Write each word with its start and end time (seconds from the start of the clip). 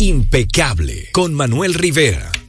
Impecable 0.00 1.10
con 1.12 1.34
Manuel 1.34 1.74
Rivera. 1.74 2.39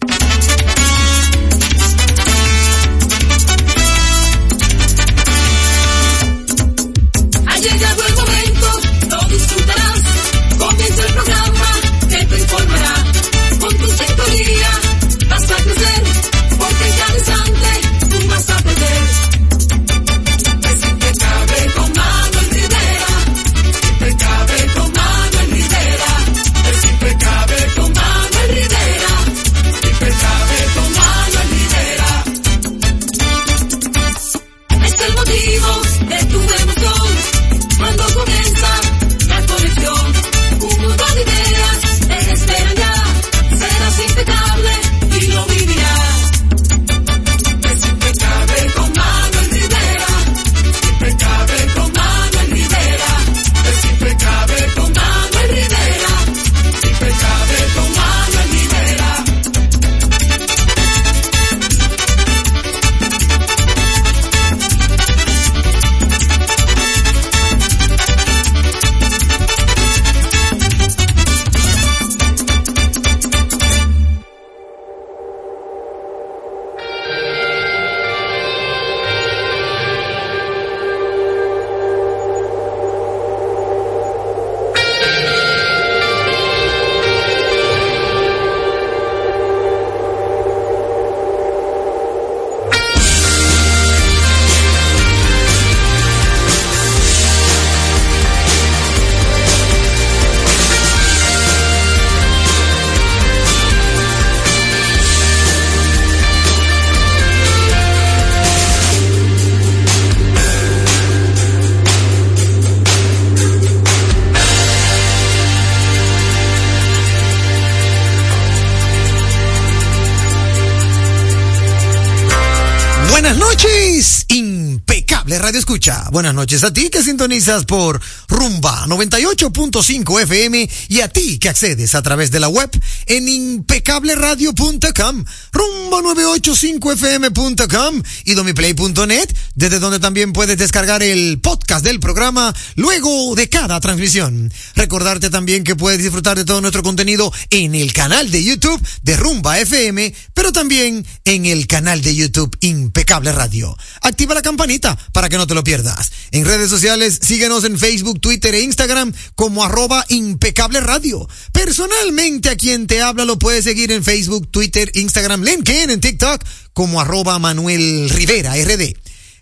Buenas 123.22 123.38
noches, 123.38 124.26
impecable 124.30 125.21
escucha. 125.56 126.10
Buenas 126.12 126.34
noches 126.34 126.64
a 126.64 126.74
ti 126.74 126.90
que 126.90 127.04
sintonizas 127.04 127.66
por 127.66 128.02
Rumba 128.28 128.88
98.5 128.88 130.22
FM 130.22 130.68
y 130.90 131.02
a 131.02 131.08
ti 131.08 131.38
que 131.40 131.50
accedes 131.50 131.94
a 131.96 132.02
través 132.02 132.32
de 132.32 132.40
la 132.40 132.48
web 132.48 132.72
en 133.06 133.28
impecableradio.com, 133.28 135.26
rumba985fm.com 135.52 138.02
y 138.26 138.34
domiplay.net, 138.34 139.30
desde 139.56 139.80
donde 139.80 140.00
también 140.00 140.32
puedes 140.34 140.58
descargar 140.58 141.04
el 141.04 141.40
podcast 141.40 141.84
del 141.84 142.00
programa 142.00 142.56
luego 142.76 143.36
de 143.36 143.50
cada 143.50 143.80
transmisión. 143.80 144.52
Recordarte 144.76 145.30
también 145.30 145.64
que 145.64 145.76
puedes 145.76 146.02
disfrutar 146.02 146.36
de 146.38 146.46
todo 146.46 146.62
nuestro 146.62 146.82
contenido 146.84 147.32
en 147.50 147.76
el 147.76 147.94
canal 147.94 148.32
de 148.32 148.44
YouTube 148.44 148.82
de 149.04 149.18
Rumba 149.18 149.60
FM, 149.60 150.14
pero 150.34 150.52
también 150.52 151.06
en 151.26 151.46
el 151.46 151.68
canal 151.68 152.02
de 152.02 152.16
YouTube 152.16 152.58
Impecable 152.62 153.32
Radio. 153.32 153.78
Activa 154.02 154.34
la 154.34 154.42
campanita 154.42 154.98
para 155.12 155.30
que 155.30 155.38
no 155.38 155.48
te 155.48 155.54
lo 155.54 155.64
pierdas. 155.64 156.12
En 156.32 156.46
redes 156.46 156.70
sociales, 156.70 157.20
síguenos 157.22 157.64
en 157.64 157.78
Facebook, 157.78 158.20
Twitter 158.20 158.56
e 158.56 158.62
Instagram 158.62 159.14
como 159.36 159.64
arroba 159.64 160.06
impecable 160.10 160.80
radio. 160.80 161.28
Personalmente 161.52 162.50
a 162.50 162.56
quien 162.56 162.88
te 162.88 163.02
habla 163.02 163.26
lo 163.26 163.40
puedes 163.40 163.64
seguir 163.64 163.92
en 163.92 164.04
Facebook, 164.04 164.50
Twitter, 164.50 164.92
Instagram, 164.96 165.44
LinkedIn, 165.44 165.90
en 165.90 166.02
TikTok 166.02 166.44
como 166.74 167.02
arroba 167.02 167.40
Manuel 167.40 168.10
Rivera 168.10 168.56
RD. 168.56 168.94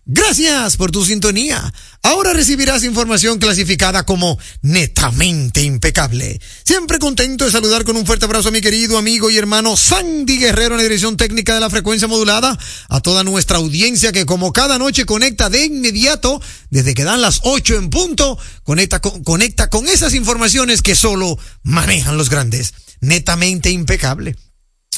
Gracias 0.06 0.78
por 0.78 0.92
tu 0.92 1.06
sintonía. 1.06 1.74
Ahora 2.02 2.34
recibirás 2.34 2.84
información 2.84 3.38
clasificada 3.38 4.06
como 4.06 4.40
netamente 4.62 5.62
impecable. 5.62 6.40
Siempre 6.64 6.98
contento 6.98 7.46
de 7.46 7.52
saludar 7.52 7.84
con 7.84 7.96
un 7.96 8.06
fuerte 8.06 8.26
abrazo 8.26 8.50
a 8.50 8.52
mi 8.52 8.62
querido 8.62 8.98
amigo 8.98 9.30
y 9.30 9.38
hermano 9.38 9.78
Sandy 9.78 10.38
Guerrero 10.38 10.76
en 10.76 10.78
la 10.78 10.84
dirección 10.84 11.18
técnica 11.18 11.54
de 11.54 11.60
la 11.60 11.70
frecuencia 11.70 12.08
modulada, 12.08 12.58
a 12.90 13.02
toda 13.02 13.24
nuestra 13.24 13.58
audiencia 13.58 14.12
que 14.12 14.26
como 14.26 14.54
cada 14.54 14.80
noche 14.80 15.06
conecta 15.06 15.50
de 15.50 15.66
inmediato, 15.66 16.42
desde 16.70 16.94
que 16.94 17.04
dan 17.04 17.22
las 17.22 17.42
ocho 17.44 17.76
en 17.76 17.90
punto, 17.90 18.40
conecta 18.64 19.02
con, 19.02 19.24
conecta 19.24 19.70
con 19.70 19.88
esas 19.88 20.14
informaciones 20.14 20.82
que 20.82 20.96
solo 20.96 21.38
manejan 21.64 22.18
los 22.18 22.30
grandes. 22.30 22.74
Netamente 23.02 23.70
impecable. 23.70 24.36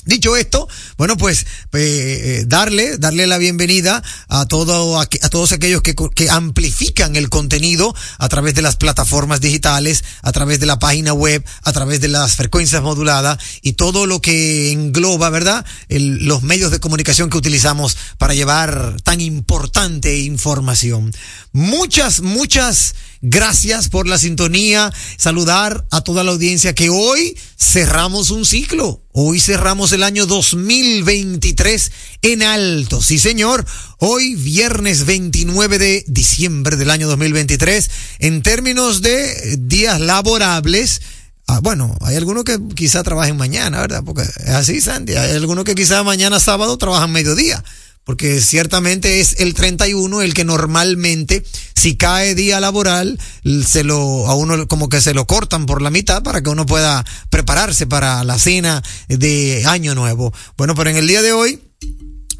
Dicho 0.03 0.35
esto, 0.35 0.67
bueno, 0.97 1.15
pues 1.15 1.45
eh, 1.73 2.43
darle, 2.47 2.97
darle 2.97 3.27
la 3.27 3.37
bienvenida 3.37 4.01
a 4.29 4.47
todo, 4.47 4.99
a, 4.99 5.05
todos 5.05 5.51
aquellos 5.51 5.83
que, 5.83 6.29
amplifican 6.29 7.15
el 7.15 7.29
contenido 7.29 7.93
a 8.17 8.27
través 8.27 8.55
de 8.55 8.63
las 8.63 8.77
plataformas 8.77 9.41
digitales, 9.41 10.03
a 10.23 10.31
través 10.31 10.59
de 10.59 10.65
la 10.65 10.79
página 10.79 11.13
web, 11.13 11.45
a 11.61 11.71
través 11.71 12.01
de 12.01 12.07
las 12.07 12.35
frecuencias 12.35 12.81
moduladas 12.81 13.37
y 13.61 13.73
todo 13.73 14.07
lo 14.07 14.21
que 14.21 14.71
engloba, 14.71 15.29
¿verdad? 15.29 15.63
Los 15.87 16.41
medios 16.41 16.71
de 16.71 16.79
comunicación 16.79 17.29
que 17.29 17.37
utilizamos 17.37 17.95
para 18.17 18.33
llevar 18.33 18.97
tan 19.03 19.21
importante 19.21 20.17
información. 20.17 21.13
Muchas, 21.51 22.21
muchas 22.21 22.95
Gracias 23.21 23.87
por 23.87 24.07
la 24.07 24.17
sintonía. 24.17 24.91
Saludar 25.17 25.85
a 25.91 26.01
toda 26.01 26.23
la 26.23 26.31
audiencia 26.31 26.73
que 26.73 26.89
hoy 26.89 27.37
cerramos 27.55 28.31
un 28.31 28.45
ciclo. 28.45 29.03
Hoy 29.11 29.39
cerramos 29.39 29.91
el 29.91 30.01
año 30.01 30.25
2023 30.25 31.91
en 32.23 32.41
alto. 32.41 32.99
Sí, 32.99 33.19
señor. 33.19 33.63
Hoy, 33.99 34.33
viernes 34.33 35.05
29 35.05 35.77
de 35.77 36.03
diciembre 36.07 36.77
del 36.77 36.89
año 36.89 37.07
2023, 37.09 37.89
en 38.19 38.41
términos 38.41 39.01
de 39.01 39.57
días 39.59 39.99
laborables, 40.01 41.01
Ah, 41.47 41.59
bueno, 41.61 41.97
hay 41.99 42.15
algunos 42.15 42.45
que 42.45 42.57
quizá 42.75 43.03
trabajen 43.03 43.35
mañana, 43.35 43.81
¿verdad? 43.81 44.03
Porque 44.05 44.21
es 44.21 44.49
así, 44.51 44.79
Sandy. 44.79 45.15
Hay 45.15 45.31
algunos 45.31 45.65
que 45.65 45.75
quizá 45.75 46.01
mañana 46.01 46.39
sábado 46.39 46.77
trabajan 46.77 47.11
mediodía 47.11 47.61
porque 48.03 48.41
ciertamente 48.41 49.19
es 49.19 49.39
el 49.39 49.53
31 49.53 50.21
el 50.21 50.33
que 50.33 50.43
normalmente, 50.43 51.43
si 51.75 51.97
cae 51.97 52.35
día 52.35 52.59
laboral, 52.59 53.19
se 53.65 53.83
lo, 53.83 54.27
a 54.27 54.35
uno 54.35 54.67
como 54.67 54.89
que 54.89 55.01
se 55.01 55.13
lo 55.13 55.27
cortan 55.27 55.65
por 55.65 55.81
la 55.81 55.91
mitad 55.91 56.23
para 56.23 56.41
que 56.41 56.49
uno 56.49 56.65
pueda 56.65 57.05
prepararse 57.29 57.87
para 57.87 58.23
la 58.23 58.39
cena 58.39 58.83
de 59.07 59.63
Año 59.65 59.95
Nuevo. 59.95 60.33
Bueno, 60.57 60.75
pero 60.75 60.89
en 60.89 60.97
el 60.97 61.07
día 61.07 61.21
de 61.21 61.33
hoy, 61.33 61.61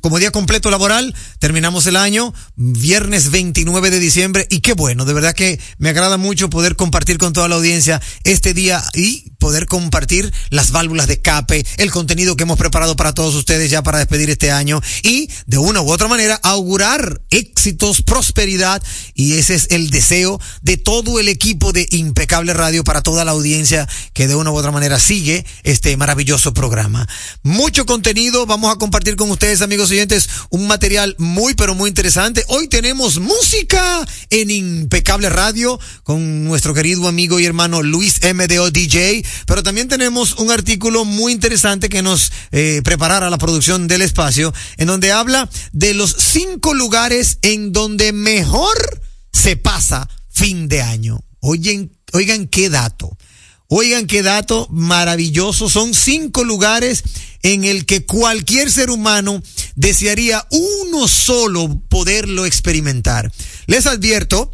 como 0.01 0.19
día 0.19 0.31
completo 0.31 0.69
laboral, 0.69 1.15
terminamos 1.39 1.86
el 1.86 1.95
año, 1.95 2.33
viernes 2.56 3.31
29 3.31 3.92
de 3.92 4.00
diciembre, 4.00 4.48
y 4.50 4.59
qué 4.59 4.74
bueno, 4.74 5.06
de 5.06 5.13
verdad 5.13 5.33
que 5.33 5.59
me 5.77 5.89
agrada 5.89 6.18
mucho 6.18 6.50
poder 6.50 6.75
compartir 6.75 7.18
con 7.18 7.33
toda 7.33 7.48
la 7.48 7.56
audiencia 7.56 8.01
este 8.24 8.53
día 8.53 8.83
y 8.94 9.31
poder 9.39 9.65
compartir 9.65 10.31
las 10.50 10.71
válvulas 10.71 11.07
de 11.07 11.13
escape, 11.13 11.65
el 11.77 11.92
contenido 11.92 12.36
que 12.36 12.44
hemos 12.44 12.57
preparado 12.57 12.95
para 12.95 13.13
todos 13.13 13.36
ustedes 13.36 13.71
ya 13.71 13.83
para 13.83 14.00
despedir 14.00 14.30
este 14.30 14.51
año 14.51 14.81
y 15.03 15.30
de 15.45 15.57
una 15.57 15.81
u 15.81 15.92
otra 15.92 16.07
manera 16.07 16.39
augurar 16.44 17.21
éxitos, 17.30 18.01
prosperidad 18.01 18.81
y 19.13 19.33
ese 19.33 19.56
es 19.56 19.68
el 19.71 19.89
deseo 19.89 20.39
de 20.62 20.77
todo 20.77 21.19
el 21.19 21.27
equipo 21.27 21.74
de 21.74 21.88
Impecable 21.92 22.53
Radio 22.53 22.83
para 22.83 23.01
toda 23.01 23.25
la 23.25 23.31
audiencia 23.31 23.88
que 24.13 24.27
de 24.27 24.36
una 24.36 24.51
u 24.51 24.56
otra 24.56 24.71
manera 24.71 25.00
sigue 25.00 25.45
este 25.63 25.95
maravilloso 25.98 26.53
programa. 26.53 27.07
Mucho 27.44 27.86
contenido 27.86 28.45
vamos 28.45 28.74
a 28.74 28.77
compartir 28.77 29.15
con 29.15 29.30
ustedes 29.31 29.62
amigos 29.62 29.91
oyentes, 29.92 30.30
un 30.50 30.68
material 30.68 31.16
muy, 31.18 31.54
pero 31.54 31.76
muy 31.76 31.90
interesante. 31.90 32.44
Hoy 32.48 32.68
tenemos 32.68 33.20
música 33.20 34.06
en 34.30 34.50
Impecable 34.50 35.30
Radio 35.30 35.80
con 36.04 36.46
nuestro 36.46 36.74
querido 36.74 37.08
amigo 37.08 37.40
y 37.40 37.46
hermano 37.46 37.84
Luis 37.84 38.20
MDO 38.24 38.72
DJ, 38.72 39.24
pero 39.46 39.64
también 39.64 39.88
tenemos 39.88 40.34
un 40.40 40.52
artículo 40.52 41.06
muy 41.06 41.34
interesante 41.34 41.90
que 41.90 42.02
nos 42.02 42.32
eh, 42.52 42.82
preparará 42.84 43.30
la 43.30 43.38
producción 43.38 43.88
del 43.88 44.02
espacio, 44.02 44.54
en 44.78 44.88
donde 44.88 45.12
habla 45.12 45.50
de 45.72 45.94
los 45.94 46.16
cinco 46.18 46.74
lugares 46.74 47.38
en 47.42 47.72
donde 47.72 48.14
mejor 48.14 49.02
se 49.34 49.58
pasa 49.58 50.10
fin 50.30 50.68
de 50.68 50.82
año. 50.82 51.20
Oigan, 51.40 51.92
oigan 52.14 52.48
qué 52.48 52.70
dato. 52.70 53.18
Oigan 53.74 54.06
qué 54.06 54.22
dato 54.22 54.68
maravilloso. 54.70 55.70
Son 55.70 55.94
cinco 55.94 56.44
lugares 56.44 57.04
en 57.44 57.64
el 57.64 57.86
que 57.86 58.06
cualquier 58.06 58.72
ser 58.72 58.90
humano 58.90 59.42
desearía 59.76 60.46
uno 60.52 61.08
solo 61.08 61.82
poderlo 61.90 62.46
experimentar. 62.46 63.32
Les 63.68 63.86
advierto 63.86 64.52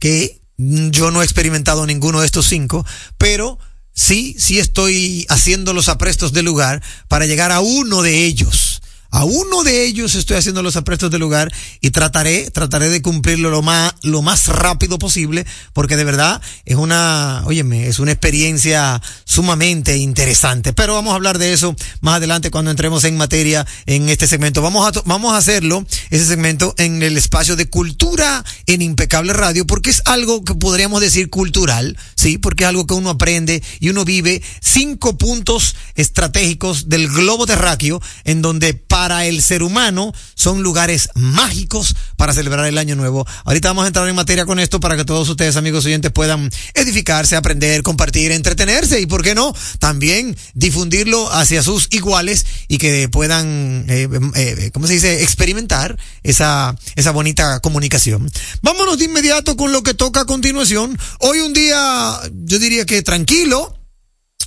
que 0.00 0.40
yo 0.56 1.10
no 1.10 1.22
he 1.22 1.24
experimentado 1.24 1.86
ninguno 1.86 2.20
de 2.20 2.26
estos 2.26 2.46
cinco, 2.46 2.86
pero 3.18 3.58
sí, 3.92 4.36
sí 4.38 4.58
estoy 4.58 5.26
haciendo 5.28 5.72
los 5.72 5.88
aprestos 5.88 6.32
del 6.32 6.44
lugar 6.44 6.82
para 7.08 7.26
llegar 7.26 7.52
a 7.52 7.60
uno 7.60 8.02
de 8.02 8.24
ellos. 8.24 8.71
A 9.14 9.24
uno 9.24 9.62
de 9.62 9.84
ellos 9.84 10.14
estoy 10.14 10.38
haciendo 10.38 10.62
los 10.62 10.76
aprestos 10.76 11.10
del 11.10 11.20
lugar 11.20 11.52
y 11.82 11.90
trataré, 11.90 12.50
trataré 12.50 12.88
de 12.88 13.02
cumplirlo 13.02 13.50
lo 13.50 13.60
más, 13.60 13.92
lo 14.02 14.22
más 14.22 14.48
rápido 14.48 14.98
posible, 14.98 15.44
porque 15.74 15.96
de 15.96 16.04
verdad 16.04 16.40
es 16.64 16.76
una, 16.76 17.42
óyeme, 17.44 17.88
es 17.88 17.98
una 17.98 18.12
experiencia 18.12 19.02
sumamente 19.26 19.98
interesante. 19.98 20.72
Pero 20.72 20.94
vamos 20.94 21.12
a 21.12 21.16
hablar 21.16 21.36
de 21.36 21.52
eso 21.52 21.76
más 22.00 22.16
adelante 22.16 22.50
cuando 22.50 22.70
entremos 22.70 23.04
en 23.04 23.18
materia 23.18 23.66
en 23.84 24.08
este 24.08 24.26
segmento. 24.26 24.62
Vamos 24.62 24.96
a, 24.96 25.02
vamos 25.04 25.34
a 25.34 25.36
hacerlo, 25.36 25.84
ese 26.08 26.24
segmento, 26.24 26.74
en 26.78 27.02
el 27.02 27.18
espacio 27.18 27.54
de 27.54 27.68
cultura 27.68 28.42
en 28.64 28.80
Impecable 28.80 29.34
Radio, 29.34 29.66
porque 29.66 29.90
es 29.90 30.00
algo 30.06 30.42
que 30.42 30.54
podríamos 30.54 31.02
decir 31.02 31.28
cultural, 31.28 31.98
sí, 32.16 32.38
porque 32.38 32.64
es 32.64 32.68
algo 32.68 32.86
que 32.86 32.94
uno 32.94 33.10
aprende 33.10 33.62
y 33.78 33.90
uno 33.90 34.06
vive 34.06 34.42
cinco 34.62 35.18
puntos 35.18 35.76
estratégicos 35.96 36.88
del 36.88 37.08
globo 37.08 37.44
terráqueo 37.44 38.00
en 38.24 38.40
donde 38.40 38.72
para 38.72 39.01
el 39.10 39.42
ser 39.42 39.62
humano 39.62 40.12
son 40.34 40.62
lugares 40.62 41.08
mágicos 41.14 41.94
para 42.16 42.32
celebrar 42.32 42.66
el 42.66 42.78
año 42.78 42.94
nuevo. 42.94 43.26
Ahorita 43.44 43.68
vamos 43.68 43.84
a 43.84 43.88
entrar 43.88 44.08
en 44.08 44.14
materia 44.14 44.46
con 44.46 44.58
esto 44.58 44.80
para 44.80 44.96
que 44.96 45.04
todos 45.04 45.28
ustedes, 45.28 45.56
amigos 45.56 45.84
oyentes, 45.84 46.12
puedan 46.12 46.50
edificarse, 46.74 47.36
aprender, 47.36 47.82
compartir, 47.82 48.32
entretenerse 48.32 49.00
y, 49.00 49.06
¿por 49.06 49.22
qué 49.22 49.34
no? 49.34 49.54
También 49.78 50.36
difundirlo 50.54 51.32
hacia 51.32 51.62
sus 51.62 51.88
iguales 51.90 52.46
y 52.68 52.78
que 52.78 53.08
puedan, 53.08 53.86
eh, 53.88 54.08
eh, 54.36 54.70
¿cómo 54.72 54.86
se 54.86 54.94
dice?, 54.94 55.22
experimentar 55.22 55.98
esa, 56.22 56.76
esa 56.96 57.10
bonita 57.10 57.60
comunicación. 57.60 58.30
Vámonos 58.62 58.98
de 58.98 59.06
inmediato 59.06 59.56
con 59.56 59.72
lo 59.72 59.82
que 59.82 59.94
toca 59.94 60.20
a 60.20 60.24
continuación. 60.24 60.98
Hoy 61.18 61.40
un 61.40 61.52
día, 61.52 62.20
yo 62.44 62.58
diría 62.58 62.86
que 62.86 63.02
tranquilo 63.02 63.81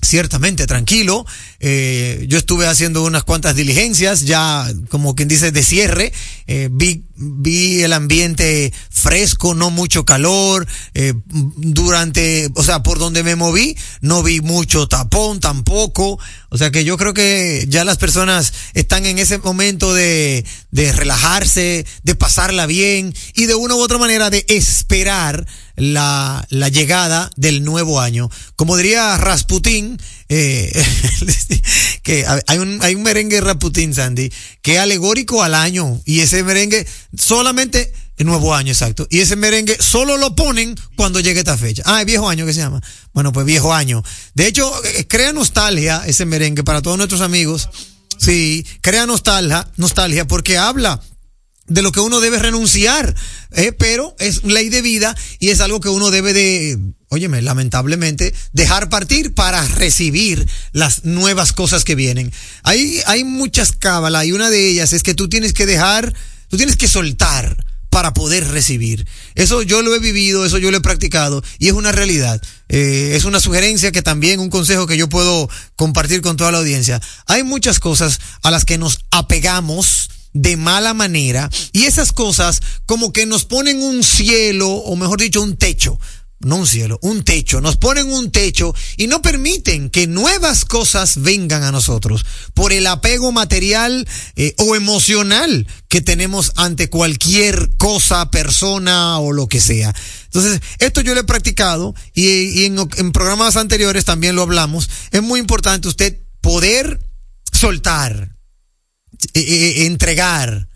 ciertamente 0.05 0.67
tranquilo. 0.67 1.25
Eh, 1.59 2.25
yo 2.27 2.37
estuve 2.37 2.67
haciendo 2.67 3.03
unas 3.03 3.23
cuantas 3.23 3.55
diligencias, 3.55 4.21
ya 4.21 4.71
como 4.89 5.15
quien 5.15 5.27
dice 5.27 5.51
de 5.51 5.63
cierre. 5.63 6.13
Eh, 6.47 6.69
vi, 6.71 7.03
vi 7.15 7.83
el 7.83 7.93
ambiente 7.93 8.73
fresco, 8.89 9.53
no 9.53 9.69
mucho 9.69 10.05
calor. 10.05 10.67
Eh, 10.93 11.13
durante, 11.25 12.49
o 12.55 12.63
sea, 12.63 12.83
por 12.83 12.99
donde 12.99 13.23
me 13.23 13.35
moví, 13.35 13.77
no 14.01 14.23
vi 14.23 14.41
mucho 14.41 14.87
tapón 14.87 15.39
tampoco. 15.39 16.19
O 16.49 16.57
sea 16.57 16.71
que 16.71 16.83
yo 16.83 16.97
creo 16.97 17.13
que 17.13 17.65
ya 17.67 17.83
las 17.83 17.97
personas 17.97 18.53
están 18.73 19.05
en 19.05 19.19
ese 19.19 19.37
momento 19.39 19.93
de, 19.93 20.45
de 20.71 20.91
relajarse, 20.91 21.85
de 22.03 22.15
pasarla 22.15 22.65
bien 22.65 23.13
y 23.33 23.45
de 23.45 23.55
una 23.55 23.75
u 23.75 23.81
otra 23.81 23.97
manera 23.97 24.29
de 24.29 24.45
esperar 24.47 25.45
la, 25.75 26.45
la 26.49 26.69
llegada 26.69 27.29
del 27.35 27.63
nuevo 27.63 27.99
año. 27.99 28.29
Como 28.55 28.77
diría 28.77 29.17
Rasputín, 29.17 29.99
eh, 30.29 30.71
que 32.03 32.25
hay 32.47 32.57
un, 32.57 32.79
hay 32.81 32.95
un 32.95 33.03
merengue 33.03 33.41
Rasputín, 33.41 33.93
Sandy, 33.93 34.31
que 34.61 34.75
es 34.75 34.79
alegórico 34.79 35.43
al 35.43 35.55
año 35.55 36.01
y 36.05 36.21
ese 36.21 36.43
merengue 36.43 36.85
solamente 37.17 37.91
el 38.17 38.25
nuevo 38.25 38.55
año, 38.55 38.71
exacto. 38.71 39.07
Y 39.09 39.19
ese 39.19 39.35
merengue 39.35 39.77
solo 39.79 40.17
lo 40.17 40.35
ponen 40.35 40.75
cuando 40.95 41.19
llegue 41.19 41.39
esta 41.39 41.57
fecha. 41.57 41.83
Ah, 41.85 42.03
viejo 42.05 42.29
año 42.29 42.45
que 42.45 42.53
se 42.53 42.61
llama. 42.61 42.81
Bueno, 43.13 43.33
pues 43.33 43.45
viejo 43.45 43.73
año. 43.73 44.03
De 44.33 44.47
hecho, 44.47 44.71
eh, 44.85 45.05
crea 45.07 45.33
nostalgia 45.33 46.03
ese 46.05 46.25
merengue 46.25 46.63
para 46.63 46.81
todos 46.81 46.97
nuestros 46.97 47.21
amigos. 47.21 47.69
Sí, 48.17 48.65
crea 48.81 49.05
nostalgia, 49.05 49.69
nostalgia 49.75 50.25
porque 50.25 50.57
habla 50.57 51.01
de 51.67 51.81
lo 51.81 51.91
que 51.91 51.99
uno 51.99 52.19
debe 52.19 52.39
renunciar, 52.39 53.13
eh, 53.51 53.71
pero 53.73 54.15
es 54.19 54.43
ley 54.43 54.69
de 54.69 54.81
vida 54.81 55.15
y 55.39 55.49
es 55.49 55.59
algo 55.59 55.81
que 55.81 55.89
uno 55.89 56.11
debe 56.11 56.31
de, 56.31 56.77
óyeme, 57.15 57.41
lamentablemente, 57.41 58.33
dejar 58.51 58.89
partir 58.89 59.33
para 59.33 59.65
recibir 59.65 60.45
las 60.73 61.05
nuevas 61.05 61.53
cosas 61.53 61.85
que 61.85 61.95
vienen. 61.95 62.31
Hay, 62.63 63.01
hay 63.05 63.23
muchas 63.23 63.71
cábalas 63.71 64.25
y 64.25 64.33
una 64.33 64.49
de 64.49 64.69
ellas 64.69 64.91
es 64.91 65.01
que 65.01 65.13
tú 65.13 65.29
tienes 65.29 65.53
que 65.53 65.65
dejar, 65.65 66.13
tú 66.49 66.57
tienes 66.57 66.75
que 66.75 66.89
soltar 66.89 67.55
para 67.89 68.13
poder 68.13 68.49
recibir. 68.49 69.07
Eso 69.35 69.61
yo 69.61 69.81
lo 69.81 69.95
he 69.95 69.99
vivido, 69.99 70.45
eso 70.45 70.57
yo 70.57 70.69
lo 70.71 70.77
he 70.77 70.81
practicado 70.81 71.41
y 71.57 71.67
es 71.67 71.73
una 71.73 71.93
realidad. 71.93 72.41
Eh, 72.67 73.13
es 73.15 73.23
una 73.23 73.39
sugerencia 73.39 73.93
que 73.93 74.01
también, 74.01 74.41
un 74.41 74.49
consejo 74.49 74.85
que 74.85 74.97
yo 74.97 75.07
puedo 75.07 75.49
compartir 75.77 76.21
con 76.21 76.35
toda 76.35 76.51
la 76.51 76.57
audiencia. 76.57 77.01
Hay 77.27 77.43
muchas 77.43 77.79
cosas 77.79 78.19
a 78.43 78.51
las 78.51 78.65
que 78.65 78.77
nos 78.77 78.99
apegamos, 79.11 80.09
de 80.35 80.57
mala 80.57 80.93
manera 80.93 81.49
y 81.71 81.85
esas 81.85 82.11
cosas 82.11 82.61
como 82.85 83.13
que 83.13 83.25
nos 83.25 83.45
ponen 83.45 83.81
un 83.81 84.03
cielo 84.03 84.69
o 84.69 84.97
mejor 84.97 85.21
dicho 85.21 85.41
un 85.41 85.55
techo 85.55 85.97
no 86.39 86.57
un 86.57 86.67
cielo, 86.67 86.99
un 87.01 87.23
techo, 87.23 87.61
nos 87.61 87.77
ponen 87.77 88.11
un 88.11 88.31
techo 88.31 88.73
y 88.97 89.07
no 89.07 89.21
permiten 89.21 89.89
que 89.89 90.05
nuevas 90.05 90.65
cosas 90.65 91.21
vengan 91.21 91.63
a 91.63 91.71
nosotros 91.71 92.25
por 92.53 92.73
el 92.73 92.87
apego 92.87 93.31
material 93.31 94.07
eh, 94.35 94.53
o 94.57 94.75
emocional 94.75 95.67
que 95.87 96.01
tenemos 96.01 96.51
ante 96.55 96.89
cualquier 96.89 97.75
cosa, 97.77 98.29
persona 98.31 99.19
o 99.19 99.31
lo 99.31 99.47
que 99.47 99.61
sea. 99.61 99.95
Entonces, 100.25 100.61
esto 100.79 101.01
yo 101.01 101.13
lo 101.13 101.21
he 101.21 101.25
practicado 101.25 101.95
y, 102.13 102.65
en, 102.65 103.11
programas 103.11 103.55
anteriores 103.55 104.03
también 104.03 104.35
lo 104.35 104.41
hablamos. 104.41 104.89
Es 105.11 105.23
muy 105.23 105.39
importante 105.39 105.87
usted 105.87 106.19
poder 106.41 106.99
soltar, 107.51 108.35
eh, 109.33 109.39
eh, 109.39 109.85
entregar, 109.85 110.67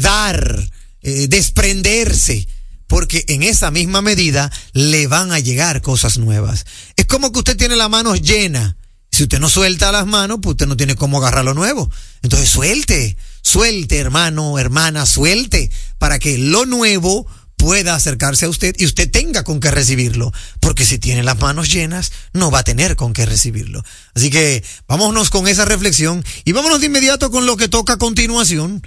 dar, 0.00 0.70
desprenderse, 1.02 2.48
porque 2.88 3.24
en 3.28 3.44
esa 3.44 3.70
misma 3.70 4.02
medida 4.02 4.50
le 4.72 5.06
van 5.06 5.30
a 5.30 5.38
llegar 5.38 5.80
cosas 5.82 6.18
nuevas. 6.18 6.66
Es 6.96 7.06
como 7.06 7.30
que 7.30 7.38
usted 7.38 7.56
tiene 7.56 7.76
las 7.76 7.88
manos 7.88 8.20
llenas. 8.20 8.74
Si 9.12 9.22
usted 9.22 9.38
no 9.38 9.48
suelta 9.48 9.92
las 9.92 10.06
manos, 10.06 10.38
pues 10.42 10.54
usted 10.54 10.66
no 10.66 10.76
tiene 10.76 10.96
cómo 10.96 11.18
agarrar 11.18 11.44
lo 11.44 11.54
nuevo. 11.54 11.90
Entonces 12.22 12.48
suelte, 12.48 13.16
suelte 13.42 13.98
hermano, 13.98 14.58
hermana, 14.58 15.06
suelte, 15.06 15.70
para 15.98 16.18
que 16.18 16.38
lo 16.38 16.66
nuevo 16.66 17.26
pueda 17.58 17.94
acercarse 17.94 18.46
a 18.46 18.48
usted 18.48 18.74
y 18.78 18.86
usted 18.86 19.10
tenga 19.10 19.44
con 19.44 19.60
qué 19.60 19.70
recibirlo, 19.70 20.32
porque 20.60 20.86
si 20.86 20.98
tiene 20.98 21.22
las 21.24 21.38
manos 21.38 21.70
llenas, 21.70 22.12
no 22.32 22.50
va 22.50 22.60
a 22.60 22.64
tener 22.64 22.96
con 22.96 23.12
qué 23.12 23.26
recibirlo. 23.26 23.84
Así 24.14 24.30
que 24.30 24.64
vámonos 24.86 25.28
con 25.28 25.46
esa 25.48 25.66
reflexión 25.66 26.24
y 26.44 26.52
vámonos 26.52 26.80
de 26.80 26.86
inmediato 26.86 27.30
con 27.30 27.44
lo 27.44 27.56
que 27.56 27.68
toca 27.68 27.94
a 27.94 27.98
continuación. 27.98 28.86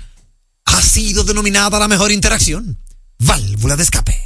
Ha 0.66 0.82
sido 0.82 1.24
denominada 1.24 1.78
la 1.78 1.88
mejor 1.88 2.12
interacción, 2.12 2.80
válvula 3.22 3.76
de 3.76 3.84
escape. 3.84 4.18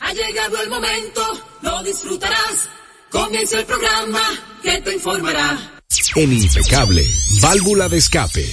Ha 0.00 0.12
llegado 0.12 0.60
el 0.62 0.68
momento, 0.68 1.22
lo 1.62 1.82
disfrutarás. 1.82 2.68
Comienza 3.10 3.58
el 3.58 3.66
programa 3.66 4.20
que 4.62 4.80
te 4.82 4.94
informará. 4.94 5.80
En 6.16 6.32
Impecable, 6.32 7.06
válvula 7.40 7.88
de 7.88 7.98
escape. 7.98 8.46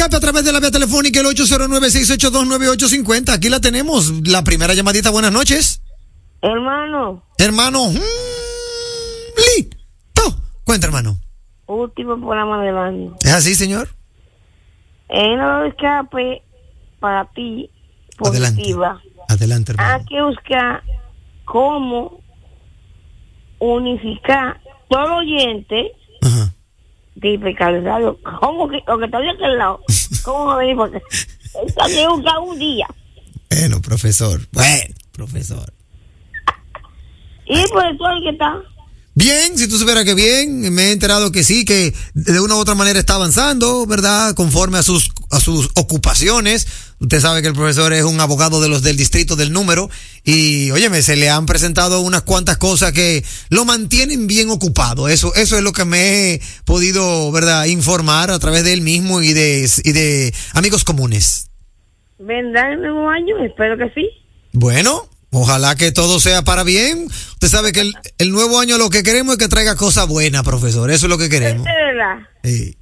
A 0.00 0.20
través 0.20 0.44
de 0.44 0.52
la 0.52 0.60
vía 0.60 0.70
telefónica 0.70 1.20
el 1.20 1.26
809-682-9850. 1.26 3.34
Aquí 3.34 3.50
la 3.50 3.60
tenemos. 3.60 4.10
La 4.26 4.42
primera 4.42 4.72
llamadita. 4.74 5.10
Buenas 5.10 5.32
noches. 5.32 5.82
Hermano. 6.40 7.22
Hermano. 7.38 7.90
Mm, 7.90 7.98
listo. 9.36 10.22
Cuenta, 10.64 10.86
hermano. 10.86 11.18
Último 11.66 12.18
programa 12.18 12.64
del 12.64 12.76
año. 12.76 13.16
¿Es 13.22 13.32
así, 13.32 13.54
señor? 13.54 13.88
En 15.08 15.38
el 15.38 15.66
escape 15.68 16.42
para 16.98 17.26
ti 17.32 17.70
positiva. 18.16 19.00
Adelante, 19.28 19.70
hermano. 19.72 19.94
Hay 19.94 20.04
que 20.06 20.22
buscar 20.22 20.82
cómo 21.44 22.20
unificar 23.58 24.58
todo 24.88 25.16
oyente 25.16 25.92
de 27.22 27.34
Impecable 27.34 27.80
Radio. 27.80 28.18
¿Cómo 28.40 28.68
que, 28.68 28.82
o 28.86 28.98
que 28.98 29.04
estoy 29.04 29.28
aquí 29.28 29.44
al 29.44 29.58
lado? 29.58 29.80
¿Cómo 30.24 30.46
va 30.46 30.54
a 30.54 30.58
venir? 30.58 30.76
Porque 30.76 31.00
está 31.66 31.86
que 31.86 32.08
buscar 32.08 32.38
un 32.40 32.58
día. 32.58 32.86
Bueno, 33.50 33.80
profesor. 33.80 34.40
Bueno, 34.52 34.94
profesor. 35.12 35.72
Y 37.46 37.66
por 37.68 37.86
eso 37.86 38.08
el 38.10 38.22
que 38.22 38.30
está. 38.30 38.60
Bien, 39.14 39.58
si 39.58 39.68
tú 39.68 39.76
supieras 39.76 40.04
que 40.04 40.14
bien, 40.14 40.72
me 40.72 40.84
he 40.84 40.92
enterado 40.92 41.32
que 41.32 41.44
sí, 41.44 41.66
que 41.66 41.92
de 42.14 42.40
una 42.40 42.54
u 42.54 42.58
otra 42.58 42.74
manera 42.74 42.98
está 42.98 43.16
avanzando, 43.16 43.84
¿verdad? 43.84 44.34
Conforme 44.34 44.78
a 44.78 44.82
sus, 44.82 45.10
a 45.30 45.38
sus 45.38 45.68
ocupaciones. 45.74 46.66
Usted 46.98 47.20
sabe 47.20 47.42
que 47.42 47.48
el 47.48 47.54
profesor 47.54 47.92
es 47.92 48.04
un 48.04 48.18
abogado 48.20 48.62
de 48.62 48.70
los 48.70 48.82
del 48.82 48.96
distrito 48.96 49.36
del 49.36 49.52
número 49.52 49.90
y, 50.24 50.70
óyeme, 50.70 51.02
se 51.02 51.16
le 51.16 51.28
han 51.28 51.44
presentado 51.44 52.00
unas 52.00 52.22
cuantas 52.22 52.56
cosas 52.56 52.92
que 52.92 53.22
lo 53.50 53.66
mantienen 53.66 54.26
bien 54.26 54.48
ocupado. 54.48 55.08
Eso, 55.08 55.34
eso 55.34 55.58
es 55.58 55.62
lo 55.62 55.72
que 55.72 55.84
me 55.84 56.34
he 56.34 56.40
podido, 56.64 57.30
¿verdad? 57.32 57.66
Informar 57.66 58.30
a 58.30 58.38
través 58.38 58.64
de 58.64 58.72
él 58.72 58.80
mismo 58.80 59.20
y 59.20 59.34
de, 59.34 59.68
y 59.84 59.92
de 59.92 60.32
amigos 60.54 60.84
comunes. 60.84 61.50
¿Vendrá 62.18 62.72
el 62.72 62.80
nuevo 62.80 63.10
año? 63.10 63.36
Espero 63.44 63.76
que 63.76 63.92
sí. 63.94 64.08
Bueno, 64.52 65.08
Ojalá 65.32 65.76
que 65.76 65.92
todo 65.92 66.20
sea 66.20 66.42
para 66.42 66.62
bien. 66.62 67.06
Usted 67.06 67.48
sabe 67.48 67.72
que 67.72 67.80
el, 67.80 67.94
el, 68.18 68.30
nuevo 68.30 68.60
año 68.60 68.76
lo 68.76 68.90
que 68.90 69.02
queremos 69.02 69.32
es 69.32 69.38
que 69.38 69.48
traiga 69.48 69.76
cosas 69.76 70.06
buenas, 70.06 70.42
profesor. 70.42 70.90
Eso 70.90 71.06
es 71.06 71.10
lo 71.10 71.16
que 71.16 71.30
queremos. 71.30 71.66
Sí. 72.44 72.76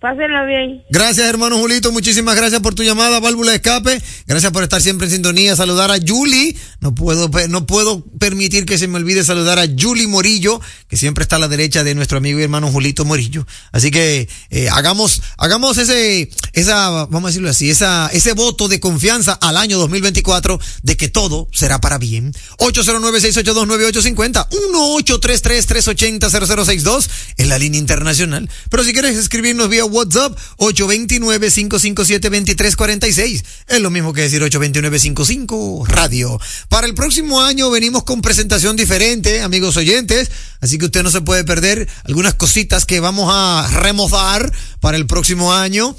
Pásenla 0.00 0.46
bien. 0.46 0.82
Gracias, 0.88 1.28
hermano 1.28 1.58
Julito. 1.58 1.92
Muchísimas 1.92 2.34
gracias 2.34 2.62
por 2.62 2.74
tu 2.74 2.82
llamada, 2.82 3.20
válvula 3.20 3.50
de 3.50 3.56
escape. 3.56 4.02
Gracias 4.26 4.50
por 4.50 4.62
estar 4.62 4.80
siempre 4.80 5.06
en 5.06 5.12
sintonía. 5.12 5.54
Saludar 5.54 5.90
a 5.90 5.98
Julie. 5.98 6.56
No 6.80 6.94
puedo, 6.94 7.28
no 7.50 7.66
puedo 7.66 8.02
permitir 8.18 8.64
que 8.64 8.78
se 8.78 8.88
me 8.88 8.96
olvide 8.96 9.24
saludar 9.24 9.58
a 9.58 9.66
Julie 9.78 10.06
Morillo, 10.06 10.58
que 10.88 10.96
siempre 10.96 11.20
está 11.20 11.36
a 11.36 11.38
la 11.38 11.48
derecha 11.48 11.84
de 11.84 11.94
nuestro 11.94 12.16
amigo 12.16 12.40
y 12.40 12.44
hermano 12.44 12.72
Julito 12.72 13.04
Morillo. 13.04 13.46
Así 13.72 13.90
que 13.90 14.26
eh, 14.48 14.70
hagamos, 14.70 15.20
hagamos 15.36 15.76
ese, 15.76 16.30
esa, 16.54 17.04
vamos 17.04 17.24
a 17.24 17.28
decirlo 17.28 17.50
así, 17.50 17.68
esa, 17.68 18.08
ese 18.10 18.32
voto 18.32 18.68
de 18.68 18.80
confianza 18.80 19.34
al 19.34 19.58
año 19.58 19.78
2024 19.78 20.58
de 20.82 20.96
que 20.96 21.08
todo 21.08 21.46
será 21.52 21.78
para 21.78 21.98
bien. 21.98 22.32
809-682-9850, 22.56 24.48
1-833-380-0062 24.48 27.10
en 27.36 27.50
la 27.50 27.58
línea 27.58 27.78
internacional. 27.78 28.48
Pero 28.70 28.82
si 28.82 28.94
quieres 28.94 29.18
escribirnos 29.18 29.68
vía 29.68 29.89
WhatsApp 29.90 30.38
829-557-2346. 30.58 33.44
Es 33.68 33.80
lo 33.80 33.90
mismo 33.90 34.12
que 34.12 34.22
decir 34.22 34.42
829-55 34.42 35.86
radio. 35.86 36.40
Para 36.68 36.86
el 36.86 36.94
próximo 36.94 37.42
año 37.42 37.70
venimos 37.70 38.04
con 38.04 38.22
presentación 38.22 38.76
diferente, 38.76 39.42
amigos 39.42 39.76
oyentes. 39.76 40.30
Así 40.60 40.78
que 40.78 40.86
usted 40.86 41.02
no 41.02 41.10
se 41.10 41.20
puede 41.20 41.44
perder 41.44 41.88
algunas 42.04 42.34
cositas 42.34 42.86
que 42.86 43.00
vamos 43.00 43.28
a 43.32 43.68
remozar 43.80 44.52
para 44.80 44.96
el 44.96 45.06
próximo 45.06 45.52
año. 45.52 45.96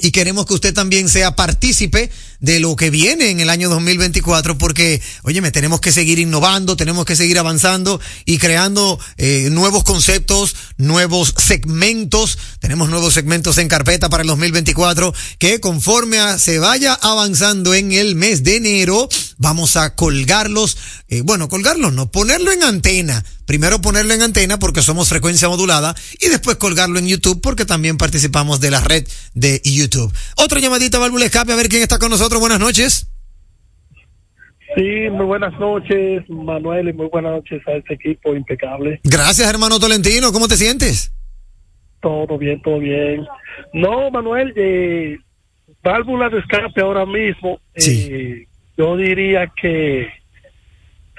Y 0.00 0.10
queremos 0.10 0.46
que 0.46 0.54
usted 0.54 0.74
también 0.74 1.08
sea 1.08 1.36
partícipe 1.36 2.10
de 2.42 2.60
lo 2.60 2.76
que 2.76 2.90
viene 2.90 3.30
en 3.30 3.40
el 3.40 3.48
año 3.48 3.70
2024 3.70 4.58
porque, 4.58 5.00
óyeme, 5.22 5.50
tenemos 5.52 5.80
que 5.80 5.92
seguir 5.92 6.18
innovando, 6.18 6.76
tenemos 6.76 7.06
que 7.06 7.16
seguir 7.16 7.38
avanzando 7.38 8.00
y 8.26 8.36
creando 8.38 8.98
eh, 9.16 9.48
nuevos 9.50 9.84
conceptos, 9.84 10.54
nuevos 10.76 11.34
segmentos. 11.38 12.36
Tenemos 12.58 12.90
nuevos 12.90 13.14
segmentos 13.14 13.58
en 13.58 13.68
carpeta 13.68 14.10
para 14.10 14.22
el 14.22 14.26
2024 14.26 15.14
que 15.38 15.60
conforme 15.60 16.18
a, 16.18 16.38
se 16.38 16.58
vaya 16.58 16.94
avanzando 16.94 17.74
en 17.74 17.92
el 17.92 18.16
mes 18.16 18.42
de 18.42 18.56
enero, 18.56 19.08
vamos 19.38 19.76
a 19.76 19.94
colgarlos, 19.94 20.76
eh, 21.08 21.22
bueno, 21.22 21.48
colgarlos 21.48 21.92
no, 21.92 22.10
ponerlo 22.10 22.52
en 22.52 22.64
antena. 22.64 23.24
Primero 23.44 23.80
ponerlo 23.80 24.14
en 24.14 24.22
antena 24.22 24.58
porque 24.58 24.82
somos 24.82 25.08
frecuencia 25.08 25.48
modulada 25.48 25.94
y 26.20 26.28
después 26.28 26.56
colgarlo 26.56 26.98
en 26.98 27.06
YouTube 27.06 27.40
porque 27.40 27.66
también 27.66 27.98
participamos 27.98 28.60
de 28.60 28.70
la 28.70 28.80
red 28.80 29.06
de 29.34 29.60
YouTube. 29.64 30.12
Otra 30.36 30.60
llamadita, 30.60 30.98
válvula 30.98 31.26
escape, 31.26 31.52
a 31.52 31.56
ver 31.56 31.68
quién 31.68 31.82
está 31.82 31.98
con 31.98 32.10
nosotros 32.10 32.31
buenas 32.38 32.60
noches. 32.60 33.08
Sí, 34.74 35.10
muy 35.10 35.26
buenas 35.26 35.52
noches, 35.60 36.22
Manuel, 36.30 36.88
y 36.88 36.92
muy 36.94 37.08
buenas 37.08 37.32
noches 37.32 37.60
a 37.68 37.72
este 37.72 37.94
equipo 37.94 38.34
impecable. 38.34 39.00
Gracias, 39.04 39.48
hermano 39.50 39.78
Tolentino. 39.78 40.32
¿Cómo 40.32 40.48
te 40.48 40.56
sientes? 40.56 41.12
Todo 42.00 42.38
bien, 42.38 42.60
todo 42.62 42.78
bien. 42.78 43.26
No, 43.74 44.10
Manuel, 44.10 44.52
eh, 44.56 45.18
válvula 45.82 46.30
de 46.30 46.38
escape 46.38 46.80
ahora 46.80 47.04
mismo, 47.04 47.60
Sí. 47.76 48.08
eh, 48.10 48.46
yo 48.78 48.96
diría 48.96 49.52
que 49.60 50.08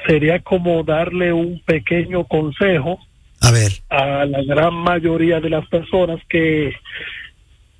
sería 0.08 0.40
como 0.40 0.84
darle 0.84 1.32
un 1.32 1.62
pequeño 1.64 2.26
consejo 2.26 2.98
A 3.40 3.52
ver. 3.52 3.72
a 3.90 4.26
la 4.26 4.42
gran 4.44 4.74
mayoría 4.74 5.40
de 5.40 5.50
las 5.52 5.66
personas 5.68 6.20
que 6.28 6.74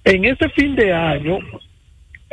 en 0.06 0.26
este 0.26 0.50
fin 0.50 0.76
de 0.76 0.94
año 0.94 1.40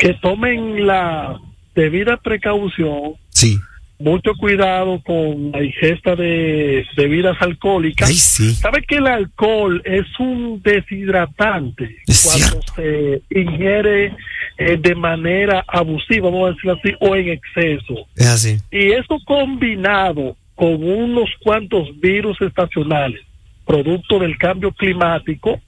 que 0.00 0.14
tomen 0.14 0.86
la 0.86 1.38
debida 1.74 2.16
precaución, 2.16 3.14
Sí. 3.30 3.58
mucho 3.98 4.32
cuidado 4.34 5.00
con 5.04 5.52
la 5.52 5.62
ingesta 5.62 6.16
de 6.16 6.86
bebidas 6.96 7.36
alcohólicas. 7.40 8.08
Ay, 8.08 8.16
sí. 8.16 8.54
¿Sabe 8.54 8.82
que 8.82 8.96
el 8.96 9.06
alcohol 9.06 9.82
es 9.84 10.06
un 10.18 10.62
deshidratante 10.62 11.96
Es 12.06 12.24
cuando 12.24 12.62
se 12.74 13.22
ingiere 13.30 14.14
eh, 14.56 14.78
de 14.80 14.94
manera 14.94 15.64
abusiva, 15.68 16.30
vamos 16.30 16.48
a 16.48 16.52
decirlo 16.52 16.78
así, 16.82 16.94
o 17.00 17.14
en 17.16 17.28
exceso? 17.28 18.06
Es 18.16 18.26
así. 18.26 18.58
Y 18.70 18.92
eso 18.92 19.18
combinado 19.26 20.36
con 20.54 20.82
unos 20.82 21.30
cuantos 21.42 21.88
virus 22.00 22.40
estacionales, 22.42 23.20
producto 23.66 24.18
del 24.18 24.36
cambio 24.38 24.72
climático, 24.72 25.60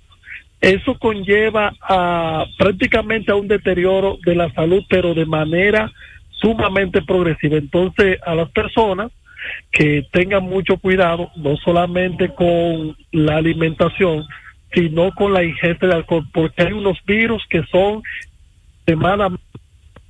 eso 0.62 0.97
conlleva 0.97 1.75
a 1.83 2.47
prácticamente 2.57 3.33
a 3.33 3.35
un 3.35 3.49
deterioro 3.49 4.19
de 4.25 4.37
la 4.37 4.50
salud, 4.54 4.85
pero 4.88 5.12
de 5.12 5.26
manera 5.26 5.90
sumamente 6.31 7.02
progresiva. 7.02 7.57
Entonces, 7.57 8.19
a 8.25 8.37
las 8.37 8.49
personas 8.50 9.11
que 9.73 10.07
tengan 10.12 10.45
mucho 10.45 10.76
cuidado, 10.76 11.33
no 11.35 11.57
solamente 11.57 12.33
con 12.33 12.97
la 13.11 13.38
alimentación, 13.38 14.25
sino 14.73 15.11
con 15.11 15.33
la 15.33 15.42
ingesta 15.42 15.88
de 15.88 15.95
alcohol, 15.95 16.28
porque 16.33 16.62
hay 16.62 16.73
unos 16.73 16.97
virus 17.04 17.45
que 17.50 17.64
son 17.64 18.00
extremadamente 18.76 19.45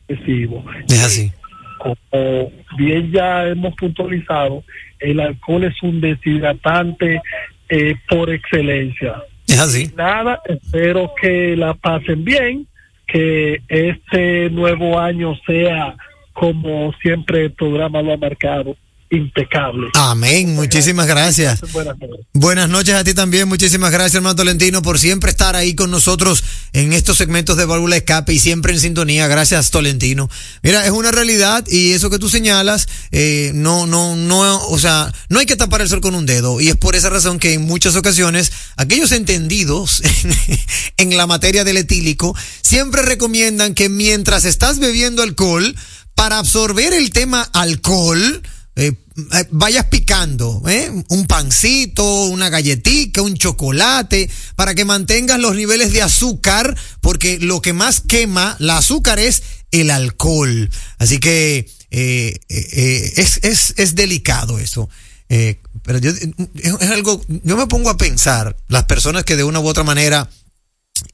agresivos. 0.06 0.64
Es 0.86 1.02
así. 1.02 1.32
Como 1.78 2.52
bien 2.76 3.10
ya 3.10 3.48
hemos 3.48 3.74
puntualizado, 3.74 4.62
el 5.00 5.18
alcohol 5.18 5.64
es 5.64 5.82
un 5.82 6.02
deshidratante 6.02 7.22
eh, 7.70 7.94
por 8.06 8.28
excelencia. 8.28 9.14
Es 9.52 9.60
así. 9.60 9.90
Nada, 9.94 10.40
espero 10.46 11.12
que 11.20 11.54
la 11.58 11.74
pasen 11.74 12.24
bien, 12.24 12.66
que 13.06 13.60
este 13.68 14.48
nuevo 14.48 14.98
año 14.98 15.34
sea 15.46 15.94
como 16.32 16.90
siempre 17.02 17.44
el 17.44 17.52
programa 17.52 18.00
lo 18.00 18.14
ha 18.14 18.16
marcado, 18.16 18.74
impecable. 19.12 19.88
Amén. 19.94 20.54
Muchísimas 20.54 21.06
gracias. 21.06 21.60
Buenas 21.72 21.98
noches. 21.98 22.26
Buenas 22.32 22.68
noches 22.68 22.94
a 22.94 23.04
ti 23.04 23.14
también. 23.14 23.48
Muchísimas 23.48 23.92
gracias, 23.92 24.16
hermano 24.16 24.34
Tolentino, 24.34 24.82
por 24.82 24.98
siempre 24.98 25.30
estar 25.30 25.54
ahí 25.54 25.74
con 25.74 25.90
nosotros 25.90 26.42
en 26.72 26.92
estos 26.92 27.18
segmentos 27.18 27.56
de 27.56 27.66
válvula 27.66 27.96
escape 27.96 28.32
y 28.32 28.38
siempre 28.38 28.72
en 28.72 28.80
sintonía. 28.80 29.28
Gracias, 29.28 29.70
Tolentino. 29.70 30.30
Mira, 30.62 30.84
es 30.86 30.90
una 30.90 31.10
realidad 31.10 31.64
y 31.68 31.92
eso 31.92 32.08
que 32.08 32.18
tú 32.18 32.28
señalas, 32.28 32.88
eh, 33.10 33.52
no, 33.54 33.86
no, 33.86 34.16
no, 34.16 34.66
o 34.66 34.78
sea, 34.78 35.12
no 35.28 35.38
hay 35.38 35.46
que 35.46 35.56
tapar 35.56 35.82
el 35.82 35.88
sol 35.88 36.00
con 36.00 36.14
un 36.14 36.24
dedo 36.24 36.60
y 36.60 36.68
es 36.68 36.76
por 36.76 36.96
esa 36.96 37.10
razón 37.10 37.38
que 37.38 37.52
en 37.52 37.62
muchas 37.62 37.96
ocasiones 37.96 38.50
aquellos 38.76 39.12
entendidos 39.12 40.02
en 40.96 41.16
la 41.16 41.26
materia 41.26 41.64
del 41.64 41.76
etílico 41.76 42.34
siempre 42.62 43.02
recomiendan 43.02 43.74
que 43.74 43.88
mientras 43.88 44.46
estás 44.46 44.78
bebiendo 44.78 45.22
alcohol, 45.22 45.74
para 46.14 46.38
absorber 46.38 46.92
el 46.92 47.10
tema 47.10 47.42
alcohol, 47.52 48.42
eh, 48.76 48.92
vayas 49.50 49.86
picando, 49.86 50.62
¿eh? 50.66 50.90
un 51.08 51.26
pancito, 51.26 52.24
una 52.24 52.48
galletita, 52.48 53.22
un 53.22 53.34
chocolate, 53.34 54.28
para 54.56 54.74
que 54.74 54.84
mantengas 54.84 55.38
los 55.38 55.54
niveles 55.54 55.92
de 55.92 56.02
azúcar, 56.02 56.76
porque 57.00 57.38
lo 57.38 57.60
que 57.60 57.72
más 57.72 58.00
quema 58.00 58.56
la 58.58 58.78
azúcar 58.78 59.18
es 59.18 59.42
el 59.70 59.90
alcohol. 59.90 60.70
Así 60.98 61.18
que 61.18 61.68
eh, 61.90 62.40
eh, 62.48 63.12
es, 63.16 63.40
es, 63.42 63.74
es 63.76 63.94
delicado 63.94 64.58
eso. 64.58 64.88
Eh, 65.28 65.60
pero 65.82 65.98
yo, 65.98 66.10
es 66.10 66.90
algo, 66.90 67.24
yo 67.28 67.56
me 67.56 67.66
pongo 67.66 67.90
a 67.90 67.96
pensar, 67.96 68.56
las 68.68 68.84
personas 68.84 69.24
que 69.24 69.36
de 69.36 69.44
una 69.44 69.60
u 69.60 69.66
otra 69.66 69.84
manera 69.84 70.28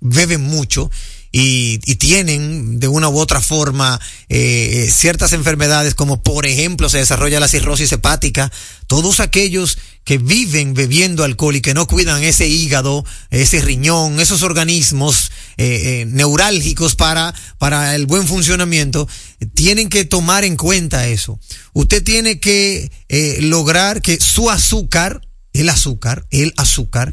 beben 0.01 0.43
mucho 0.43 0.91
y, 1.33 1.81
y 1.85 1.97
tienen 1.97 2.81
de 2.81 2.89
una 2.89 3.09
u 3.09 3.19
otra 3.19 3.41
forma 3.41 4.01
eh, 4.29 4.91
ciertas 4.93 5.33
enfermedades 5.33 5.95
como 5.95 6.23
por 6.23 6.47
ejemplo 6.47 6.89
se 6.89 6.99
desarrolla 6.99 7.41
la 7.41 7.49
cirrosis 7.49 7.93
hepática, 7.93 8.51
todos 8.87 9.21
aquellos 9.21 9.79
que 10.09 10.17
viven 10.17 10.73
bebiendo 10.73 11.23
alcohol 11.23 11.57
y 11.57 11.61
que 11.61 11.75
no 11.75 11.87
cuidan 11.87 12.23
ese 12.23 12.49
hígado, 12.49 13.05
ese 13.29 13.61
riñón, 13.61 14.21
esos 14.21 14.43
organismos 14.43 15.31
eh, 15.59 16.01
eh, 16.01 16.05
neurálgicos 16.07 16.95
para, 16.95 17.35
para 17.59 17.95
el 17.95 18.07
buen 18.07 18.27
funcionamiento, 18.27 19.07
tienen 19.53 19.91
que 19.91 20.07
tomar 20.07 20.45
en 20.45 20.57
cuenta 20.57 21.09
eso. 21.09 21.39
Usted 21.75 22.03
tiene 22.03 22.41
que 22.41 22.91
eh, 23.11 23.37
lograr 23.43 24.01
que 24.01 24.19
su 24.19 24.51
azúcar 24.51 25.21
el 25.53 25.69
azúcar, 25.71 26.25
el 26.31 26.55
azúcar, 26.57 27.13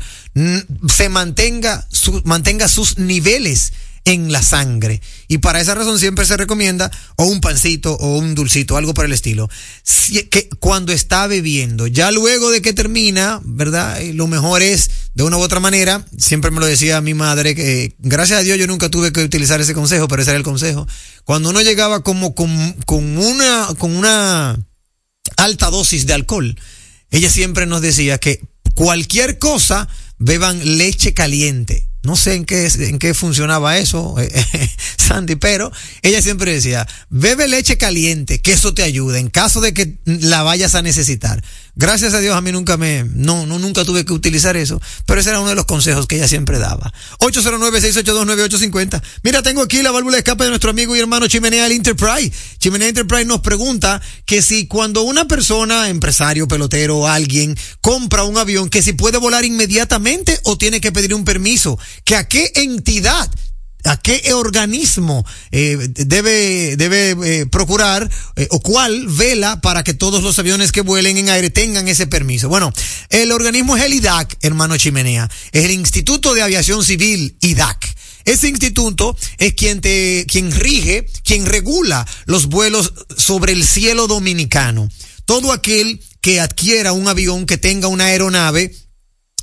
se 0.88 1.10
mantenga, 1.10 1.88
mantenga 2.26 2.68
sus 2.68 2.98
niveles 3.00 3.74
en 4.06 4.32
la 4.32 4.42
sangre. 4.42 5.02
Y 5.28 5.40
para 5.40 5.60
esa 5.60 5.74
razón 5.74 6.00
siempre 6.00 6.26
se 6.26 6.38
recomienda 6.38 6.92
o 7.18 7.26
un 7.26 7.42
pancito 7.42 7.94
o 7.94 8.18
un 8.18 8.36
dulcito, 8.36 8.78
algo 8.78 8.94
por 8.94 9.06
el 9.06 9.12
estilo. 9.12 9.50
Que 10.30 10.48
cuando 10.60 10.94
está 10.94 11.28
bebiendo, 11.28 11.88
ya 11.88 12.12
luego 12.12 12.52
de 12.52 12.62
que 12.62 12.72
termina, 12.72 13.42
¿verdad? 13.44 14.00
Eh, 14.00 14.14
Lo 14.14 14.28
mejor 14.28 14.62
es, 14.62 14.90
de 15.16 15.24
una 15.24 15.38
u 15.38 15.42
otra 15.42 15.60
manera, 15.60 16.06
siempre 16.18 16.52
me 16.52 16.60
lo 16.60 16.68
decía 16.68 17.02
mi 17.02 17.16
madre, 17.16 17.56
que 17.56 17.84
eh, 17.84 17.96
gracias 18.00 18.40
a 18.40 18.44
Dios 18.44 18.60
yo 18.60 18.68
nunca 18.68 18.90
tuve 18.90 19.12
que 19.12 19.24
utilizar 19.24 19.60
ese 19.60 19.74
consejo, 19.74 20.08
pero 20.08 20.22
ese 20.22 20.32
era 20.32 20.38
el 20.38 20.44
consejo. 20.44 20.88
Cuando 21.24 21.50
uno 21.50 21.62
llegaba 21.62 22.04
como 22.04 22.36
con, 22.36 22.74
con 22.86 23.18
una, 23.18 23.68
con 23.80 23.96
una 23.96 24.56
alta 25.38 25.72
dosis 25.72 26.06
de 26.06 26.14
alcohol, 26.14 26.56
ella 27.10 27.32
siempre 27.32 27.66
nos 27.66 27.82
decía 27.82 28.20
que 28.20 28.42
cualquier 28.76 29.40
cosa 29.40 29.88
beban 30.20 30.78
leche 30.78 31.14
caliente. 31.16 31.88
No 32.06 32.16
sé 32.16 32.36
en 32.36 32.46
qué, 32.46 32.68
en 32.68 33.00
qué 33.00 33.14
funcionaba 33.14 33.78
eso, 33.78 34.16
eh, 34.20 34.70
Sandy, 34.98 35.36
pero 35.36 35.72
ella 36.02 36.22
siempre 36.22 36.54
decía, 36.54 36.88
bebe 37.10 37.48
leche 37.48 37.78
caliente, 37.78 38.42
que 38.42 38.54
eso 38.54 38.74
te 38.74 38.84
ayuda 38.84 39.20
en 39.20 39.30
caso 39.30 39.62
de 39.62 39.74
que 39.74 39.96
la 40.06 40.44
vayas 40.44 40.76
a 40.76 40.82
necesitar. 40.82 41.44
Gracias 41.78 42.14
a 42.14 42.22
Dios 42.22 42.36
a 42.36 42.42
mí 42.42 42.54
nunca 42.54 42.78
me, 42.78 43.04
no, 43.04 43.46
no, 43.46 43.60
nunca 43.60 43.84
tuve 43.84 44.06
que 44.06 44.14
utilizar 44.14 44.56
eso, 44.56 44.82
pero 45.06 45.20
ese 45.20 45.32
era 45.32 45.42
uno 45.42 45.50
de 45.50 45.56
los 45.56 45.66
consejos 45.66 46.08
que 46.08 46.16
ella 46.16 46.28
siempre 46.28 46.58
daba. 46.58 46.94
809-682-9850. 47.20 49.02
Mira, 49.24 49.44
tengo 49.44 49.62
aquí 49.62 49.82
la 49.82 49.92
válvula 49.92 50.16
de 50.16 50.20
escape 50.20 50.46
de 50.46 50.52
nuestro 50.52 50.70
amigo 50.70 50.96
y 50.96 51.00
hermano 51.00 51.28
Chimenea 51.28 51.68
Enterprise. 51.68 52.32
Chimenea 52.60 52.88
Enterprise 52.88 53.26
nos 53.26 53.42
pregunta 53.42 54.02
que 54.26 54.42
si 54.42 54.68
cuando 54.68 55.02
una 55.02 55.28
persona, 55.28 55.90
empresario, 55.90 56.48
pelotero, 56.48 57.08
alguien, 57.08 57.58
compra 57.82 58.24
un 58.24 58.38
avión, 58.38 58.70
que 58.70 58.82
si 58.82 58.94
puede 58.94 59.18
volar 59.18 59.44
inmediatamente 59.44 60.40
o 60.44 60.58
tiene 60.58 60.80
que 60.80 60.94
pedir 60.94 61.14
un 61.14 61.26
permiso, 61.26 61.78
que 62.06 62.16
a 62.16 62.28
qué 62.28 62.54
entidad 62.56 63.30
¿A 63.86 63.98
qué 63.98 64.34
organismo 64.34 65.24
eh, 65.52 65.78
debe, 65.90 66.76
debe 66.76 67.12
eh, 67.12 67.46
procurar 67.46 68.10
eh, 68.36 68.48
o 68.50 68.60
cuál 68.60 69.06
vela 69.08 69.62
para 69.62 69.84
que 69.84 69.94
todos 69.94 70.24
los 70.24 70.40
aviones 70.40 70.72
que 70.72 70.82
vuelen 70.82 71.18
en 71.18 71.30
aire 71.30 71.52
tengan 71.52 71.88
ese 71.88 72.08
permiso? 72.08 72.50
Bueno, 72.50 72.74
el 73.10 73.32
organismo 73.32 73.78
es 73.78 73.84
el 73.84 73.94
IDAC, 73.94 74.38
hermano 74.42 74.76
Chimenea. 74.78 75.30
Es 75.52 75.66
el 75.66 75.72
Instituto 75.72 76.34
de 76.34 76.42
Aviación 76.42 76.84
Civil, 76.84 77.38
IDAC. 77.42 77.96
Ese 78.26 78.50
instituto 78.50 79.16
es 79.38 79.54
quien 79.54 79.82
te, 79.82 80.26
quien 80.28 80.52
rige, 80.52 81.06
quien 81.24 81.46
regula 81.46 82.08
los 82.26 82.48
vuelos 82.48 82.92
sobre 83.16 83.54
el 83.54 83.64
cielo 83.64 84.08
dominicano. 84.08 84.90
Todo 85.26 85.52
aquel 85.52 86.02
que 86.22 86.40
adquiera 86.40 86.92
un 86.92 87.08
avión 87.08 87.46
que 87.46 87.60
tenga 87.60 87.88
una 87.88 88.06
aeronave 88.06 88.76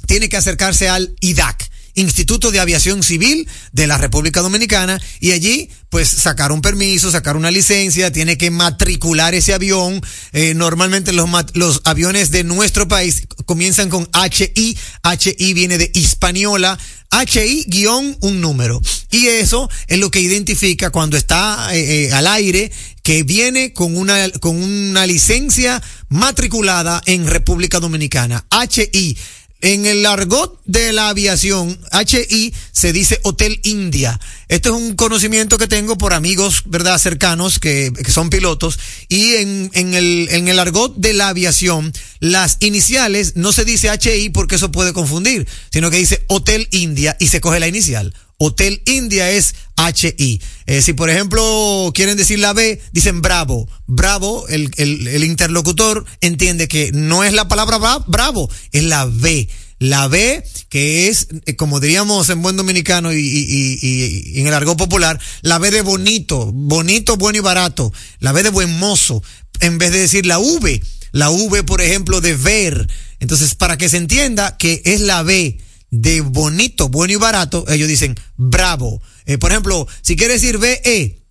tiene 0.09 0.29
que 0.29 0.37
acercarse 0.37 0.89
al 0.89 1.15
IDAC. 1.21 1.72
Instituto 1.95 2.51
de 2.51 2.61
Aviación 2.61 3.03
Civil 3.03 3.49
de 3.73 3.87
la 3.87 3.99
República 3.99 4.41
Dominicana 4.41 5.01
y 5.21 5.33
allí 5.33 5.69
pues 5.91 6.09
sacar 6.09 6.53
un 6.53 6.63
permiso, 6.63 7.11
sacar 7.11 7.37
una 7.37 7.51
licencia, 7.51 8.11
tiene 8.11 8.39
que 8.39 8.51
matricular 8.51 9.35
ese 9.35 9.53
avión. 9.53 10.01
Eh, 10.33 10.55
normalmente 10.55 11.13
los, 11.13 11.29
los 11.53 11.83
aviones 11.85 12.31
de 12.31 12.45
nuestro 12.45 12.89
país 12.89 13.27
comienzan 13.45 13.91
con 13.91 14.09
HI, 14.15 14.79
HI 15.03 15.53
viene 15.53 15.77
de 15.77 15.91
Hispaniola, 15.95 16.79
HI 17.11 17.65
guion 17.67 18.17
un 18.21 18.41
número. 18.41 18.81
Y 19.11 19.27
eso 19.27 19.69
es 19.87 19.99
lo 19.99 20.11
que 20.11 20.21
identifica 20.21 20.89
cuando 20.89 21.19
está 21.19 21.69
eh, 21.75 22.07
eh, 22.07 22.13
al 22.15 22.27
aire 22.27 22.73
que 23.03 23.23
viene 23.23 23.75
con 23.75 23.97
una, 23.97 24.31
con 24.41 24.57
una 24.57 25.07
licencia 25.07 25.83
matriculada 26.09 27.03
en 27.05 27.27
República 27.27 27.81
Dominicana. 27.81 28.47
HI. 28.51 29.17
En 29.63 29.87
el 29.87 30.05
argot 30.07 30.61
de 30.65 30.93
la 30.93 31.09
aviación, 31.09 31.79
HI 31.93 32.53
se 32.73 32.93
dice 32.93 33.21
Hotel 33.23 33.61
India. 33.63 34.19
Esto 34.49 34.71
es 34.71 34.75
un 34.75 34.97
conocimiento 34.97 35.57
que 35.57 35.69
tengo 35.69 35.97
por 35.97 36.15
amigos, 36.15 36.65
¿verdad?, 36.67 36.99
cercanos 36.99 37.61
que, 37.61 37.93
que 37.93 38.11
son 38.11 38.29
pilotos. 38.29 38.81
Y 39.09 39.35
en, 39.35 39.71
en, 39.73 39.95
el, 39.95 40.29
en 40.33 40.49
el 40.49 40.59
argot 40.59 40.97
de 40.97 41.13
la 41.13 41.29
aviación, 41.29 41.93
las 42.19 42.57
iniciales 42.59 43.37
no 43.37 43.53
se 43.53 43.65
dice 43.65 43.89
HI 43.89 44.31
porque 44.31 44.57
eso 44.57 44.73
puede 44.73 44.93
confundir, 44.93 45.47
sino 45.73 45.93
que 45.93 45.99
dice 45.99 46.25
Hotel 46.27 46.67
India 46.73 47.17
y 47.21 47.29
se 47.29 47.41
coge 47.41 47.61
la 47.61 47.69
inicial. 47.69 48.13
Hotel 48.45 48.83
India 48.87 49.31
es 49.31 49.55
HI. 49.77 50.41
Eh, 50.67 50.83
si 50.83 50.93
por 50.95 51.11
ejemplo 51.11 51.93
quieren 51.95 52.17
decir 52.17 52.39
la 52.41 52.53
B, 52.53 52.81
dicen 52.93 53.23
Bravo. 53.23 53.69
Bravo, 53.87 54.47
el, 54.49 54.71
el, 54.77 55.23
interlocutor 55.25 56.05
entiende 56.21 56.67
que 56.67 56.91
no 56.93 57.23
es 57.25 57.33
la 57.33 57.47
palabra 57.49 57.79
bra- 57.79 58.05
Bravo, 58.09 58.51
es 58.73 58.83
la 58.85 59.05
B. 59.07 59.49
La 59.79 60.07
B, 60.09 60.43
que 60.69 61.09
es, 61.09 61.29
eh, 61.47 61.57
como 61.57 61.81
diríamos 61.81 62.29
en 62.31 62.41
buen 62.43 62.57
dominicano 62.57 63.13
y, 63.13 63.19
y- 63.19 63.47
y- 63.49 63.79
y- 63.83 64.33
y 64.37 64.41
en 64.41 64.47
el 64.47 64.55
argot 64.55 64.79
popular, 64.79 65.19
la 65.43 65.59
B 65.59 65.71
de 65.71 65.83
bonito, 65.83 66.51
bonito, 66.53 67.17
bueno 67.17 67.39
y 67.39 67.43
barato. 67.43 67.93
La 68.21 68.33
B 68.33 68.43
de 68.45 68.51
buen 68.51 68.79
mozo, 68.79 69.23
en 69.61 69.79
vez 69.79 69.91
de 69.93 69.99
decir 70.01 70.25
la 70.27 70.39
V. 70.39 70.81
La 71.13 71.31
V, 71.31 71.63
por 71.65 71.81
ejemplo, 71.81 72.21
de 72.21 72.35
ver. 72.35 72.89
Entonces, 73.21 73.55
para 73.55 73.77
que 73.77 73.89
se 73.89 73.97
entienda 73.99 74.57
que 74.57 74.83
es 74.85 75.01
la 75.01 75.23
B 75.23 75.59
de 75.93 76.23
bonito, 76.23 76.89
bueno 76.89 77.13
y 77.13 77.17
barato, 77.17 77.65
ellos 77.69 77.87
dicen 77.87 78.17
bravo. 78.37 79.01
Eh, 79.27 79.39
por 79.39 79.53
ejemplo, 79.53 79.87
si 80.01 80.17
quiere 80.17 80.35
decir 80.35 80.59
BE, 80.59 81.23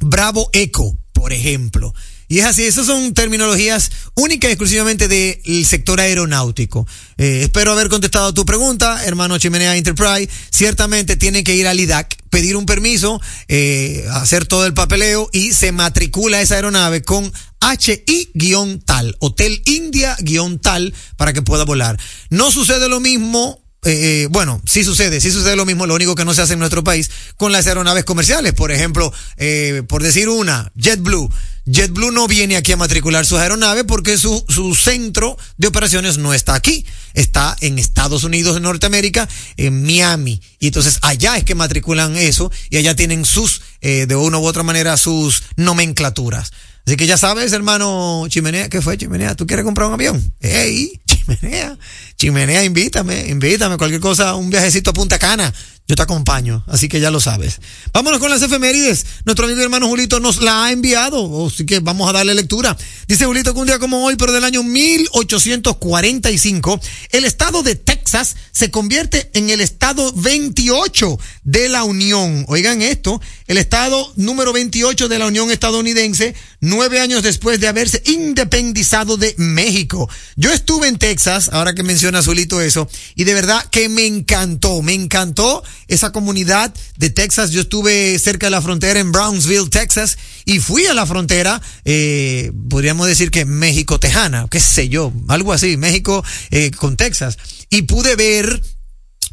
Bravo 0.00 0.48
Eco, 0.52 0.96
por 1.12 1.32
ejemplo. 1.32 1.92
Y 2.28 2.40
es 2.40 2.44
así, 2.44 2.64
esas 2.64 2.86
son 2.86 3.14
terminologías 3.14 3.90
únicas 4.14 4.48
y 4.48 4.52
exclusivamente 4.52 5.08
del 5.08 5.64
sector 5.64 6.00
aeronáutico. 6.00 6.86
Eh, 7.16 7.42
espero 7.44 7.72
haber 7.72 7.88
contestado 7.88 8.34
tu 8.34 8.44
pregunta, 8.44 9.04
hermano 9.04 9.38
Chimenea 9.38 9.76
Enterprise. 9.76 10.28
Ciertamente 10.50 11.16
tiene 11.16 11.44
que 11.44 11.54
ir 11.54 11.68
al 11.68 11.78
IDAC, 11.78 12.16
pedir 12.28 12.56
un 12.56 12.66
permiso, 12.66 13.20
eh, 13.48 14.06
hacer 14.10 14.44
todo 14.44 14.66
el 14.66 14.74
papeleo 14.74 15.30
y 15.32 15.52
se 15.52 15.70
matricula 15.72 16.40
esa 16.40 16.56
aeronave 16.56 17.02
con 17.02 17.32
HI-tal, 17.60 19.16
Hotel 19.20 19.62
India-tal, 19.64 20.94
para 21.16 21.32
que 21.32 21.42
pueda 21.42 21.64
volar. 21.64 21.96
No 22.28 22.50
sucede 22.50 22.88
lo 22.88 22.98
mismo 23.00 23.65
eh, 23.86 24.22
eh, 24.24 24.28
bueno, 24.30 24.60
sí 24.66 24.82
sucede, 24.82 25.20
sí 25.20 25.30
sucede 25.30 25.54
lo 25.54 25.64
mismo, 25.64 25.86
lo 25.86 25.94
único 25.94 26.16
que 26.16 26.24
no 26.24 26.34
se 26.34 26.42
hace 26.42 26.54
en 26.54 26.58
nuestro 26.58 26.82
país 26.82 27.08
con 27.36 27.52
las 27.52 27.68
aeronaves 27.68 28.04
comerciales. 28.04 28.52
Por 28.52 28.72
ejemplo, 28.72 29.12
eh, 29.36 29.84
por 29.86 30.02
decir 30.02 30.28
una, 30.28 30.72
JetBlue. 30.74 31.30
JetBlue 31.66 32.10
no 32.10 32.26
viene 32.26 32.56
aquí 32.56 32.72
a 32.72 32.76
matricular 32.76 33.26
sus 33.26 33.38
aeronaves 33.38 33.84
porque 33.84 34.18
su, 34.18 34.44
su 34.48 34.74
centro 34.74 35.36
de 35.56 35.68
operaciones 35.68 36.18
no 36.18 36.34
está 36.34 36.54
aquí. 36.54 36.84
Está 37.14 37.56
en 37.60 37.78
Estados 37.78 38.24
Unidos, 38.24 38.56
en 38.56 38.64
Norteamérica, 38.64 39.28
en 39.56 39.84
Miami. 39.84 40.40
Y 40.58 40.66
entonces 40.66 40.98
allá 41.02 41.36
es 41.36 41.44
que 41.44 41.54
matriculan 41.54 42.16
eso 42.16 42.50
y 42.70 42.78
allá 42.78 42.96
tienen 42.96 43.24
sus, 43.24 43.62
eh, 43.82 44.06
de 44.06 44.16
una 44.16 44.38
u 44.38 44.46
otra 44.46 44.64
manera, 44.64 44.96
sus 44.96 45.44
nomenclaturas. 45.56 46.52
Así 46.86 46.96
que 46.96 47.06
ya 47.06 47.16
sabes, 47.16 47.52
hermano 47.52 48.26
Chimenea, 48.28 48.68
¿qué 48.68 48.80
fue 48.80 48.96
Chimenea? 48.96 49.34
¿Tú 49.34 49.46
quieres 49.46 49.64
comprar 49.64 49.88
un 49.88 49.94
avión? 49.94 50.34
¡Ey! 50.40 51.00
Chimenea, 51.26 51.78
Chimenea, 52.16 52.64
invítame, 52.64 53.26
invítame, 53.28 53.76
cualquier 53.76 54.00
cosa, 54.00 54.34
un 54.34 54.50
viajecito 54.50 54.90
a 54.90 54.92
Punta 54.92 55.18
Cana. 55.18 55.52
Yo 55.88 55.94
te 55.94 56.02
acompaño, 56.02 56.64
así 56.66 56.88
que 56.88 56.98
ya 56.98 57.12
lo 57.12 57.20
sabes. 57.20 57.60
Vámonos 57.92 58.18
con 58.18 58.28
las 58.28 58.42
efemérides. 58.42 59.06
Nuestro 59.24 59.46
amigo 59.46 59.60
y 59.60 59.62
hermano 59.62 59.86
Julito 59.86 60.18
nos 60.18 60.42
la 60.42 60.64
ha 60.64 60.72
enviado, 60.72 61.46
así 61.46 61.64
que 61.64 61.78
vamos 61.78 62.08
a 62.08 62.12
darle 62.12 62.34
lectura. 62.34 62.76
Dice 63.06 63.24
Julito 63.24 63.54
que 63.54 63.60
un 63.60 63.68
día 63.68 63.78
como 63.78 64.04
hoy, 64.04 64.16
pero 64.16 64.32
del 64.32 64.42
año 64.42 64.64
1845, 64.64 66.80
el 67.12 67.24
estado 67.24 67.62
de 67.62 67.76
Texas 67.76 68.34
se 68.50 68.72
convierte 68.72 69.30
en 69.34 69.48
el 69.48 69.60
estado 69.60 70.12
28 70.12 71.20
de 71.44 71.68
la 71.68 71.84
Unión. 71.84 72.44
Oigan 72.48 72.82
esto, 72.82 73.20
el 73.46 73.56
estado 73.56 74.12
número 74.16 74.52
28 74.52 75.06
de 75.06 75.18
la 75.20 75.26
Unión 75.26 75.52
estadounidense, 75.52 76.34
nueve 76.60 76.98
años 76.98 77.22
después 77.22 77.60
de 77.60 77.68
haberse 77.68 78.02
independizado 78.06 79.16
de 79.16 79.36
México. 79.38 80.10
Yo 80.34 80.52
estuve 80.52 80.88
en 80.88 80.98
Texas, 80.98 81.15
ahora 81.52 81.74
que 81.74 81.82
menciona 81.82 82.22
Zulito 82.22 82.60
eso, 82.60 82.88
y 83.14 83.24
de 83.24 83.34
verdad 83.34 83.64
que 83.70 83.88
me 83.88 84.06
encantó, 84.06 84.82
me 84.82 84.94
encantó 84.94 85.62
esa 85.88 86.12
comunidad 86.12 86.74
de 86.98 87.10
Texas. 87.10 87.50
Yo 87.50 87.62
estuve 87.62 88.18
cerca 88.18 88.46
de 88.46 88.50
la 88.50 88.62
frontera 88.62 89.00
en 89.00 89.12
Brownsville, 89.12 89.70
Texas, 89.70 90.18
y 90.44 90.60
fui 90.60 90.86
a 90.86 90.94
la 90.94 91.06
frontera, 91.06 91.60
eh, 91.84 92.52
podríamos 92.68 93.06
decir 93.06 93.30
que 93.30 93.44
México-Tejana, 93.44 94.46
qué 94.50 94.60
sé 94.60 94.88
yo, 94.88 95.12
algo 95.28 95.52
así, 95.52 95.76
México 95.76 96.24
eh, 96.50 96.70
con 96.70 96.96
Texas, 96.96 97.38
y 97.70 97.82
pude 97.82 98.16
ver 98.16 98.62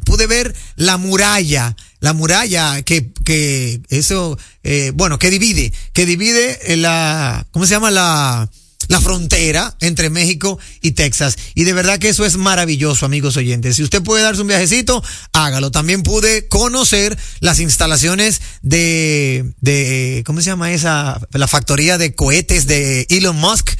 pude 0.04 0.26
ver 0.26 0.54
la 0.76 0.98
muralla, 0.98 1.76
la 2.00 2.12
muralla 2.12 2.82
que, 2.82 3.10
que 3.24 3.80
eso, 3.88 4.38
eh, 4.62 4.92
bueno, 4.94 5.18
que 5.18 5.30
divide, 5.30 5.72
que 5.94 6.04
divide 6.04 6.76
la, 6.76 7.46
¿cómo 7.52 7.64
se 7.64 7.70
llama? 7.70 7.90
La, 7.90 8.50
la 8.88 9.00
frontera 9.00 9.76
entre 9.80 10.10
México 10.10 10.58
y 10.80 10.92
Texas. 10.92 11.36
Y 11.54 11.64
de 11.64 11.72
verdad 11.72 11.98
que 11.98 12.08
eso 12.08 12.24
es 12.24 12.36
maravilloso, 12.36 13.06
amigos 13.06 13.36
oyentes. 13.36 13.76
Si 13.76 13.82
usted 13.82 14.02
puede 14.02 14.22
darse 14.22 14.42
un 14.42 14.48
viajecito, 14.48 15.02
hágalo. 15.32 15.70
También 15.70 16.02
pude 16.02 16.48
conocer 16.48 17.18
las 17.40 17.60
instalaciones 17.60 18.40
de, 18.62 19.52
de, 19.60 20.22
¿cómo 20.26 20.40
se 20.40 20.46
llama 20.46 20.72
esa? 20.72 21.20
La 21.32 21.48
factoría 21.48 21.98
de 21.98 22.14
cohetes 22.14 22.66
de 22.66 23.06
Elon 23.10 23.36
Musk. 23.36 23.70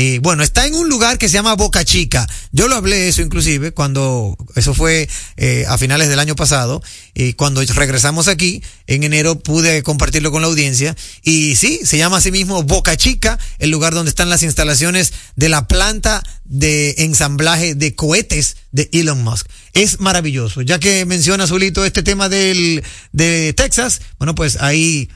Eh, 0.00 0.20
bueno, 0.22 0.44
está 0.44 0.64
en 0.64 0.76
un 0.76 0.88
lugar 0.88 1.18
que 1.18 1.28
se 1.28 1.34
llama 1.34 1.56
Boca 1.56 1.84
Chica. 1.84 2.24
Yo 2.52 2.68
lo 2.68 2.76
hablé 2.76 3.08
eso 3.08 3.20
inclusive 3.20 3.72
cuando, 3.72 4.36
eso 4.54 4.72
fue 4.72 5.08
eh, 5.36 5.64
a 5.66 5.76
finales 5.76 6.08
del 6.08 6.20
año 6.20 6.36
pasado, 6.36 6.80
y 7.14 7.32
cuando 7.32 7.60
regresamos 7.64 8.28
aquí, 8.28 8.62
en 8.86 9.02
enero 9.02 9.40
pude 9.40 9.82
compartirlo 9.82 10.30
con 10.30 10.42
la 10.42 10.46
audiencia. 10.46 10.94
Y 11.24 11.56
sí, 11.56 11.80
se 11.82 11.98
llama 11.98 12.18
así 12.18 12.30
mismo 12.30 12.62
Boca 12.62 12.96
Chica, 12.96 13.40
el 13.58 13.70
lugar 13.70 13.92
donde 13.92 14.10
están 14.10 14.30
las 14.30 14.44
instalaciones 14.44 15.12
de 15.34 15.48
la 15.48 15.66
planta 15.66 16.22
de 16.44 16.94
ensamblaje 16.98 17.74
de 17.74 17.96
cohetes 17.96 18.56
de 18.70 18.88
Elon 18.92 19.24
Musk. 19.24 19.48
Es 19.72 19.98
maravilloso. 19.98 20.62
Ya 20.62 20.78
que 20.78 21.06
menciona 21.06 21.48
Zulito 21.48 21.84
este 21.84 22.04
tema 22.04 22.28
del, 22.28 22.84
de 23.10 23.52
Texas, 23.52 24.00
bueno, 24.20 24.36
pues 24.36 24.58
ahí 24.60 25.08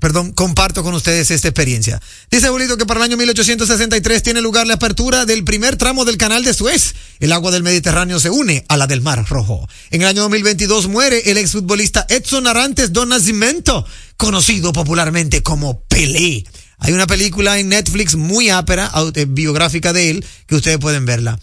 perdón, 0.00 0.32
comparto 0.32 0.82
con 0.82 0.94
ustedes 0.94 1.30
esta 1.30 1.48
experiencia. 1.48 2.00
Dice 2.30 2.48
Julito 2.48 2.76
que 2.76 2.86
para 2.86 3.00
el 3.00 3.04
año 3.04 3.16
1863 3.16 4.22
tiene 4.22 4.40
lugar 4.40 4.66
la 4.66 4.74
apertura 4.74 5.26
del 5.26 5.44
primer 5.44 5.76
tramo 5.76 6.04
del 6.04 6.16
canal 6.16 6.44
de 6.44 6.54
Suez. 6.54 6.94
El 7.20 7.32
agua 7.32 7.50
del 7.50 7.62
Mediterráneo 7.62 8.20
se 8.20 8.30
une 8.30 8.64
a 8.68 8.76
la 8.76 8.86
del 8.86 9.00
Mar 9.00 9.24
Rojo. 9.28 9.68
En 9.90 10.02
el 10.02 10.08
año 10.08 10.22
2022 10.22 10.88
muere 10.88 11.30
el 11.30 11.38
exfutbolista 11.38 12.06
Edson 12.08 12.46
Arantes 12.46 12.92
do 12.92 13.06
Nascimento, 13.06 13.84
conocido 14.16 14.72
popularmente 14.72 15.42
como 15.42 15.80
Pelé. 15.82 16.44
Hay 16.78 16.92
una 16.92 17.06
película 17.06 17.58
en 17.58 17.70
Netflix 17.70 18.14
muy 18.14 18.50
ápera, 18.50 18.92
biográfica 19.28 19.92
de 19.92 20.10
él, 20.10 20.24
que 20.46 20.54
ustedes 20.54 20.78
pueden 20.78 21.06
verla. 21.06 21.38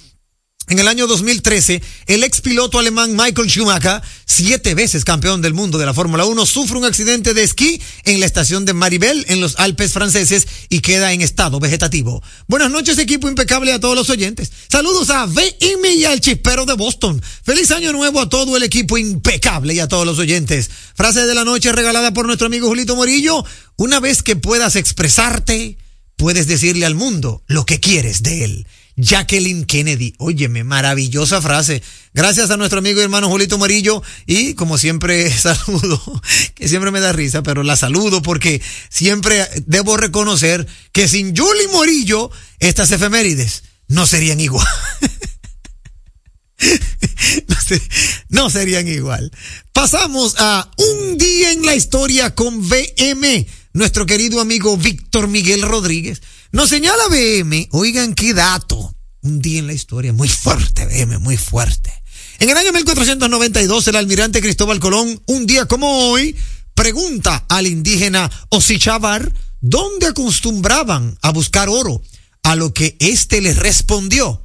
En 0.68 0.80
el 0.80 0.88
año 0.88 1.06
2013, 1.06 1.80
el 2.08 2.24
ex 2.24 2.42
piloto 2.42 2.80
alemán 2.80 3.16
Michael 3.16 3.48
Schumacher, 3.48 4.02
siete 4.26 4.74
veces 4.74 5.06
campeón 5.06 5.44
del 5.44 5.54
mundo 5.54 5.78
de 5.78 5.86
la 5.86 5.94
Fórmula 5.94 6.26
1, 6.26 6.44
sufre 6.48 6.80
un 6.80 6.86
accidente 6.86 7.36
de 7.36 7.44
esquí 7.44 7.80
en 8.04 8.20
la 8.20 8.26
estación 8.26 8.66
de 8.66 8.74
Maribel, 8.74 9.26
en 9.30 9.42
los 9.42 9.60
Alpes 9.60 9.94
franceses, 9.94 10.48
y 10.70 10.80
queda 10.80 11.14
en 11.14 11.22
estado 11.22 11.60
vegetativo. 11.60 12.24
Buenas 12.48 12.72
noches, 12.72 12.98
equipo 12.98 13.30
impecable 13.30 13.74
a 13.74 13.80
todos 13.80 13.96
los 13.96 14.10
oyentes. 14.10 14.52
Saludos 14.68 15.12
a 15.12 15.26
VM 15.26 15.94
y 15.94 16.06
al 16.06 16.20
chispero 16.20 16.66
de 16.66 16.74
Boston. 16.74 17.22
Feliz 17.44 17.70
año 17.70 17.94
nuevo 17.94 18.20
a 18.20 18.28
todo 18.28 18.58
el 18.58 18.64
equipo 18.64 18.98
impecable 18.98 19.76
y 19.76 19.80
a 19.80 19.88
todos 19.88 20.08
los 20.08 20.18
oyentes. 20.18 20.72
Frase 20.96 21.28
de 21.28 21.36
la 21.36 21.46
noche 21.46 21.72
regalada 21.74 22.12
por 22.12 22.26
nuestro 22.26 22.48
amigo 22.48 22.68
Julito 22.68 22.96
Morillo. 22.96 23.46
Una 23.76 24.00
vez 24.00 24.24
que 24.24 24.36
puedas 24.36 24.76
expresarte, 24.76 25.78
puedes 26.16 26.48
decirle 26.48 26.88
al 26.88 26.96
mundo 26.96 27.44
lo 27.46 27.68
que 27.68 27.80
quieres 27.80 28.24
de 28.24 28.46
él. 28.46 28.68
Jacqueline 28.98 29.66
Kennedy. 29.66 30.14
Óyeme, 30.18 30.64
maravillosa 30.64 31.42
frase. 31.42 31.82
Gracias 32.14 32.50
a 32.50 32.58
nuestro 32.58 32.80
amigo 32.80 33.00
y 33.00 33.04
hermano 33.04 33.30
Julito 33.30 33.58
Morillo 33.58 34.02
y 34.26 34.54
como 34.54 34.78
siempre 34.78 35.30
saludo, 35.38 36.22
que 36.54 36.68
siempre 36.68 36.92
me 36.92 37.02
da 37.02 37.12
risa, 37.12 37.44
pero 37.44 37.64
la 37.64 37.76
saludo 37.76 38.22
porque 38.22 38.62
siempre 38.90 39.48
debo 39.66 39.98
reconocer 39.98 40.66
que 40.92 41.08
sin 41.08 41.36
Julie 41.36 41.68
Morillo 41.70 42.32
estas 42.60 42.92
efemérides 42.92 43.64
no 43.88 44.08
serían 44.08 44.40
igual. 44.40 44.68
no, 48.30 48.50
serían 48.50 48.88
igual. 48.88 49.32
Pasamos 49.74 50.36
a 50.38 50.72
un 50.78 51.18
día 51.18 51.52
en 51.52 51.66
la 51.66 51.76
historia 51.76 52.34
con 52.34 52.68
VM, 52.68 53.46
nuestro 53.74 54.06
querido 54.06 54.40
amigo 54.40 54.78
Víctor 54.78 55.28
Miguel 55.28 55.64
Rodríguez 55.64 56.22
nos 56.56 56.70
señala 56.70 57.10
BM, 57.10 57.68
oigan 57.74 58.16
qué 58.16 58.34
dato, 58.34 58.96
un 59.24 59.42
día 59.42 59.60
en 59.60 59.68
la 59.68 59.74
historia 59.74 60.14
muy 60.14 60.30
fuerte, 60.30 60.86
BM, 60.86 61.18
muy 61.18 61.36
fuerte. 61.36 61.92
En 62.40 62.50
el 62.50 62.56
año 62.56 62.72
1492, 62.72 63.90
el 63.90 63.96
almirante 63.98 64.42
Cristóbal 64.42 64.80
Colón, 64.80 65.22
un 65.26 65.46
día 65.46 65.66
como 65.66 66.10
hoy, 66.10 66.34
pregunta 66.74 67.46
al 67.50 67.68
indígena 67.68 68.32
Osichabar 68.50 69.34
dónde 69.60 70.08
acostumbraban 70.08 71.18
a 71.22 71.34
buscar 71.34 71.68
oro, 71.68 72.02
a 72.44 72.56
lo 72.56 72.74
que 72.74 72.96
éste 73.02 73.42
le 73.42 73.54
respondió, 73.54 74.42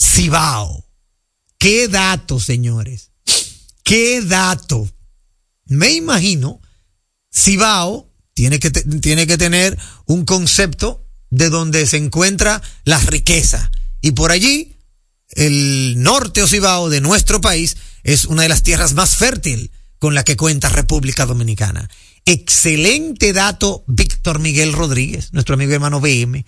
Cibao. 0.00 0.86
¿Qué 1.58 1.88
dato, 1.88 2.38
señores? 2.38 3.10
¿Qué 3.82 4.22
dato? 4.22 4.88
Me 5.64 5.90
imagino, 5.90 6.60
Cibao 7.34 8.14
tiene 8.32 8.60
que, 8.60 8.70
tiene 8.70 9.26
que 9.26 9.36
tener 9.36 9.76
un 10.06 10.24
concepto 10.24 11.05
de 11.30 11.50
donde 11.50 11.86
se 11.86 11.96
encuentra 11.96 12.62
la 12.84 12.98
riqueza. 12.98 13.70
Y 14.00 14.12
por 14.12 14.30
allí, 14.30 14.76
el 15.30 15.94
norte 15.98 16.42
Ocibao 16.42 16.88
de 16.88 17.00
nuestro 17.00 17.40
país 17.40 17.76
es 18.02 18.24
una 18.24 18.42
de 18.42 18.48
las 18.48 18.62
tierras 18.62 18.94
más 18.94 19.16
fértil 19.16 19.70
con 19.98 20.14
la 20.14 20.24
que 20.24 20.36
cuenta 20.36 20.68
República 20.68 21.26
Dominicana. 21.26 21.88
Excelente 22.28 23.32
dato, 23.32 23.84
Víctor 23.86 24.40
Miguel 24.40 24.72
Rodríguez, 24.72 25.32
nuestro 25.32 25.54
amigo 25.54 25.72
hermano 25.72 26.00
BM. 26.00 26.44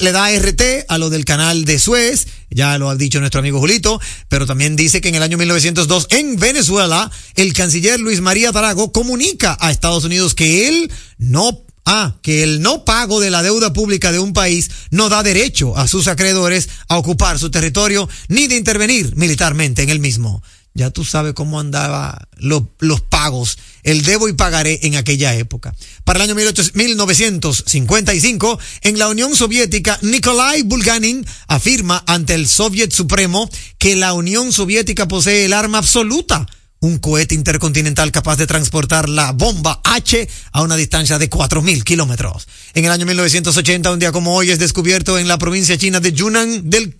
le 0.00 0.12
da 0.12 0.30
RT 0.30 0.62
a 0.86 0.98
lo 0.98 1.08
del 1.08 1.24
canal 1.24 1.64
de 1.64 1.78
Suez, 1.78 2.26
ya 2.50 2.76
lo 2.76 2.90
ha 2.90 2.94
dicho 2.94 3.18
nuestro 3.18 3.40
amigo 3.40 3.58
Julito, 3.58 4.00
pero 4.28 4.46
también 4.46 4.76
dice 4.76 5.00
que 5.00 5.08
en 5.08 5.14
el 5.14 5.22
año 5.22 5.38
1902 5.38 6.08
en 6.10 6.36
Venezuela, 6.36 7.10
el 7.36 7.54
canciller 7.54 7.98
Luis 7.98 8.20
María 8.20 8.52
Tarago 8.52 8.92
comunica 8.92 9.56
a 9.60 9.70
Estados 9.70 10.04
Unidos 10.04 10.34
que 10.34 10.68
él 10.68 10.92
no 11.16 11.64
Ah, 11.90 12.16
que 12.20 12.42
el 12.42 12.60
no 12.60 12.84
pago 12.84 13.18
de 13.18 13.30
la 13.30 13.42
deuda 13.42 13.72
pública 13.72 14.12
de 14.12 14.18
un 14.18 14.34
país 14.34 14.70
no 14.90 15.08
da 15.08 15.22
derecho 15.22 15.74
a 15.74 15.88
sus 15.88 16.06
acreedores 16.06 16.68
a 16.86 16.98
ocupar 16.98 17.38
su 17.38 17.50
territorio 17.50 18.06
ni 18.28 18.46
de 18.46 18.58
intervenir 18.58 19.16
militarmente 19.16 19.84
en 19.84 19.88
el 19.88 19.98
mismo. 19.98 20.42
Ya 20.74 20.90
tú 20.90 21.06
sabes 21.06 21.32
cómo 21.32 21.58
andaba 21.58 22.28
los 22.36 22.64
pagos, 23.08 23.56
el 23.84 24.02
debo 24.02 24.28
y 24.28 24.34
pagaré 24.34 24.80
en 24.82 24.96
aquella 24.96 25.34
época. 25.34 25.74
Para 26.04 26.18
el 26.18 26.24
año 26.24 26.34
1955, 26.34 28.58
en 28.82 28.98
la 28.98 29.08
Unión 29.08 29.34
Soviética, 29.34 29.98
Nikolai 30.02 30.64
Bulganin 30.64 31.24
afirma 31.46 32.04
ante 32.06 32.34
el 32.34 32.48
Soviet 32.48 32.92
Supremo 32.92 33.48
que 33.78 33.96
la 33.96 34.12
Unión 34.12 34.52
Soviética 34.52 35.08
posee 35.08 35.46
el 35.46 35.54
arma 35.54 35.78
absoluta 35.78 36.46
un 36.80 36.98
cohete 36.98 37.34
intercontinental 37.34 38.12
capaz 38.12 38.36
de 38.36 38.46
transportar 38.46 39.08
la 39.08 39.32
bomba 39.32 39.80
H 39.84 40.28
a 40.52 40.62
una 40.62 40.76
distancia 40.76 41.18
de 41.18 41.28
4.000 41.28 41.82
kilómetros. 41.82 42.46
En 42.74 42.84
el 42.84 42.90
año 42.90 43.06
1980, 43.06 43.90
un 43.90 43.98
día 43.98 44.12
como 44.12 44.34
hoy, 44.34 44.50
es 44.50 44.58
descubierto 44.58 45.18
en 45.18 45.28
la 45.28 45.38
provincia 45.38 45.76
china 45.76 46.00
de 46.00 46.12
Yunnan 46.12 46.70
del 46.70 46.96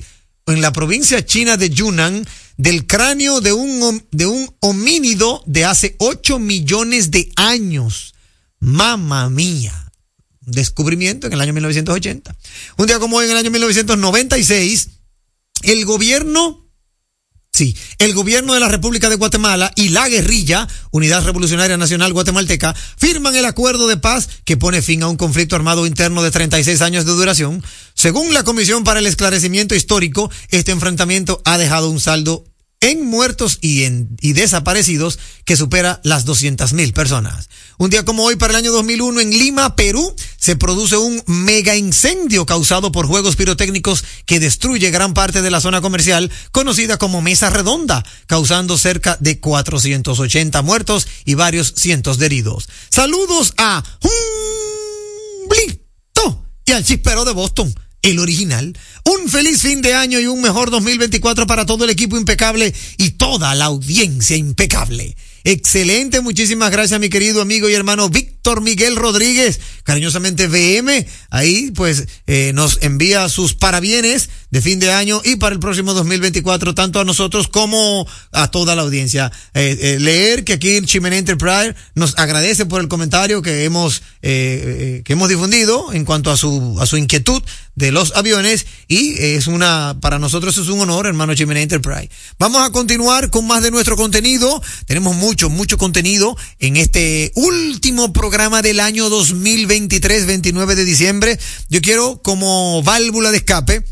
en 0.47 0.63
la 0.63 0.73
provincia 0.73 1.25
china 1.25 1.57
de 1.57 1.71
Yunnan 1.71 2.27
del 2.57 2.87
cráneo 2.87 3.41
de 3.41 3.53
un, 3.53 4.03
de 4.11 4.27
un 4.27 4.51
homínido 4.61 5.43
de 5.47 5.65
hace 5.65 5.95
8 5.99 6.39
millones 6.39 7.11
de 7.11 7.31
años. 7.37 8.15
Mamma 8.59 9.29
mía. 9.29 9.93
Descubrimiento 10.41 11.27
en 11.27 11.35
el 11.35 11.41
año 11.41 11.53
1980. 11.53 12.35
Un 12.79 12.87
día 12.87 12.99
como 12.99 13.19
hoy, 13.19 13.27
en 13.27 13.33
el 13.33 13.37
año 13.37 13.51
1996, 13.51 14.89
el 15.63 15.85
gobierno 15.85 16.68
Sí, 17.59 17.77
el 17.99 18.15
gobierno 18.15 18.55
de 18.55 18.61
la 18.61 18.69
República 18.69 19.09
de 19.09 19.17
Guatemala 19.17 19.73
y 19.75 19.89
la 19.89 20.09
guerrilla, 20.09 20.69
Unidad 20.93 21.25
Revolucionaria 21.25 21.77
Nacional 21.77 22.13
Guatemalteca, 22.13 22.73
firman 22.97 23.35
el 23.35 23.45
acuerdo 23.47 23.89
de 23.89 23.97
paz 23.97 24.29
que 24.45 24.57
pone 24.57 24.81
fin 24.81 25.03
a 25.03 25.09
un 25.09 25.17
conflicto 25.17 25.57
armado 25.57 25.85
interno 25.85 26.23
de 26.23 26.31
36 26.31 26.81
años 26.83 27.05
de 27.05 27.11
duración. 27.11 27.65
Según 27.95 28.33
la 28.33 28.45
Comisión 28.45 28.85
para 28.85 29.01
el 29.01 29.09
Esclarecimiento 29.09 29.75
Histórico, 29.75 30.31
este 30.51 30.71
enfrentamiento 30.71 31.43
ha 31.45 31.59
dejado 31.59 31.91
un 31.91 31.99
saldo 31.99 32.45
en 32.81 33.05
muertos 33.05 33.59
y, 33.61 33.85
en, 33.85 34.17
y 34.21 34.33
desaparecidos 34.35 35.19
que 35.45 35.57
supera 35.57 36.01
las 36.05 36.25
200 36.25 36.73
mil 36.75 36.93
personas. 36.93 37.49
Un 37.79 37.91
día 37.91 38.05
como 38.05 38.25
hoy, 38.25 38.37
para 38.37 38.53
el 38.53 38.57
año 38.57 38.73
2001, 38.73 39.21
en 39.21 39.31
Lima, 39.31 39.77
Perú, 39.77 40.15
se 40.37 40.57
produce 40.57 40.97
un 40.97 41.23
mega 41.27 41.77
incendio 41.77 42.47
causado 42.47 42.93
por 42.93 43.07
juegos 43.07 43.37
pirotécnicos 43.37 44.05
que 44.27 44.41
destruye 44.41 44.91
gran 44.91 45.15
parte 45.15 45.43
de 45.43 45.51
la 45.51 45.61
zona 45.61 45.81
comercial 45.81 46.31
conocida 46.53 46.99
como 46.99 47.23
Mesa 47.23 47.51
Redonda, 47.51 48.05
causando 48.27 48.79
cerca 48.79 49.17
de 49.21 49.39
480 49.41 50.63
muertos 50.63 51.07
y 51.25 51.35
varios 51.35 51.75
cientos 51.77 52.19
de 52.19 52.27
heridos. 52.27 52.69
Saludos 52.91 53.55
a 53.59 53.83
Blito 55.49 56.45
y 56.67 56.73
al 56.73 56.85
chispero 56.85 57.25
de 57.25 57.33
Boston 57.33 57.75
el 58.11 58.19
original. 58.19 58.77
Un 59.05 59.29
feliz 59.29 59.63
fin 59.63 59.83
de 59.83 59.95
año 59.95 60.21
y 60.21 60.27
un 60.27 60.41
mejor 60.41 60.71
2024 60.71 61.47
para 61.47 61.67
todo 61.67 61.85
el 61.85 61.91
equipo 61.91 62.17
impecable 62.17 62.75
y 62.97 63.11
toda 63.11 63.55
la 63.55 63.67
audiencia 63.67 64.37
impecable. 64.37 65.17
Excelente, 65.45 66.21
muchísimas 66.21 66.71
gracias 66.71 66.99
mi 67.01 67.09
querido 67.09 67.41
amigo 67.41 67.69
y 67.69 67.75
hermano 67.75 68.09
Víctor 68.09 68.61
Miguel 68.61 68.97
Rodríguez, 68.97 69.61
cariñosamente 69.85 70.49
VM, 70.49 71.07
ahí 71.31 71.71
pues 71.73 72.07
eh, 72.27 72.53
nos 72.55 72.79
envía 72.83 73.29
sus 73.29 73.55
parabienes 73.55 74.31
de 74.51 74.63
fin 74.63 74.79
de 74.79 74.91
año 74.91 75.21
y 75.25 75.37
para 75.37 75.53
el 75.53 75.61
próximo 75.61 75.93
2024, 75.93 76.75
tanto 76.75 76.99
a 76.99 77.05
nosotros 77.05 77.49
como 77.49 78.07
a 78.33 78.51
toda 78.51 78.75
la 78.75 78.83
audiencia. 78.83 79.31
Eh, 79.53 79.77
eh, 79.81 79.99
leer 80.01 80.45
que 80.45 80.55
aquí 80.55 80.77
en 80.77 80.87
Chimene 80.87 81.19
Enterprise 81.19 81.75
nos 81.95 82.19
agradece 82.19 82.65
por 82.65 82.81
el 82.81 82.89
comentario 82.89 83.43
que 83.43 83.65
hemos, 83.65 84.03
que 84.23 85.05
hemos 85.07 85.29
difundido 85.29 85.93
en 85.93 86.05
cuanto 86.05 86.31
a 86.31 86.37
su, 86.37 86.77
a 86.81 86.87
su 86.87 86.97
inquietud 86.97 87.43
de 87.75 87.93
los 87.93 88.17
aviones 88.17 88.67
y 88.89 89.15
es 89.19 89.47
una, 89.47 89.97
para 90.01 90.19
nosotros 90.19 90.59
es 90.59 90.69
un 90.69 90.81
honor, 90.81 91.07
hermano 91.07 91.35
Chimene 91.35 91.63
Enterprise. 91.63 92.11
Vamos 92.39 92.67
a 92.67 92.71
continuar 92.73 93.31
con 93.31 93.47
más 93.47 93.63
de 93.63 93.71
nuestro 93.71 93.97
contenido. 93.97 94.61
Tenemos 94.87 95.15
mucho 95.15 95.38
mucho, 95.47 95.79
contenido 95.79 96.37
en 96.59 96.77
este 96.77 97.31
último 97.37 98.13
programa 98.13 98.61
del 98.63 98.81
año 98.81 99.09
2023, 99.09 100.27
29 100.27 100.75
de 100.75 100.85
diciembre. 100.85 101.39
Yo 101.69 101.81
quiero 101.81 102.21
como 102.23 102.83
válvula 102.83 103.31
de 103.31 103.39
escape 103.39 103.85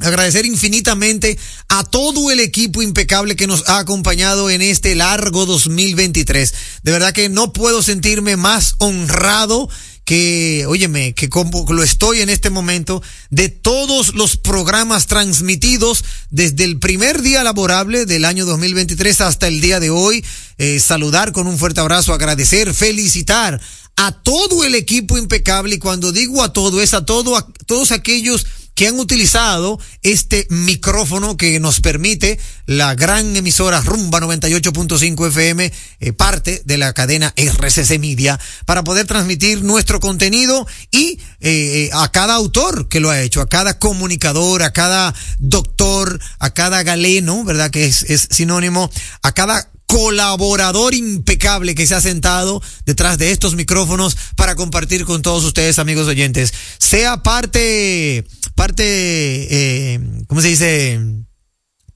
Agradecer 0.00 0.44
infinitamente 0.44 1.38
a 1.68 1.84
todo 1.84 2.32
el 2.32 2.40
equipo 2.40 2.82
impecable 2.82 3.36
que 3.36 3.46
nos 3.46 3.68
ha 3.68 3.78
acompañado 3.78 4.50
en 4.50 4.60
este 4.60 4.96
largo 4.96 5.46
2023. 5.46 6.54
De 6.82 6.90
verdad 6.90 7.12
que 7.12 7.28
no 7.28 7.52
puedo 7.52 7.80
sentirme 7.80 8.36
más 8.36 8.74
honrado 8.78 9.68
que, 10.04 10.64
óyeme, 10.68 11.14
que 11.14 11.28
como 11.28 11.64
lo 11.72 11.82
estoy 11.82 12.20
en 12.20 12.30
este 12.30 12.50
momento, 12.50 13.02
de 13.30 13.48
todos 13.48 14.14
los 14.14 14.36
programas 14.36 15.06
transmitidos 15.06 16.04
desde 16.30 16.64
el 16.64 16.78
primer 16.78 17.22
día 17.22 17.42
laborable 17.42 18.06
del 18.06 18.24
año 18.24 18.44
2023 18.44 19.20
hasta 19.22 19.48
el 19.48 19.60
día 19.60 19.80
de 19.80 19.90
hoy. 19.90 20.24
Eh, 20.58 20.78
saludar 20.78 21.32
con 21.32 21.46
un 21.46 21.58
fuerte 21.58 21.80
abrazo, 21.80 22.12
agradecer, 22.12 22.74
felicitar 22.74 23.60
a 23.96 24.12
todo 24.12 24.64
el 24.64 24.74
equipo 24.74 25.18
impecable 25.18 25.76
y 25.76 25.78
cuando 25.78 26.12
digo 26.12 26.42
a 26.42 26.52
todo 26.52 26.82
es 26.82 26.94
a 26.94 27.04
todo, 27.04 27.36
a 27.36 27.46
todos 27.66 27.92
aquellos 27.92 28.46
que 28.74 28.88
han 28.88 28.98
utilizado 28.98 29.78
este 30.02 30.46
micrófono 30.50 31.36
que 31.36 31.58
nos 31.60 31.80
permite 31.80 32.38
la 32.66 32.94
gran 32.94 33.36
emisora 33.36 33.80
Rumba 33.80 34.20
98.5 34.20 35.28
FM, 35.28 35.72
eh, 36.00 36.12
parte 36.12 36.62
de 36.64 36.78
la 36.78 36.92
cadena 36.92 37.32
RCC 37.36 37.98
Media, 37.98 38.38
para 38.66 38.84
poder 38.84 39.06
transmitir 39.06 39.62
nuestro 39.62 40.00
contenido 40.00 40.66
y 40.90 41.18
eh, 41.40 41.88
eh, 41.88 41.90
a 41.92 42.10
cada 42.10 42.34
autor 42.34 42.88
que 42.88 43.00
lo 43.00 43.10
ha 43.10 43.20
hecho, 43.20 43.40
a 43.40 43.48
cada 43.48 43.78
comunicador, 43.78 44.62
a 44.62 44.72
cada 44.72 45.14
doctor, 45.38 46.18
a 46.38 46.50
cada 46.50 46.82
galeno, 46.82 47.44
¿verdad? 47.44 47.70
Que 47.70 47.86
es, 47.86 48.02
es 48.04 48.28
sinónimo, 48.30 48.90
a 49.22 49.32
cada 49.32 49.70
colaborador 49.86 50.94
impecable 50.94 51.74
que 51.74 51.86
se 51.86 51.94
ha 51.94 52.00
sentado 52.00 52.62
detrás 52.84 53.18
de 53.18 53.30
estos 53.30 53.54
micrófonos 53.54 54.16
para 54.36 54.56
compartir 54.56 55.04
con 55.04 55.22
todos 55.22 55.44
ustedes, 55.44 55.78
amigos 55.78 56.08
oyentes. 56.08 56.52
Sea 56.78 57.22
parte, 57.22 58.24
parte, 58.54 58.84
eh, 58.84 60.00
¿cómo 60.26 60.40
se 60.40 60.48
dice? 60.48 61.00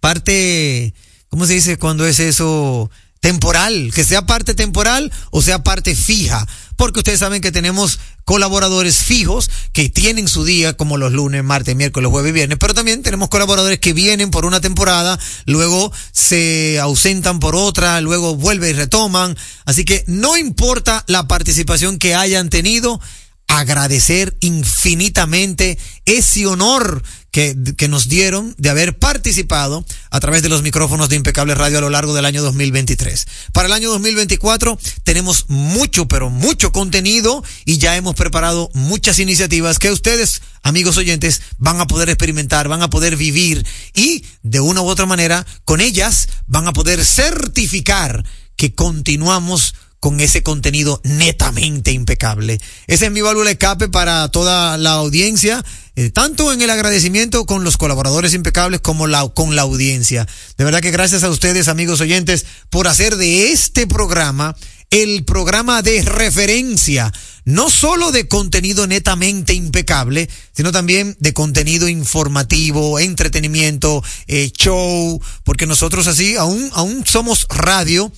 Parte, 0.00 0.94
¿cómo 1.28 1.46
se 1.46 1.54
dice 1.54 1.78
cuando 1.78 2.06
es 2.06 2.20
eso? 2.20 2.90
temporal, 3.20 3.90
que 3.94 4.04
sea 4.04 4.26
parte 4.26 4.54
temporal 4.54 5.12
o 5.30 5.42
sea 5.42 5.62
parte 5.62 5.94
fija, 5.94 6.46
porque 6.78 7.00
ustedes 7.00 7.18
saben 7.18 7.42
que 7.42 7.50
tenemos 7.50 7.98
colaboradores 8.24 8.98
fijos 8.98 9.50
que 9.72 9.90
tienen 9.90 10.28
su 10.28 10.44
día 10.44 10.76
como 10.76 10.96
los 10.96 11.12
lunes, 11.12 11.42
martes, 11.42 11.74
miércoles, 11.74 12.08
jueves 12.08 12.30
y 12.30 12.32
viernes, 12.32 12.56
pero 12.60 12.72
también 12.72 13.02
tenemos 13.02 13.28
colaboradores 13.28 13.80
que 13.80 13.92
vienen 13.92 14.30
por 14.30 14.46
una 14.46 14.60
temporada, 14.60 15.18
luego 15.44 15.92
se 16.12 16.78
ausentan 16.80 17.40
por 17.40 17.56
otra, 17.56 18.00
luego 18.00 18.36
vuelven 18.36 18.70
y 18.70 18.72
retoman, 18.74 19.36
así 19.64 19.84
que 19.84 20.04
no 20.06 20.36
importa 20.36 21.02
la 21.08 21.26
participación 21.26 21.98
que 21.98 22.14
hayan 22.14 22.48
tenido, 22.48 23.00
agradecer 23.48 24.36
infinitamente 24.40 25.78
ese 26.04 26.46
honor 26.46 27.02
que, 27.30 27.56
que, 27.76 27.88
nos 27.88 28.08
dieron 28.08 28.54
de 28.58 28.70
haber 28.70 28.98
participado 28.98 29.84
a 30.10 30.20
través 30.20 30.42
de 30.42 30.48
los 30.48 30.62
micrófonos 30.62 31.08
de 31.08 31.16
Impecable 31.16 31.54
Radio 31.54 31.78
a 31.78 31.80
lo 31.80 31.90
largo 31.90 32.14
del 32.14 32.24
año 32.24 32.42
2023. 32.42 33.26
Para 33.52 33.66
el 33.66 33.72
año 33.72 33.90
2024 33.90 34.78
tenemos 35.02 35.46
mucho, 35.48 36.08
pero 36.08 36.30
mucho 36.30 36.72
contenido 36.72 37.42
y 37.64 37.78
ya 37.78 37.96
hemos 37.96 38.14
preparado 38.14 38.70
muchas 38.74 39.18
iniciativas 39.18 39.78
que 39.78 39.90
ustedes, 39.90 40.42
amigos 40.62 40.96
oyentes, 40.96 41.42
van 41.58 41.80
a 41.80 41.86
poder 41.86 42.10
experimentar, 42.10 42.68
van 42.68 42.82
a 42.82 42.90
poder 42.90 43.16
vivir 43.16 43.66
y 43.94 44.24
de 44.42 44.60
una 44.60 44.82
u 44.82 44.86
otra 44.86 45.06
manera 45.06 45.46
con 45.64 45.80
ellas 45.80 46.28
van 46.46 46.68
a 46.68 46.72
poder 46.72 47.04
certificar 47.04 48.24
que 48.56 48.74
continuamos 48.74 49.74
con 50.00 50.20
ese 50.20 50.42
contenido 50.42 51.00
netamente 51.04 51.92
impecable. 51.92 52.58
Ese 52.86 53.06
es 53.06 53.12
mi 53.12 53.20
válvula 53.20 53.50
escape 53.50 53.88
para 53.88 54.28
toda 54.28 54.78
la 54.78 54.92
audiencia, 54.92 55.64
eh, 55.96 56.10
tanto 56.10 56.52
en 56.52 56.62
el 56.62 56.70
agradecimiento 56.70 57.46
con 57.46 57.64
los 57.64 57.76
colaboradores 57.76 58.34
impecables 58.34 58.80
como 58.80 59.06
la, 59.06 59.28
con 59.28 59.56
la 59.56 59.62
audiencia. 59.62 60.26
De 60.56 60.64
verdad 60.64 60.80
que 60.80 60.90
gracias 60.90 61.24
a 61.24 61.30
ustedes, 61.30 61.68
amigos 61.68 62.00
oyentes, 62.00 62.46
por 62.70 62.86
hacer 62.86 63.16
de 63.16 63.50
este 63.50 63.86
programa 63.86 64.54
el 64.90 65.24
programa 65.24 65.82
de 65.82 66.02
referencia, 66.02 67.12
no 67.44 67.68
solo 67.68 68.10
de 68.10 68.26
contenido 68.26 68.86
netamente 68.86 69.52
impecable, 69.52 70.28
sino 70.54 70.72
también 70.72 71.16
de 71.20 71.34
contenido 71.34 71.88
informativo, 71.88 72.98
entretenimiento, 72.98 74.02
eh, 74.26 74.50
show, 74.56 75.20
porque 75.44 75.66
nosotros 75.66 76.06
así 76.06 76.36
aún, 76.36 76.70
aún 76.72 77.04
somos 77.06 77.46
radio, 77.50 78.10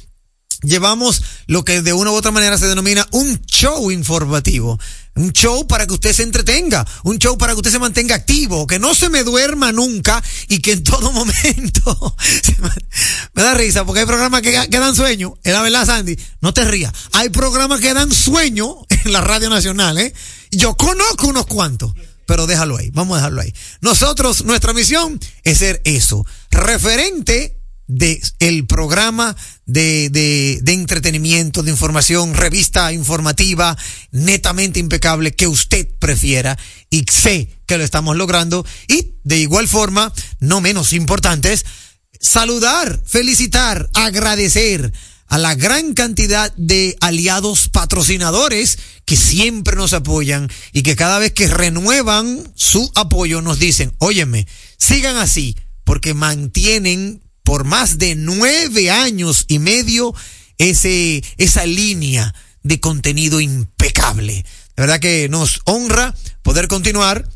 llevamos 0.62 1.23
lo 1.46 1.64
que 1.64 1.83
de 1.83 1.92
una 1.92 2.11
u 2.11 2.14
otra 2.14 2.31
manera 2.31 2.59
se 2.59 2.66
denomina 2.66 3.07
un 3.12 3.40
show 3.46 3.90
informativo. 3.90 4.79
Un 5.16 5.33
show 5.33 5.66
para 5.66 5.87
que 5.87 5.94
usted 5.94 6.12
se 6.12 6.23
entretenga, 6.23 6.87
un 7.03 7.18
show 7.18 7.37
para 7.37 7.53
que 7.53 7.59
usted 7.59 7.73
se 7.73 7.79
mantenga 7.81 8.14
activo, 8.14 8.66
que 8.66 8.79
no 8.79 8.94
se 8.94 9.09
me 9.09 9.25
duerma 9.25 9.73
nunca 9.73 10.23
y 10.49 10.61
que 10.61 10.73
en 10.73 10.85
todo 10.85 11.12
momento 11.12 12.16
me, 13.35 13.42
da 13.42 13.55
risa 13.55 13.85
porque 13.85 14.01
hay 14.01 14.07
programas 14.07 14.40
que, 14.40 14.53
dan 14.53 14.94
sueño, 14.94 15.35
es 15.42 15.53
la 15.53 15.62
verdad 15.62 15.85
Sandy, 15.85 16.16
no 16.40 16.55
te 16.55 16.64
rías, 16.64 16.92
hay 17.12 17.29
programas 17.29 17.81
que 17.81 17.92
dan 17.92 18.12
sueño 18.12 18.77
en 18.88 19.12
la 19.12 19.20
radio 19.20 19.51
nacional, 19.51 19.99
¿eh? 19.99 20.14
Yo 20.53 20.77
conozco 20.77 21.27
unos 21.27 21.46
cuantos, 21.46 21.92
pero 22.25 22.46
déjalo 22.46 22.77
ahí, 22.77 22.90
vamos 22.90 23.14
a 23.14 23.18
dejarlo 23.18 23.42
ahí. 23.42 23.53
Nosotros, 23.81 24.44
nuestra 24.44 24.73
misión 24.73 25.18
es 25.42 25.59
ser 25.59 25.83
eso, 25.85 26.25
referente 26.51 27.60
de 27.90 28.22
el 28.38 28.66
programa 28.66 29.37
de, 29.66 30.11
de, 30.11 30.61
de, 30.62 30.72
entretenimiento, 30.72 31.62
de 31.62 31.72
información, 31.72 32.35
revista 32.35 32.92
informativa, 32.92 33.76
netamente 34.12 34.79
impecable 34.79 35.35
que 35.35 35.48
usted 35.48 35.88
prefiera 35.98 36.57
y 36.88 37.05
sé 37.11 37.48
que 37.66 37.79
lo 37.79 37.85
estamos 37.85 38.16
logrando. 38.16 38.64
Y 38.87 39.14
de 39.24 39.38
igual 39.38 39.66
forma, 39.66 40.12
no 40.38 40.61
menos 40.61 40.92
importantes, 40.92 41.66
saludar, 42.20 43.03
felicitar, 43.05 43.90
agradecer 43.94 44.92
a 45.26 45.38
la 45.38 45.55
gran 45.55 45.94
cantidad 45.94 46.53
de 46.57 46.96
aliados 47.00 47.68
patrocinadores 47.68 48.79
que 49.05 49.16
siempre 49.16 49.76
nos 49.76 49.92
apoyan 49.92 50.48
y 50.72 50.83
que 50.83 50.96
cada 50.96 51.18
vez 51.18 51.33
que 51.33 51.48
renuevan 51.48 52.53
su 52.55 52.90
apoyo 52.94 53.40
nos 53.40 53.59
dicen, 53.59 53.92
óyeme, 53.98 54.46
sigan 54.76 55.16
así 55.16 55.57
porque 55.85 56.14
mantienen 56.14 57.22
por 57.50 57.64
más 57.64 57.98
de 57.98 58.14
nueve 58.14 58.92
años 58.92 59.44
y 59.48 59.58
medio 59.58 60.14
ese, 60.56 61.20
esa 61.36 61.66
línea 61.66 62.32
de 62.62 62.78
contenido 62.78 63.40
impecable. 63.40 64.44
De 64.76 64.82
verdad 64.82 65.00
que 65.00 65.28
nos 65.28 65.60
honra 65.64 66.14
poder 66.42 66.68
continuar 66.68 67.28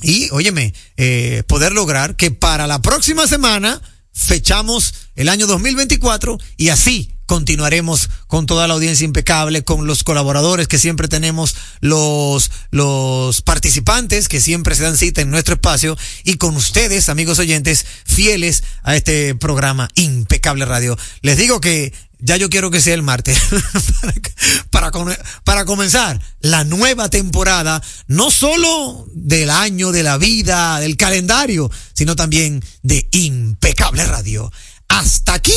y, 0.00 0.30
óyeme, 0.30 0.72
eh, 0.96 1.42
poder 1.46 1.72
lograr 1.74 2.16
que 2.16 2.30
para 2.30 2.66
la 2.66 2.80
próxima 2.80 3.26
semana 3.26 3.82
fechamos 4.14 4.94
el 5.16 5.28
año 5.28 5.46
2024 5.46 6.38
y 6.56 6.70
así 6.70 7.11
continuaremos 7.26 8.10
con 8.26 8.46
toda 8.46 8.68
la 8.68 8.74
audiencia 8.74 9.04
impecable, 9.04 9.64
con 9.64 9.86
los 9.86 10.04
colaboradores 10.04 10.68
que 10.68 10.78
siempre 10.78 11.08
tenemos, 11.08 11.54
los, 11.80 12.50
los 12.70 13.42
participantes 13.42 14.28
que 14.28 14.40
siempre 14.40 14.74
se 14.74 14.82
dan 14.82 14.96
cita 14.96 15.20
en 15.20 15.30
nuestro 15.30 15.54
espacio 15.54 15.96
y 16.24 16.34
con 16.34 16.56
ustedes, 16.56 17.08
amigos 17.08 17.38
oyentes, 17.38 17.86
fieles 18.04 18.64
a 18.82 18.96
este 18.96 19.34
programa 19.34 19.88
Impecable 19.94 20.64
Radio. 20.64 20.98
Les 21.22 21.36
digo 21.36 21.60
que 21.60 21.92
ya 22.18 22.36
yo 22.36 22.48
quiero 22.48 22.70
que 22.70 22.80
sea 22.80 22.94
el 22.94 23.02
martes 23.02 23.38
para, 24.70 24.90
para, 24.92 25.18
para, 25.44 25.64
comenzar 25.64 26.20
la 26.40 26.62
nueva 26.64 27.10
temporada, 27.10 27.82
no 28.06 28.30
solo 28.30 29.06
del 29.12 29.50
año, 29.50 29.90
de 29.90 30.04
la 30.04 30.18
vida, 30.18 30.78
del 30.78 30.96
calendario, 30.96 31.70
sino 31.94 32.14
también 32.14 32.62
de 32.82 33.08
Impecable 33.10 34.06
Radio. 34.06 34.52
Hasta 34.88 35.34
aquí 35.34 35.52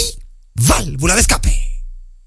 Válvula 0.56 1.16
de 1.16 1.22
escape. 1.22 1.62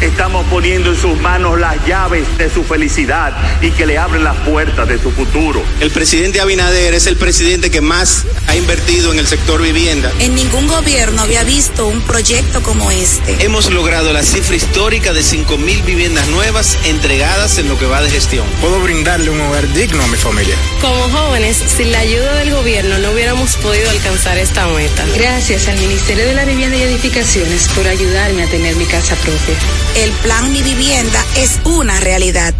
Estamos 0.00 0.44
poniendo 0.48 0.90
en 0.90 1.00
sus 1.00 1.18
manos 1.20 1.58
las 1.58 1.84
llaves 1.86 2.26
de 2.36 2.50
su 2.50 2.64
felicidad 2.64 3.32
y 3.62 3.70
que 3.70 3.86
le 3.86 3.96
abren 3.96 4.24
las 4.24 4.36
puertas 4.38 4.86
de 4.86 4.98
su 4.98 5.10
futuro. 5.10 5.62
El 5.80 5.90
presidente 5.90 6.40
Abinader 6.40 6.92
es 6.92 7.06
el 7.06 7.16
presidente 7.16 7.70
que 7.70 7.80
más 7.80 8.26
ha 8.46 8.54
invertido 8.56 9.12
en 9.12 9.18
el 9.18 9.26
sector 9.26 9.62
vivienda. 9.62 10.12
En 10.20 10.34
ningún 10.34 10.66
gobierno 10.66 11.22
había 11.22 11.44
visto 11.44 11.86
un 11.86 12.02
proyecto 12.02 12.62
como 12.62 12.90
este. 12.90 13.42
Hemos 13.42 13.70
logrado 13.70 14.12
la 14.12 14.22
cifra 14.22 14.56
histórica 14.56 15.14
de 15.14 15.22
5 15.22 15.56
mil 15.56 15.82
viviendas 15.82 16.28
nuevas 16.28 16.78
entregadas 16.84 17.56
en 17.58 17.68
lo 17.68 17.78
que 17.78 17.86
va 17.86 18.02
de 18.02 18.10
gestión. 18.10 18.46
Puedo 18.60 18.80
brindarle 18.80 19.30
un 19.30 19.40
hogar 19.40 19.66
digno 19.72 20.02
a 20.02 20.06
mi 20.08 20.16
familia. 20.18 20.56
Como 20.82 21.08
jóvenes, 21.08 21.56
sin 21.56 21.90
la 21.90 22.00
ayuda 22.00 22.34
del 22.36 22.50
gobierno 22.50 22.98
no 22.98 23.12
hubiéramos 23.12 23.56
podido 23.56 23.88
alcanzar 23.88 24.36
esta 24.36 24.66
meta. 24.68 25.06
Gracias 25.16 25.68
al 25.68 25.78
Ministerio 25.78 26.26
de 26.26 26.34
la 26.34 26.44
Vivienda 26.44 26.76
y 26.76 26.82
Edificaciones 26.82 27.68
por 27.68 27.86
ayudarme 27.86 28.42
a 28.42 28.48
tener 28.48 28.76
mi 28.76 28.84
casa 28.84 29.14
propia 29.16 29.56
el 29.96 30.10
plan 30.22 30.52
Mi 30.52 30.62
Vivienda 30.62 31.24
es 31.36 31.58
una 31.64 31.98
realidad. 32.00 32.54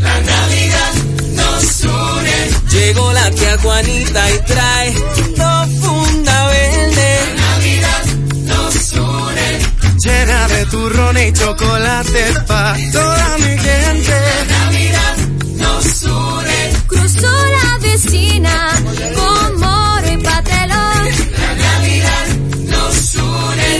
La 0.00 0.20
Navidad 0.20 0.92
nos 1.32 1.80
une. 1.84 2.50
Llegó 2.70 3.12
la 3.12 3.30
tía 3.30 3.58
Juanita 3.58 4.30
y 4.30 4.38
trae 4.40 4.92
dos 5.36 5.68
funda 5.80 6.46
verde. 6.48 7.20
La 7.36 7.42
Navidad 7.50 8.04
nos 8.44 8.92
une. 8.92 9.58
Llena 10.04 10.48
de 10.48 10.66
turrón 10.66 11.18
y 11.18 11.32
chocolate 11.32 12.24
pa' 12.46 12.76
toda 12.92 13.38
mi 13.38 13.58
gente. 13.58 14.20
La 14.48 14.58
Navidad 14.58 15.16
nos 15.56 16.02
une. 16.02 16.72
Cruzó 16.88 17.30
la 17.30 17.61
vecina 17.92 18.72
como 19.14 19.82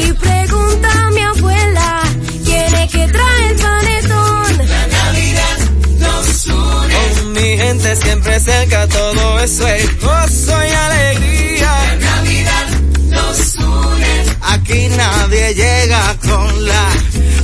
Y 0.05 0.12
pregunta 0.14 0.88
a 0.90 1.11
mi 1.11 1.20
abuela, 1.20 2.03
¿quién 2.44 2.75
es 2.75 2.90
que 2.92 3.09
trae 3.09 3.48
el 3.48 3.57
panetón? 3.57 4.59
La 4.68 4.87
Navidad 4.87 5.59
nos 5.98 6.46
une. 6.46 6.94
Con 6.94 7.33
mi 7.33 7.59
gente 7.59 7.96
siempre 7.96 8.40
cerca, 8.40 8.88
todo 8.88 9.40
eso 9.40 9.68
es 9.68 10.01
gozo 10.01 10.64
y 10.64 10.72
alegría. 10.72 11.66
La 11.66 11.96
Navidad 11.96 12.66
nos 13.11 13.55
une. 13.57 14.25
Aquí 14.42 14.88
nadie 14.88 15.55
llega 15.55 16.16
con 16.22 16.66
la 16.66 16.88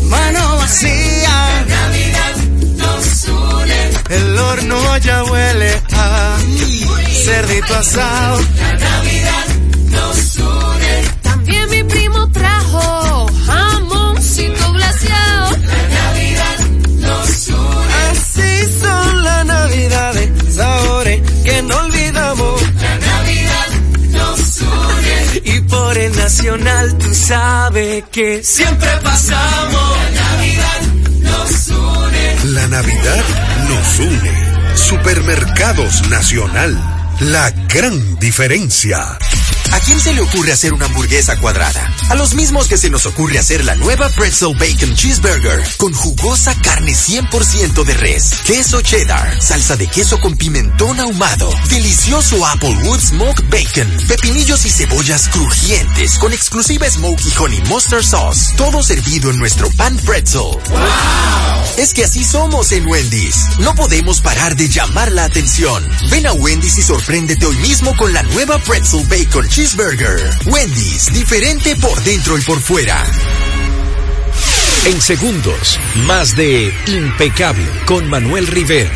mano 0.05 0.57
vacía. 0.57 1.65
La 1.69 1.77
Navidad 1.77 2.37
nos 2.77 3.29
une. 3.29 3.91
El 4.11 4.39
horno 4.39 4.97
ya 4.99 5.25
huele 5.25 5.83
cerdito 7.29 7.75
asado. 7.75 8.39
La 8.59 8.73
Navidad 8.89 9.47
nos 9.91 10.37
une. 10.37 10.95
También 11.23 11.71
mi 11.71 11.83
primo 11.85 12.31
trajo 12.31 13.27
jamoncito 13.47 14.73
glaseado. 14.73 15.51
La 15.73 15.83
Navidad 16.01 16.59
nos 17.07 17.49
une. 17.49 17.95
Así 18.11 18.53
son 18.81 19.25
las 19.25 19.45
navidades, 19.47 20.55
sabores 20.55 21.21
que 21.45 21.63
no 21.63 21.77
olvidamos. 21.77 22.63
La 22.87 22.95
Navidad 23.13 23.69
nos 24.11 24.61
une. 24.61 25.43
Y 25.45 25.61
por 25.63 25.99
el 25.99 26.17
nacional 26.17 26.97
tú 26.99 27.15
sabes 27.15 28.05
que 28.11 28.43
siempre 28.43 28.91
pasamos. 29.03 29.97
La 30.15 30.23
Navidad 30.31 30.81
nos 31.21 31.69
une. 31.69 32.53
La 32.55 32.67
Navidad 32.69 33.25
nos 33.69 33.99
une. 33.99 34.49
Supermercados 34.77 36.09
Nacional. 36.09 36.98
La 37.21 37.51
gran 37.51 38.17
diferencia. 38.21 39.19
¿A 39.73 39.81
quién 39.81 40.01
se 40.01 40.15
le 40.15 40.21
ocurre 40.23 40.53
hacer 40.53 40.73
una 40.73 40.87
hamburguesa 40.87 41.39
cuadrada? 41.39 41.95
A 42.09 42.15
los 42.15 42.35
mismos 42.35 42.69
que 42.69 42.79
se 42.79 42.91
nos 42.91 43.07
ocurre 43.07 43.39
hacer 43.39 43.65
la 43.65 43.75
nueva 43.75 44.09
Pretzel 44.11 44.55
Bacon 44.55 44.95
Cheeseburger 44.95 45.63
con 45.77 45.93
jugosa 45.93 46.55
carne 46.63 46.93
100% 46.93 47.85
de 47.85 47.95
res, 47.95 48.33
queso 48.45 48.81
cheddar, 48.81 49.41
salsa 49.43 49.77
de 49.77 49.87
queso 49.87 50.19
con 50.21 50.37
pimentón 50.37 50.99
ahumado, 51.01 51.51
delicioso 51.69 52.45
Applewood 52.47 53.01
Smoked 53.01 53.45
Bacon, 53.51 53.91
pepinillos 54.09 54.65
y 54.65 54.71
cebollas 54.71 55.29
crujientes 55.29 56.19
con 56.19 56.33
exclusiva 56.33 56.89
Smoky 56.89 57.33
Honey 57.39 57.61
Mustard 57.69 58.05
Sauce, 58.05 58.55
todo 58.57 58.83
servido 58.83 59.31
en 59.31 59.39
nuestro 59.39 59.71
pan 59.73 59.97
pretzel. 59.99 60.59
Es 61.77 61.95
que 61.95 62.03
así 62.05 62.25
somos 62.25 62.73
en 62.73 62.87
Wendy's. 62.87 63.37
No 63.61 63.73
podemos 63.75 64.21
parar 64.21 64.57
de 64.57 64.69
llamar 64.69 65.13
la 65.13 65.25
atención. 65.25 65.89
Ven 66.11 66.27
a 66.27 66.33
Wendy's 66.33 66.77
y 66.79 66.83
sorpréndete 66.83 67.47
hoy 67.47 67.57
mismo 67.59 67.97
con 67.97 68.13
la 68.13 68.25
nueva 68.25 68.59
Pretzel 68.59 69.07
Bacon 69.07 69.49
Cheeseburger. 69.49 69.58
Wendy's, 70.47 71.13
diferente 71.13 71.75
por 71.75 72.01
dentro 72.05 72.39
y 72.39 72.43
por 72.43 72.61
fuera. 72.61 73.05
En 74.87 75.01
segundos, 75.01 75.81
más 76.07 76.37
de 76.37 76.73
Impecable 76.87 77.67
con 77.85 78.09
Manuel 78.09 78.47
Rivera. 78.47 78.93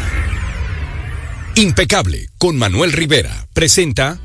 Impecable 1.56 2.28
con 2.38 2.58
Manuel 2.58 2.92
Rivera 2.92 3.48
presenta 3.52 4.20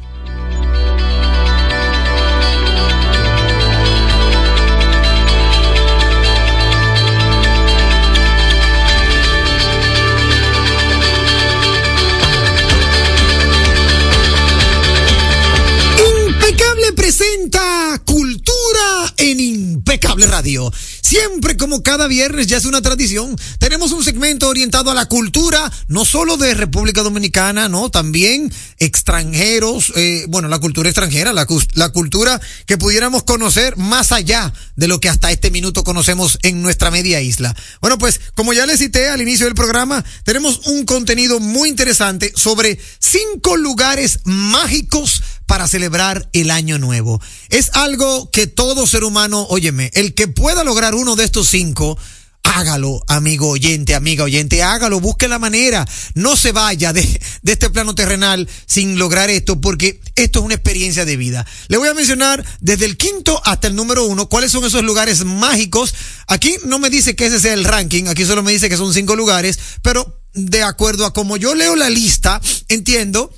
Siempre 21.02 21.58
como 21.58 21.82
cada 21.82 22.08
viernes 22.08 22.48
ya 22.48 22.58
es 22.58 22.66
una 22.66 22.82
tradición, 22.82 23.36
tenemos 23.60 23.92
un 23.92 24.04
segmento 24.04 24.48
orientado 24.48 24.92
a 24.92 24.94
la 24.94 25.08
cultura, 25.08 25.72
no 25.88 26.06
solo 26.06 26.38
de 26.38 26.54
República 26.54 27.02
Dominicana, 27.02 27.68
no, 27.70 27.90
también 27.90 28.52
extranjeros, 28.78 29.92
eh, 29.96 30.26
bueno, 30.30 30.48
la 30.48 30.60
cultura 30.60 30.90
extranjera, 30.90 31.34
la, 31.34 31.48
la 31.74 31.90
cultura 31.90 32.40
que 32.66 32.78
pudiéramos 32.78 33.24
conocer 33.24 33.78
más 33.78 34.12
allá 34.12 34.54
de 34.76 34.88
lo 34.88 35.00
que 35.00 35.10
hasta 35.10 35.32
este 35.32 35.50
minuto 35.50 35.84
conocemos 35.84 36.38
en 36.44 36.62
nuestra 36.62 36.92
media 36.92 37.22
isla. 37.22 37.56
Bueno, 37.82 37.98
pues 37.98 38.22
como 38.36 38.54
ya 38.54 38.66
les 38.66 38.80
cité 38.80 39.10
al 39.10 39.22
inicio 39.22 39.46
del 39.46 39.56
programa, 39.56 40.04
tenemos 40.24 40.68
un 40.68 40.86
contenido 40.86 41.40
muy 41.40 41.70
interesante 41.70 42.32
sobre 42.36 42.80
cinco 43.00 43.58
lugares 43.58 44.20
mágicos 44.24 45.24
para 45.48 45.68
celebrar 45.68 46.30
el 46.34 46.52
año 46.52 46.78
nuevo. 46.78 47.20
Es 47.50 47.72
algo 47.74 48.30
que 48.30 48.46
todo 48.46 48.86
ser 48.86 49.04
humano, 49.04 49.48
óyeme, 49.50 49.90
el 49.96 50.14
que 50.14 50.28
pueda 50.28 50.64
lograr 50.64 50.94
uno 50.94 51.16
de 51.16 51.24
estos 51.24 51.48
cinco, 51.48 51.98
hágalo, 52.44 53.04
amigo 53.08 53.50
oyente, 53.50 53.96
amiga 53.96 54.24
oyente, 54.24 54.62
hágalo, 54.62 55.00
busque 55.00 55.28
la 55.28 55.40
manera, 55.40 55.88
no 56.16 56.36
se 56.36 56.52
vaya 56.52 56.92
de, 56.94 57.02
de 57.42 57.52
este 57.52 57.70
plano 57.70 57.96
terrenal 57.96 58.48
sin 58.66 59.00
lograr 59.00 59.30
esto, 59.30 59.60
porque 59.62 60.02
esto 60.16 60.40
es 60.40 60.46
una 60.46 60.56
experiencia 60.56 61.06
de 61.06 61.18
vida. 61.18 61.46
Le 61.70 61.78
voy 61.78 61.88
a 61.88 61.94
mencionar 61.94 62.44
desde 62.60 62.86
el 62.86 62.98
quinto 62.98 63.42
hasta 63.46 63.68
el 63.68 63.76
número 63.76 64.06
uno 64.06 64.28
cuáles 64.28 64.52
son 64.52 64.66
esos 64.66 64.84
lugares 64.84 65.24
mágicos. 65.24 65.94
Aquí 66.28 66.56
no 66.66 66.80
me 66.80 66.90
dice 66.90 67.16
que 67.16 67.28
ese 67.28 67.40
sea 67.40 67.54
el 67.54 67.64
ranking, 67.64 68.08
aquí 68.08 68.26
solo 68.26 68.44
me 68.44 68.52
dice 68.52 68.70
que 68.70 68.78
son 68.78 68.94
cinco 68.94 69.16
lugares, 69.16 69.60
pero 69.82 70.22
de 70.34 70.64
acuerdo 70.64 71.06
a 71.06 71.14
como 71.14 71.38
yo 71.38 71.56
leo 71.56 71.76
la 71.76 71.90
lista, 71.90 72.42
entiendo 72.68 73.32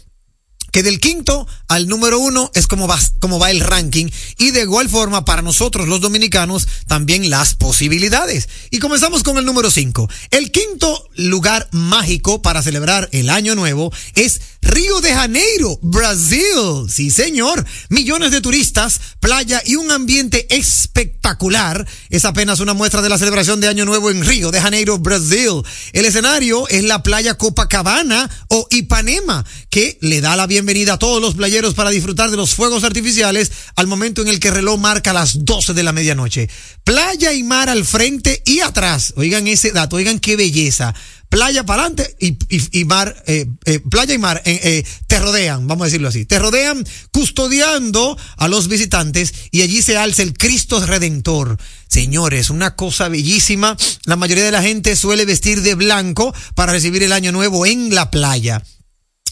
que 0.72 0.84
del 0.84 0.99
quinto 0.99 1.47
al 1.67 1.88
número 1.88 2.20
uno 2.20 2.51
es 2.53 2.67
como 2.67 2.88
va, 2.88 2.99
como 3.20 3.39
va 3.39 3.51
el 3.51 3.61
ranking 3.61 4.07
y 4.38 4.51
de 4.51 4.61
igual 4.61 4.89
forma 4.89 5.26
para 5.26 5.41
nosotros 5.41 5.88
los 5.88 6.01
dominicanos 6.01 6.67
también 6.88 7.30
las 7.30 7.55
posibilidades. 7.55 8.49
Y 8.72 8.80
comenzamos 8.80 9.24
con 9.24 9.38
el 9.38 9.45
número 9.45 9.72
cinco. 9.72 10.09
El 10.32 10.51
quinto 10.51 11.09
lugar 11.15 11.67
mágico 11.72 12.41
para 12.41 12.61
celebrar 12.61 13.09
el 13.11 13.30
año 13.30 13.55
nuevo 13.55 13.91
es 14.15 14.41
Río 14.61 14.99
de 15.01 15.13
Janeiro, 15.13 15.80
Brasil. 15.82 16.86
Sí, 16.89 17.11
señor. 17.11 17.65
Millones 17.89 18.32
de 18.32 18.41
turistas, 18.41 18.99
playa 19.20 19.61
y 19.65 19.76
un 19.76 19.89
ambiente 19.89 20.47
espectacular. 20.53 21.88
Es 22.09 22.26
apenas 22.26 22.59
una 22.59 22.74
muestra 22.74 23.01
de 23.01 23.09
la 23.09 23.17
celebración 23.17 23.61
de 23.61 23.67
Año 23.67 23.86
Nuevo 23.86 24.11
en 24.11 24.26
Río 24.26 24.51
de 24.51 24.61
Janeiro, 24.61 24.99
Brasil. 24.99 25.63
El 25.93 26.05
escenario 26.05 26.67
es 26.67 26.84
la 26.84 27.03
playa 27.03 27.36
Copacabana 27.36 28.30
o 28.49 28.67
Ipanema, 28.70 29.45
que 29.70 29.97
le 30.01 30.22
da 30.22 30.36
la 30.36 30.45
bienvenida 30.45 30.59
a 30.89 30.99
todos 30.99 31.22
los 31.22 31.36
playeros 31.36 31.74
para 31.74 31.89
disfrutar 31.89 32.32
de 32.32 32.38
los 32.38 32.53
fuegos 32.53 32.84
artificiales 32.84 33.51
al 33.76 33.88
momento 33.88 34.22
en 34.22 34.28
el 34.28 34.39
que 34.39 34.49
el 34.49 34.55
reloj 34.55 34.80
marca 34.80 35.14
las 35.14 35.45
12 35.45 35.74
de 35.74 35.84
la 35.84 35.93
medianoche. 35.93 36.49
Playa 36.84 37.34
y 37.34 37.43
mar 37.43 37.70
al 37.70 37.86
frente 37.86 38.41
y 38.45 38.60
atrás. 38.60 39.14
Oigan 39.16 39.47
ese 39.47 39.72
dato, 39.72 39.95
oigan 39.95 40.20
qué 40.20 40.36
belleza 40.36 40.93
playa 41.30 41.64
para 41.64 41.84
adelante 41.84 42.16
y, 42.20 42.38
y, 42.49 42.80
y, 42.82 42.86
mar, 42.86 43.24
eh, 43.28 43.45
eh, 43.66 43.80
playa 43.80 44.14
y 44.16 44.18
mar 44.18 44.41
eh, 44.45 44.60
eh, 44.64 44.84
te 45.07 45.20
rodean, 45.20 45.68
vamos 45.68 45.84
a 45.84 45.86
decirlo 45.86 46.10
así, 46.10 46.26
te 46.26 46.39
rodean 46.39 46.86
custodiando 47.12 48.18
a 48.38 48.47
los 48.47 48.68
visitantes 48.68 49.34
y 49.51 49.62
allí 49.62 49.82
se 49.82 49.95
alza 49.95 50.24
el 50.24 50.34
Cristo 50.34 50.84
Redentor. 50.84 51.57
Señores, 51.88 52.49
una 52.49 52.76
cosa 52.76 53.10
bellísima. 53.10 53.78
La 54.05 54.16
mayoría 54.16 54.43
de 54.43 54.51
la 54.51 54.62
gente 54.62 54.95
suele 54.95 55.26
vestir 55.26 55.62
de 55.62 55.76
blanco 55.76 56.34
para 56.55 56.74
recibir 56.74 57.03
el 57.03 57.14
año 57.14 57.32
nuevo 57.32 57.66
en 57.66 57.93
la 57.93 58.12
playa 58.12 58.64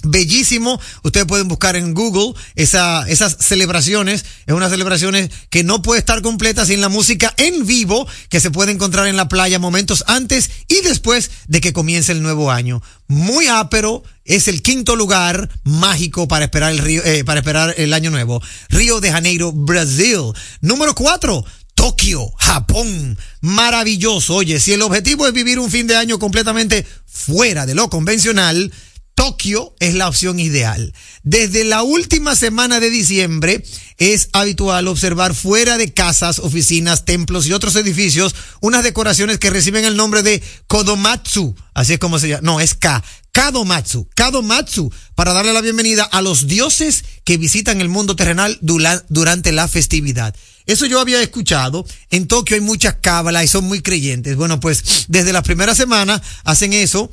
bellísimo. 0.04 0.80
Ustedes 1.04 1.26
pueden 1.26 1.48
buscar 1.48 1.76
en 1.76 1.94
Google 1.94 2.34
esa, 2.56 3.08
esas 3.08 3.38
celebraciones. 3.40 4.26
Es 4.46 4.54
unas 4.54 4.72
celebraciones 4.72 5.30
que 5.50 5.64
no 5.64 5.82
puede 5.82 6.00
estar 6.00 6.22
completa 6.22 6.66
sin 6.66 6.82
la 6.82 6.90
música 6.90 7.34
en 7.38 7.66
vivo 7.66 8.08
que 8.30 8.40
se 8.40 8.52
puede 8.52 8.72
encontrar 8.72 9.08
en 9.08 9.18
la 9.18 9.28
playa 9.28 9.60
momentos 9.60 10.04
antes 10.08 10.50
y 10.68 10.82
después 10.82 11.32
de 11.48 11.62
que 11.62 11.74
comience 11.74 12.12
el 12.12 12.22
nuevo 12.22 12.52
año. 12.52 12.82
Muy 13.08 13.48
ápero. 13.48 14.04
Es 14.26 14.50
el 14.50 14.62
quinto 14.62 14.98
lugar 14.98 15.50
mágico 15.64 16.28
para 16.28 16.44
esperar 16.44 16.72
el 16.72 16.80
río, 16.80 17.02
eh, 17.06 17.24
para 17.24 17.40
esperar 17.40 17.74
el 17.78 17.94
año 17.94 18.12
nuevo. 18.12 18.42
Río 18.68 19.00
de 19.00 19.10
Janeiro, 19.10 19.54
Brasil. 19.54 20.34
Número 20.60 20.94
cuatro. 20.94 21.46
Tokio, 21.76 22.32
Japón. 22.38 23.18
Maravilloso. 23.40 24.36
Oye, 24.36 24.60
si 24.60 24.74
el 24.74 24.82
objetivo 24.82 25.28
es 25.28 25.34
vivir 25.34 25.60
un 25.60 25.70
fin 25.70 25.86
de 25.86 25.96
año 25.96 26.18
completamente 26.18 26.86
fuera 27.06 27.66
de 27.66 27.76
lo 27.76 27.90
convencional, 27.90 28.74
Tokio 29.18 29.74
es 29.80 29.96
la 29.96 30.08
opción 30.08 30.40
ideal. 30.40 30.94
Desde 31.24 31.64
la 31.64 31.82
última 31.82 32.36
semana 32.36 32.80
de 32.80 32.92
diciembre 32.92 33.64
es 33.98 34.30
habitual 34.32 34.88
observar 34.88 35.34
fuera 35.34 35.80
de 35.80 35.92
casas, 35.92 36.38
oficinas, 36.38 37.04
templos 37.04 37.48
y 37.48 37.54
otros 37.54 37.76
edificios 37.78 38.36
unas 38.62 38.84
decoraciones 38.84 39.40
que 39.40 39.50
reciben 39.50 39.86
el 39.86 39.98
nombre 39.98 40.22
de 40.22 40.44
Kodomatsu. 40.68 41.56
Así 41.74 41.94
es 41.94 42.00
como 42.00 42.20
se 42.20 42.28
llama. 42.30 42.42
No, 42.44 42.60
es 42.60 42.76
K. 42.76 43.04
Kadomatsu. 43.32 44.08
Kadomatsu. 44.14 44.94
Para 45.16 45.34
darle 45.34 45.52
la 45.52 45.62
bienvenida 45.62 46.04
a 46.04 46.22
los 46.22 46.46
dioses 46.46 47.04
que 47.24 47.38
visitan 47.38 47.82
el 47.82 47.90
mundo 47.90 48.16
terrenal 48.16 48.60
durante 48.62 49.52
la 49.52 49.68
festividad. 49.68 50.36
Eso 50.68 50.86
yo 50.86 51.00
había 51.00 51.24
escuchado. 51.24 51.88
En 52.12 52.28
Tokio 52.28 52.54
hay 52.54 52.62
muchas 52.62 52.98
cábalas 53.02 53.46
y 53.46 53.48
son 53.48 53.66
muy 53.66 53.82
creyentes. 53.82 54.36
Bueno, 54.36 54.60
pues 54.60 55.06
desde 55.08 55.34
la 55.34 55.42
primera 55.42 55.74
semana 55.74 56.22
hacen 56.44 56.74
eso 56.74 57.10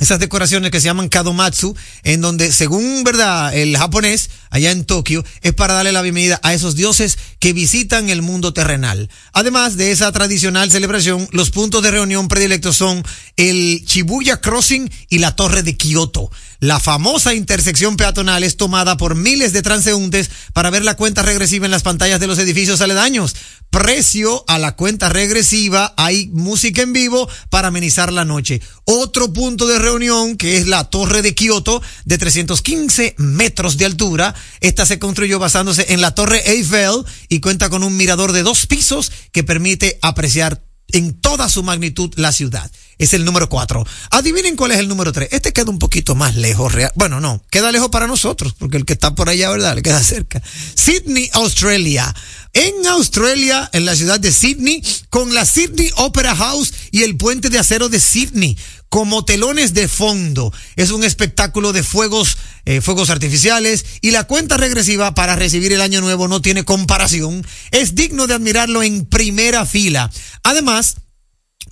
esas 0.00 0.18
decoraciones 0.18 0.70
que 0.70 0.80
se 0.80 0.86
llaman 0.86 1.10
Kadomatsu, 1.10 1.76
en 2.02 2.22
donde, 2.22 2.50
según 2.50 3.04
verdad, 3.04 3.54
el 3.54 3.76
japonés, 3.76 4.30
allá 4.48 4.70
en 4.70 4.86
Tokio, 4.86 5.22
es 5.42 5.52
para 5.52 5.74
darle 5.74 5.92
la 5.92 6.00
bienvenida 6.00 6.40
a 6.42 6.54
esos 6.54 6.76
dioses 6.76 7.18
que 7.38 7.52
visitan 7.52 8.08
el 8.08 8.22
mundo 8.22 8.54
terrenal. 8.54 9.10
Además 9.34 9.76
de 9.76 9.92
esa 9.92 10.10
tradicional 10.10 10.70
celebración, 10.70 11.28
los 11.32 11.50
puntos 11.50 11.82
de 11.82 11.90
reunión 11.90 12.28
predilectos 12.28 12.76
son 12.76 13.04
el 13.36 13.84
Shibuya 13.84 14.40
Crossing 14.40 14.90
y 15.10 15.18
la 15.18 15.36
Torre 15.36 15.62
de 15.62 15.76
Kioto. 15.76 16.30
La 16.62 16.78
famosa 16.78 17.34
intersección 17.34 17.96
peatonal 17.96 18.44
es 18.44 18.56
tomada 18.56 18.96
por 18.96 19.16
miles 19.16 19.52
de 19.52 19.62
transeúntes 19.62 20.30
para 20.52 20.70
ver 20.70 20.84
la 20.84 20.94
cuenta 20.94 21.20
regresiva 21.22 21.64
en 21.64 21.72
las 21.72 21.82
pantallas 21.82 22.20
de 22.20 22.28
los 22.28 22.38
edificios 22.38 22.80
aledaños. 22.80 23.34
Precio 23.70 24.44
a 24.46 24.60
la 24.60 24.76
cuenta 24.76 25.08
regresiva, 25.08 25.92
hay 25.96 26.28
música 26.28 26.82
en 26.82 26.92
vivo 26.92 27.28
para 27.50 27.66
amenizar 27.66 28.12
la 28.12 28.24
noche. 28.24 28.62
Otro 28.84 29.32
punto 29.32 29.66
de 29.66 29.80
reunión 29.80 30.36
que 30.36 30.56
es 30.56 30.68
la 30.68 30.84
Torre 30.84 31.20
de 31.20 31.34
Kioto 31.34 31.82
de 32.04 32.16
315 32.16 33.16
metros 33.18 33.76
de 33.76 33.86
altura. 33.86 34.32
Esta 34.60 34.86
se 34.86 35.00
construyó 35.00 35.40
basándose 35.40 35.92
en 35.92 36.00
la 36.00 36.14
Torre 36.14 36.48
Eiffel 36.48 37.04
y 37.28 37.40
cuenta 37.40 37.70
con 37.70 37.82
un 37.82 37.96
mirador 37.96 38.30
de 38.30 38.44
dos 38.44 38.68
pisos 38.68 39.10
que 39.32 39.42
permite 39.42 39.98
apreciar 40.00 40.62
en 40.92 41.20
toda 41.20 41.48
su 41.48 41.64
magnitud 41.64 42.12
la 42.14 42.30
ciudad. 42.30 42.70
Es 42.98 43.14
el 43.14 43.24
número 43.24 43.48
cuatro. 43.48 43.84
Adivinen 44.10 44.56
cuál 44.56 44.72
es 44.72 44.78
el 44.78 44.88
número 44.88 45.12
tres. 45.12 45.28
Este 45.32 45.52
queda 45.52 45.70
un 45.70 45.78
poquito 45.78 46.14
más 46.14 46.36
lejos. 46.36 46.72
Real. 46.72 46.92
Bueno, 46.94 47.20
no, 47.20 47.42
queda 47.50 47.72
lejos 47.72 47.88
para 47.88 48.06
nosotros, 48.06 48.54
porque 48.58 48.76
el 48.76 48.84
que 48.84 48.92
está 48.92 49.14
por 49.14 49.28
allá, 49.28 49.50
¿verdad? 49.50 49.74
Le 49.74 49.82
queda 49.82 50.02
cerca. 50.02 50.42
Sydney, 50.74 51.30
Australia. 51.32 52.14
En 52.52 52.86
Australia, 52.86 53.70
en 53.72 53.86
la 53.86 53.96
ciudad 53.96 54.20
de 54.20 54.30
Sydney, 54.30 54.84
con 55.08 55.34
la 55.34 55.46
Sydney 55.46 55.90
Opera 55.96 56.36
House 56.36 56.72
y 56.90 57.02
el 57.02 57.16
puente 57.16 57.48
de 57.48 57.58
acero 57.58 57.88
de 57.88 57.98
Sydney 57.98 58.56
como 58.92 59.24
telones 59.24 59.72
de 59.72 59.88
fondo. 59.88 60.52
Es 60.76 60.90
un 60.90 61.02
espectáculo 61.02 61.72
de 61.72 61.82
fuegos, 61.82 62.36
eh, 62.66 62.82
fuegos 62.82 63.08
artificiales 63.08 63.86
y 64.02 64.10
la 64.10 64.24
cuenta 64.24 64.58
regresiva 64.58 65.14
para 65.14 65.34
recibir 65.34 65.72
el 65.72 65.80
año 65.80 66.02
nuevo 66.02 66.28
no 66.28 66.42
tiene 66.42 66.66
comparación. 66.66 67.42
Es 67.70 67.94
digno 67.94 68.26
de 68.26 68.34
admirarlo 68.34 68.82
en 68.82 69.06
primera 69.06 69.64
fila. 69.64 70.10
Además, 70.42 70.96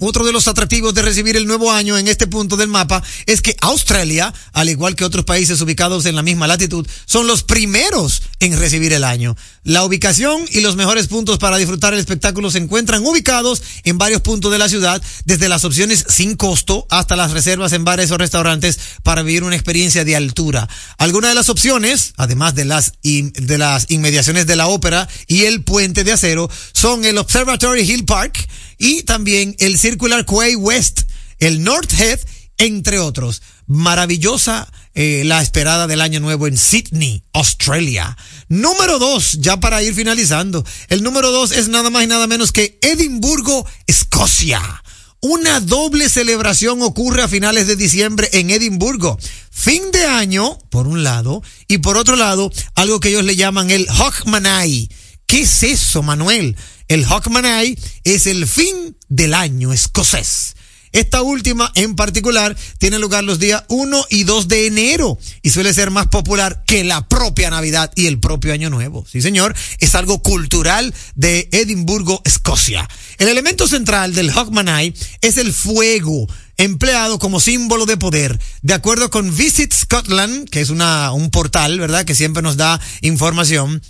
otro 0.00 0.24
de 0.24 0.32
los 0.32 0.48
atractivos 0.48 0.94
de 0.94 1.02
recibir 1.02 1.36
el 1.36 1.46
nuevo 1.46 1.70
año 1.70 1.96
en 1.96 2.08
este 2.08 2.26
punto 2.26 2.56
del 2.56 2.68
mapa 2.68 3.02
es 3.26 3.40
que 3.40 3.56
Australia, 3.60 4.32
al 4.52 4.68
igual 4.68 4.96
que 4.96 5.04
otros 5.04 5.24
países 5.24 5.60
ubicados 5.60 6.06
en 6.06 6.16
la 6.16 6.22
misma 6.22 6.46
latitud, 6.46 6.86
son 7.06 7.26
los 7.26 7.42
primeros 7.42 8.22
en 8.40 8.58
recibir 8.58 8.92
el 8.92 9.04
año. 9.04 9.36
La 9.62 9.84
ubicación 9.84 10.42
y 10.50 10.60
los 10.60 10.76
mejores 10.76 11.06
puntos 11.06 11.38
para 11.38 11.58
disfrutar 11.58 11.92
el 11.92 12.00
espectáculo 12.00 12.50
se 12.50 12.58
encuentran 12.58 13.04
ubicados 13.04 13.62
en 13.84 13.98
varios 13.98 14.22
puntos 14.22 14.50
de 14.50 14.58
la 14.58 14.68
ciudad, 14.68 15.02
desde 15.24 15.48
las 15.48 15.64
opciones 15.64 16.04
sin 16.08 16.36
costo 16.36 16.86
hasta 16.88 17.16
las 17.16 17.32
reservas 17.32 17.72
en 17.72 17.84
bares 17.84 18.10
o 18.10 18.18
restaurantes 18.18 18.78
para 19.02 19.22
vivir 19.22 19.44
una 19.44 19.56
experiencia 19.56 20.04
de 20.04 20.16
altura. 20.16 20.68
Algunas 20.98 21.30
de 21.30 21.34
las 21.34 21.50
opciones, 21.50 22.14
además 22.16 22.54
de 22.54 22.64
las, 22.64 22.94
de 23.02 23.58
las 23.58 23.90
inmediaciones 23.90 24.46
de 24.46 24.56
la 24.56 24.68
ópera 24.68 25.08
y 25.26 25.44
el 25.44 25.62
puente 25.62 26.04
de 26.04 26.12
acero, 26.12 26.50
son 26.72 27.04
el 27.04 27.18
Observatory 27.18 27.82
Hill 27.82 28.04
Park, 28.04 28.48
y 28.80 29.02
también 29.02 29.54
el 29.58 29.78
Circular 29.78 30.24
Quay 30.24 30.56
West, 30.56 31.02
el 31.38 31.62
North 31.62 31.92
Head, 31.92 32.18
entre 32.56 32.98
otros. 32.98 33.42
Maravillosa 33.66 34.72
eh, 34.94 35.22
la 35.26 35.42
esperada 35.42 35.86
del 35.86 36.00
año 36.00 36.18
nuevo 36.18 36.46
en 36.46 36.56
Sydney, 36.56 37.22
Australia. 37.34 38.16
Número 38.48 38.98
dos, 38.98 39.38
ya 39.38 39.60
para 39.60 39.82
ir 39.82 39.94
finalizando. 39.94 40.64
El 40.88 41.02
número 41.02 41.30
dos 41.30 41.52
es 41.52 41.68
nada 41.68 41.90
más 41.90 42.04
y 42.04 42.06
nada 42.06 42.26
menos 42.26 42.52
que 42.52 42.78
Edimburgo, 42.80 43.66
Escocia. 43.86 44.82
Una 45.20 45.60
doble 45.60 46.08
celebración 46.08 46.80
ocurre 46.80 47.22
a 47.22 47.28
finales 47.28 47.66
de 47.66 47.76
diciembre 47.76 48.30
en 48.32 48.48
Edimburgo. 48.48 49.18
Fin 49.50 49.90
de 49.92 50.06
año, 50.06 50.56
por 50.70 50.86
un 50.86 51.04
lado, 51.04 51.42
y 51.68 51.78
por 51.78 51.98
otro 51.98 52.16
lado, 52.16 52.50
algo 52.76 52.98
que 52.98 53.10
ellos 53.10 53.24
le 53.24 53.36
llaman 53.36 53.70
el 53.70 53.86
Hogmanay. 53.90 54.88
¿Qué 55.26 55.42
es 55.42 55.62
eso, 55.62 56.02
Manuel? 56.02 56.56
El 56.90 57.04
Hogmanay 57.04 57.78
es 58.02 58.26
el 58.26 58.48
fin 58.48 58.96
del 59.08 59.32
año 59.32 59.72
escocés. 59.72 60.56
Esta 60.90 61.22
última 61.22 61.70
en 61.76 61.94
particular 61.94 62.56
tiene 62.78 62.98
lugar 62.98 63.22
los 63.22 63.38
días 63.38 63.62
1 63.68 64.06
y 64.10 64.24
2 64.24 64.48
de 64.48 64.66
enero 64.66 65.16
y 65.40 65.50
suele 65.50 65.72
ser 65.72 65.92
más 65.92 66.08
popular 66.08 66.64
que 66.66 66.82
la 66.82 67.06
propia 67.06 67.48
Navidad 67.48 67.92
y 67.94 68.06
el 68.06 68.18
propio 68.18 68.52
Año 68.52 68.70
Nuevo. 68.70 69.06
Sí, 69.08 69.22
señor, 69.22 69.54
es 69.78 69.94
algo 69.94 70.20
cultural 70.20 70.92
de 71.14 71.48
Edimburgo, 71.52 72.22
Escocia. 72.24 72.88
El 73.18 73.28
elemento 73.28 73.68
central 73.68 74.12
del 74.12 74.36
Hogmanay 74.36 74.92
es 75.20 75.36
el 75.36 75.52
fuego 75.52 76.26
empleado 76.56 77.20
como 77.20 77.38
símbolo 77.38 77.86
de 77.86 77.98
poder. 77.98 78.36
De 78.62 78.74
acuerdo 78.74 79.10
con 79.10 79.36
Visit 79.36 79.72
Scotland, 79.72 80.50
que 80.50 80.60
es 80.60 80.70
una, 80.70 81.12
un 81.12 81.30
portal, 81.30 81.78
¿verdad? 81.78 82.04
Que 82.04 82.16
siempre 82.16 82.42
nos 82.42 82.56
da 82.56 82.80
información 83.00 83.80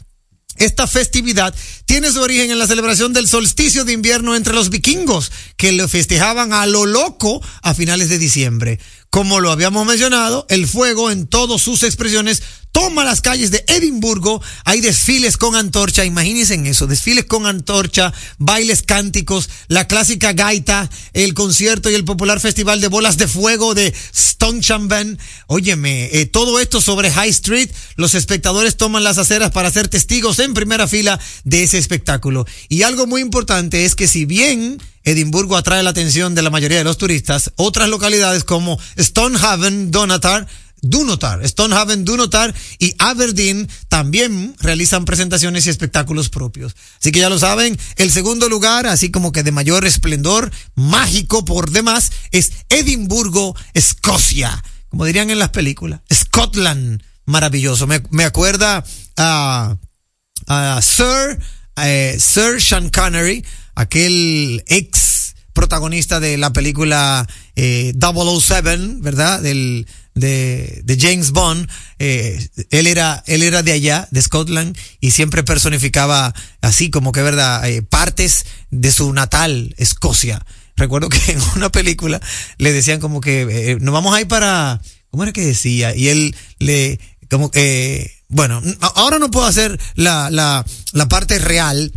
esta 0.60 0.86
festividad 0.86 1.54
tiene 1.86 2.12
su 2.12 2.20
origen 2.20 2.50
en 2.50 2.58
la 2.58 2.66
celebración 2.66 3.12
del 3.12 3.26
solsticio 3.26 3.84
de 3.84 3.94
invierno 3.94 4.36
entre 4.36 4.54
los 4.54 4.70
vikingos, 4.70 5.32
que 5.56 5.72
lo 5.72 5.88
festejaban 5.88 6.52
a 6.52 6.66
lo 6.66 6.86
loco 6.86 7.42
a 7.62 7.74
finales 7.74 8.10
de 8.10 8.18
diciembre. 8.18 8.78
Como 9.08 9.40
lo 9.40 9.50
habíamos 9.50 9.86
mencionado, 9.86 10.46
el 10.50 10.68
fuego 10.68 11.10
en 11.10 11.26
todas 11.26 11.62
sus 11.62 11.82
expresiones 11.82 12.42
toma 12.72 13.04
las 13.04 13.20
calles 13.20 13.50
de 13.50 13.64
Edimburgo, 13.66 14.42
hay 14.64 14.80
desfiles 14.80 15.36
con 15.36 15.56
antorcha, 15.56 16.04
imagínense 16.04 16.54
en 16.54 16.66
eso, 16.66 16.86
desfiles 16.86 17.24
con 17.24 17.46
antorcha, 17.46 18.12
bailes 18.38 18.82
cánticos, 18.82 19.48
la 19.68 19.86
clásica 19.86 20.32
gaita, 20.32 20.88
el 21.12 21.34
concierto 21.34 21.90
y 21.90 21.94
el 21.94 22.04
popular 22.04 22.40
festival 22.40 22.80
de 22.80 22.88
bolas 22.88 23.16
de 23.16 23.28
fuego 23.28 23.74
de 23.74 23.94
Stonechamben. 24.14 25.18
Óyeme, 25.46 26.10
eh, 26.12 26.26
todo 26.26 26.58
esto 26.60 26.80
sobre 26.80 27.10
High 27.10 27.30
Street, 27.30 27.70
los 27.96 28.14
espectadores 28.14 28.76
toman 28.76 29.04
las 29.04 29.18
aceras 29.18 29.50
para 29.50 29.70
ser 29.70 29.88
testigos 29.88 30.38
en 30.38 30.54
primera 30.54 30.86
fila 30.86 31.18
de 31.44 31.64
ese 31.64 31.78
espectáculo. 31.78 32.46
Y 32.68 32.82
algo 32.82 33.06
muy 33.06 33.20
importante 33.20 33.84
es 33.84 33.94
que 33.94 34.08
si 34.08 34.24
bien 34.24 34.78
Edimburgo 35.04 35.56
atrae 35.56 35.82
la 35.82 35.90
atención 35.90 36.34
de 36.34 36.42
la 36.42 36.50
mayoría 36.50 36.78
de 36.78 36.84
los 36.84 36.98
turistas, 36.98 37.52
otras 37.56 37.88
localidades 37.88 38.44
como 38.44 38.78
Stonehaven, 38.98 39.90
Donatar, 39.90 40.46
Dunotar, 40.82 41.46
Stonehaven, 41.46 42.04
Dunotar 42.04 42.54
y 42.78 42.94
Aberdeen 42.98 43.68
también 43.88 44.54
realizan 44.60 45.04
presentaciones 45.04 45.66
y 45.66 45.70
espectáculos 45.70 46.28
propios. 46.28 46.74
Así 47.00 47.12
que 47.12 47.20
ya 47.20 47.28
lo 47.28 47.38
saben, 47.38 47.78
el 47.96 48.10
segundo 48.10 48.48
lugar, 48.48 48.86
así 48.86 49.10
como 49.10 49.32
que 49.32 49.42
de 49.42 49.52
mayor 49.52 49.84
esplendor, 49.84 50.50
mágico 50.74 51.44
por 51.44 51.70
demás, 51.70 52.12
es 52.30 52.52
Edimburgo, 52.68 53.54
Escocia. 53.74 54.62
Como 54.88 55.04
dirían 55.04 55.30
en 55.30 55.38
las 55.38 55.50
películas, 55.50 56.00
Scotland, 56.12 57.02
maravilloso. 57.24 57.86
Me, 57.86 58.02
me 58.10 58.24
acuerda 58.24 58.84
a, 59.16 59.76
a 60.46 60.82
Sir, 60.82 61.38
eh, 61.76 62.16
Sir 62.18 62.60
Sean 62.60 62.90
Connery, 62.90 63.44
aquel 63.74 64.64
ex 64.66 65.34
protagonista 65.52 66.20
de 66.20 66.38
la 66.38 66.52
película 66.52 67.26
eh, 67.54 67.92
007, 68.00 68.78
¿verdad? 69.00 69.40
Del, 69.40 69.86
de, 70.20 70.98
James 70.98 71.32
Bond, 71.32 71.68
eh, 71.98 72.48
él 72.70 72.86
era, 72.86 73.22
él 73.26 73.42
era 73.42 73.62
de 73.62 73.72
allá, 73.72 74.08
de 74.10 74.22
Scotland, 74.22 74.76
y 75.00 75.10
siempre 75.10 75.42
personificaba 75.42 76.34
así 76.60 76.90
como 76.90 77.12
que, 77.12 77.22
¿verdad? 77.22 77.68
Eh, 77.68 77.82
partes 77.82 78.46
de 78.70 78.92
su 78.92 79.12
natal, 79.12 79.74
Escocia. 79.78 80.44
Recuerdo 80.76 81.08
que 81.08 81.32
en 81.32 81.40
una 81.56 81.70
película 81.70 82.20
le 82.58 82.72
decían 82.72 83.00
como 83.00 83.20
que 83.20 83.42
eh, 83.42 83.78
nos 83.80 83.92
vamos 83.92 84.14
a 84.14 84.20
ir 84.20 84.28
para, 84.28 84.80
¿cómo 85.10 85.22
era 85.22 85.32
que 85.32 85.44
decía? 85.44 85.94
Y 85.94 86.08
él 86.08 86.34
le, 86.58 87.00
como 87.30 87.50
que, 87.50 88.10
bueno, 88.28 88.62
ahora 88.94 89.18
no 89.18 89.30
puedo 89.30 89.46
hacer 89.46 89.78
la, 89.94 90.30
la, 90.30 90.64
la 90.92 91.08
parte 91.08 91.38
real, 91.38 91.92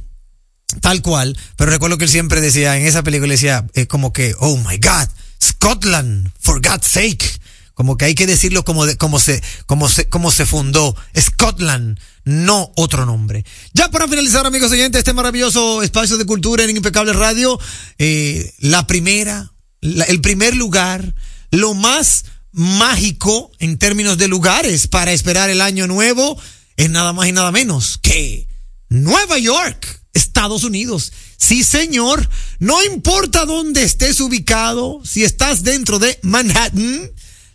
tal 0.81 1.01
cual, 1.01 1.37
pero 1.55 1.71
recuerdo 1.71 1.97
que 1.97 2.05
él 2.05 2.09
siempre 2.09 2.41
decía, 2.41 2.77
en 2.77 2.85
esa 2.85 3.03
película 3.03 3.31
decía, 3.31 3.65
eh, 3.73 3.87
como 3.87 4.13
que, 4.13 4.35
oh 4.39 4.57
my 4.57 4.77
God, 4.77 5.07
Scotland, 5.41 6.31
for 6.39 6.61
God's 6.61 6.87
sake. 6.87 7.39
Como 7.73 7.97
que 7.97 8.05
hay 8.05 8.15
que 8.15 8.27
decirlo 8.27 8.63
como, 8.63 8.85
de, 8.85 8.97
como 8.97 9.19
se, 9.19 9.41
como 9.65 9.89
se, 9.89 10.07
como 10.07 10.31
se 10.31 10.45
fundó. 10.45 10.95
Scotland, 11.19 11.99
no 12.23 12.71
otro 12.75 13.05
nombre. 13.05 13.45
Ya 13.73 13.89
para 13.89 14.07
finalizar, 14.07 14.45
amigos 14.45 14.71
oyentes, 14.71 14.99
este 14.99 15.13
maravilloso 15.13 15.81
espacio 15.81 16.17
de 16.17 16.25
cultura 16.25 16.63
en 16.63 16.75
Impecable 16.75 17.13
Radio, 17.13 17.59
eh, 17.97 18.53
la 18.59 18.85
primera, 18.85 19.51
el 19.81 20.21
primer 20.21 20.55
lugar, 20.55 21.15
lo 21.51 21.73
más 21.73 22.25
mágico 22.51 23.51
en 23.59 23.77
términos 23.77 24.17
de 24.17 24.27
lugares 24.27 24.87
para 24.87 25.11
esperar 25.11 25.49
el 25.49 25.61
año 25.61 25.87
nuevo, 25.87 26.39
es 26.77 26.89
nada 26.89 27.13
más 27.13 27.27
y 27.27 27.31
nada 27.31 27.51
menos 27.51 27.97
que 27.97 28.47
Nueva 28.89 29.39
York. 29.39 30.03
Estados 30.13 30.63
Unidos. 30.63 31.11
Sí, 31.37 31.63
señor. 31.63 32.29
No 32.59 32.83
importa 32.83 33.45
dónde 33.45 33.83
estés 33.83 34.21
ubicado, 34.21 35.01
si 35.03 35.23
estás 35.23 35.63
dentro 35.63 35.99
de 35.99 36.19
Manhattan, 36.21 37.11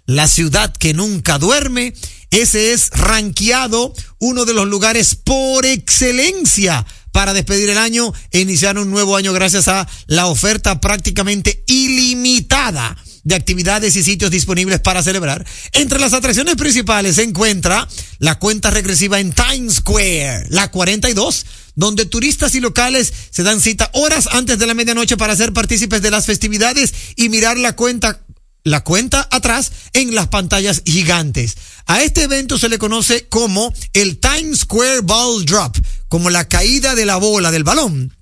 la 0.09 0.26
ciudad 0.26 0.74
que 0.74 0.94
nunca 0.94 1.38
duerme, 1.38 1.92
ese 2.30 2.72
es 2.72 2.88
ranqueado 2.90 3.92
uno 4.18 4.46
de 4.46 4.54
los 4.54 4.66
lugares 4.66 5.14
por 5.14 5.66
excelencia 5.66 6.84
para 7.12 7.34
despedir 7.34 7.68
el 7.68 7.76
año 7.76 8.14
e 8.30 8.40
iniciar 8.40 8.78
un 8.78 8.90
nuevo 8.90 9.16
año 9.16 9.34
gracias 9.34 9.68
a 9.68 9.86
la 10.06 10.26
oferta 10.26 10.80
prácticamente 10.80 11.62
ilimitada 11.66 12.96
de 13.22 13.34
actividades 13.34 13.96
y 13.96 14.02
sitios 14.02 14.30
disponibles 14.30 14.80
para 14.80 15.02
celebrar. 15.02 15.46
Entre 15.72 15.98
las 15.98 16.14
atracciones 16.14 16.56
principales 16.56 17.16
se 17.16 17.24
encuentra 17.24 17.86
la 18.18 18.38
cuenta 18.38 18.70
regresiva 18.70 19.20
en 19.20 19.34
Times 19.34 19.74
Square, 19.74 20.46
la 20.48 20.70
42, 20.70 21.44
donde 21.74 22.06
turistas 22.06 22.54
y 22.54 22.61
locales 22.61 23.12
se 23.30 23.42
dan 23.42 23.61
cita 23.61 23.90
horas 23.92 24.26
antes 24.32 24.59
de 24.59 24.66
la 24.66 24.72
medianoche 24.72 25.18
para 25.18 25.36
ser 25.36 25.52
partícipes 25.52 26.00
de 26.00 26.11
las 26.11 26.24
festividades 26.24 26.94
y 27.16 27.28
mirar 27.28 27.59
la 27.59 27.76
cuenta 27.76 28.22
la 28.71 28.85
cuenta 28.85 29.29
atrás 29.31 29.73
en 29.93 30.14
las 30.14 30.29
pantallas 30.29 30.83
gigantes. 30.85 31.57
A 31.87 32.03
este 32.03 32.25
evento 32.25 32.59
se 32.59 32.69
le 32.69 32.79
conoce 32.79 33.29
como 33.29 33.73
el 33.93 34.19
Times 34.19 34.61
Square 34.61 35.01
Ball 35.01 35.45
Drop, 35.45 35.77
como 36.09 36.31
la 36.31 36.49
caída 36.49 36.95
de 36.95 37.07
la 37.07 37.16
bola 37.16 37.51
del 37.51 37.64
balón 37.64 38.18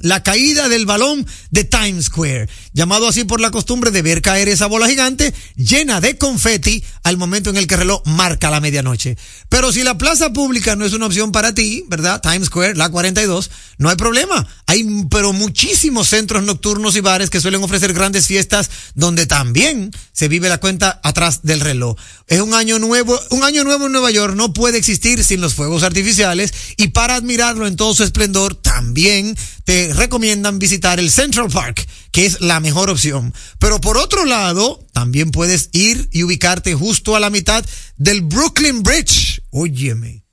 la 0.00 0.22
caída 0.22 0.68
del 0.68 0.86
balón 0.86 1.26
de 1.50 1.64
Times 1.64 2.06
Square, 2.06 2.48
llamado 2.72 3.08
así 3.08 3.24
por 3.24 3.40
la 3.40 3.50
costumbre 3.50 3.90
de 3.90 4.02
ver 4.02 4.22
caer 4.22 4.48
esa 4.48 4.66
bola 4.66 4.88
gigante 4.88 5.34
llena 5.56 6.00
de 6.00 6.16
confeti 6.16 6.84
al 7.02 7.16
momento 7.16 7.50
en 7.50 7.56
el 7.56 7.66
que 7.66 7.74
el 7.74 7.80
reloj 7.80 8.02
marca 8.06 8.50
la 8.50 8.60
medianoche. 8.60 9.16
Pero 9.48 9.72
si 9.72 9.82
la 9.82 9.98
plaza 9.98 10.32
pública 10.32 10.76
no 10.76 10.84
es 10.84 10.92
una 10.92 11.06
opción 11.06 11.32
para 11.32 11.54
ti, 11.54 11.84
¿verdad? 11.88 12.20
Times 12.20 12.46
Square, 12.46 12.76
la 12.76 12.90
42, 12.90 13.50
no 13.78 13.88
hay 13.88 13.96
problema. 13.96 14.46
Hay 14.66 14.86
pero 15.10 15.32
muchísimos 15.32 16.08
centros 16.08 16.42
nocturnos 16.42 16.96
y 16.96 17.00
bares 17.00 17.30
que 17.30 17.40
suelen 17.40 17.62
ofrecer 17.62 17.92
grandes 17.92 18.26
fiestas 18.26 18.70
donde 18.94 19.26
también 19.26 19.90
se 20.12 20.28
vive 20.28 20.48
la 20.48 20.58
cuenta 20.58 21.00
atrás 21.02 21.40
del 21.42 21.60
reloj. 21.60 21.96
Es 22.26 22.40
un 22.40 22.54
año 22.54 22.78
nuevo, 22.78 23.18
un 23.30 23.42
año 23.42 23.64
nuevo 23.64 23.86
en 23.86 23.92
Nueva 23.92 24.10
York 24.10 24.34
no 24.34 24.52
puede 24.52 24.78
existir 24.78 25.24
sin 25.24 25.40
los 25.40 25.54
fuegos 25.54 25.82
artificiales 25.82 26.52
y 26.76 26.88
para 26.88 27.14
admirarlo 27.14 27.66
en 27.66 27.76
todo 27.76 27.94
su 27.94 28.04
esplendor 28.04 28.54
también 28.54 29.36
te 29.64 29.87
recomiendan 29.94 30.58
visitar 30.58 30.98
el 30.98 31.10
Central 31.10 31.48
Park, 31.50 31.86
que 32.10 32.26
es 32.26 32.40
la 32.40 32.60
mejor 32.60 32.90
opción. 32.90 33.34
Pero 33.58 33.80
por 33.80 33.96
otro 33.96 34.24
lado, 34.24 34.84
también 34.92 35.30
puedes 35.30 35.70
ir 35.72 36.08
y 36.12 36.22
ubicarte 36.22 36.74
justo 36.74 37.16
a 37.16 37.20
la 37.20 37.30
mitad 37.30 37.64
del 37.96 38.22
Brooklyn 38.22 38.82
Bridge. 38.82 39.42
Óyeme, 39.50 40.24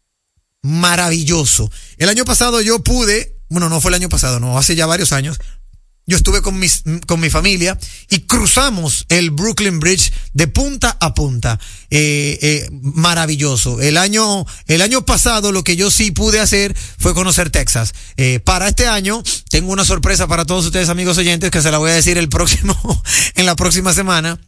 maravilloso. 0.62 1.72
El 1.98 2.10
año 2.10 2.26
pasado 2.26 2.62
yo 2.62 2.84
pude, 2.84 3.38
bueno, 3.50 3.70
no 3.70 3.82
fue 3.82 3.90
el 3.90 3.96
año 3.96 4.10
pasado, 4.10 4.40
no, 4.40 4.58
hace 4.58 4.76
ya 4.76 4.86
varios 4.86 5.12
años, 5.12 5.40
yo 6.08 6.18
estuve 6.18 6.42
con, 6.42 6.60
mis, 6.60 6.84
con 7.08 7.20
mi 7.20 7.30
familia 7.30 7.78
y 8.10 8.20
cruzamos 8.22 9.06
el 9.10 9.32
Brooklyn 9.32 9.80
Bridge 9.80 10.12
de 10.34 10.48
punta 10.48 10.96
a 11.00 11.14
punta. 11.14 11.60
Eh, 11.90 12.38
eh, 12.42 12.70
maravilloso. 12.72 13.82
El 13.82 13.98
año, 13.98 14.46
el 14.68 14.82
año 14.82 15.06
pasado 15.06 15.52
lo 15.52 15.64
que 15.64 15.76
yo 15.76 15.90
sí 15.90 16.12
pude 16.12 16.40
hacer 16.40 16.76
fue 17.00 17.14
conocer 17.14 17.50
Texas. 17.50 17.94
Eh, 18.18 18.40
para 18.40 18.68
este 18.68 18.88
año 18.88 19.24
tengo 19.50 19.72
una 19.72 19.86
sorpresa 19.86 20.28
para 20.28 20.46
todos 20.46 20.66
ustedes 20.66 20.90
amigos 20.90 21.18
oyentes 21.18 21.52
que 21.52 21.62
se 21.62 21.72
la 21.72 21.78
voy 21.78 21.92
a 21.92 21.96
decir 21.96 22.18
el 22.18 22.30
próximo, 22.30 22.76
en 23.36 23.46
la 23.46 23.56
próxima 23.56 23.94
semana. 23.94 24.40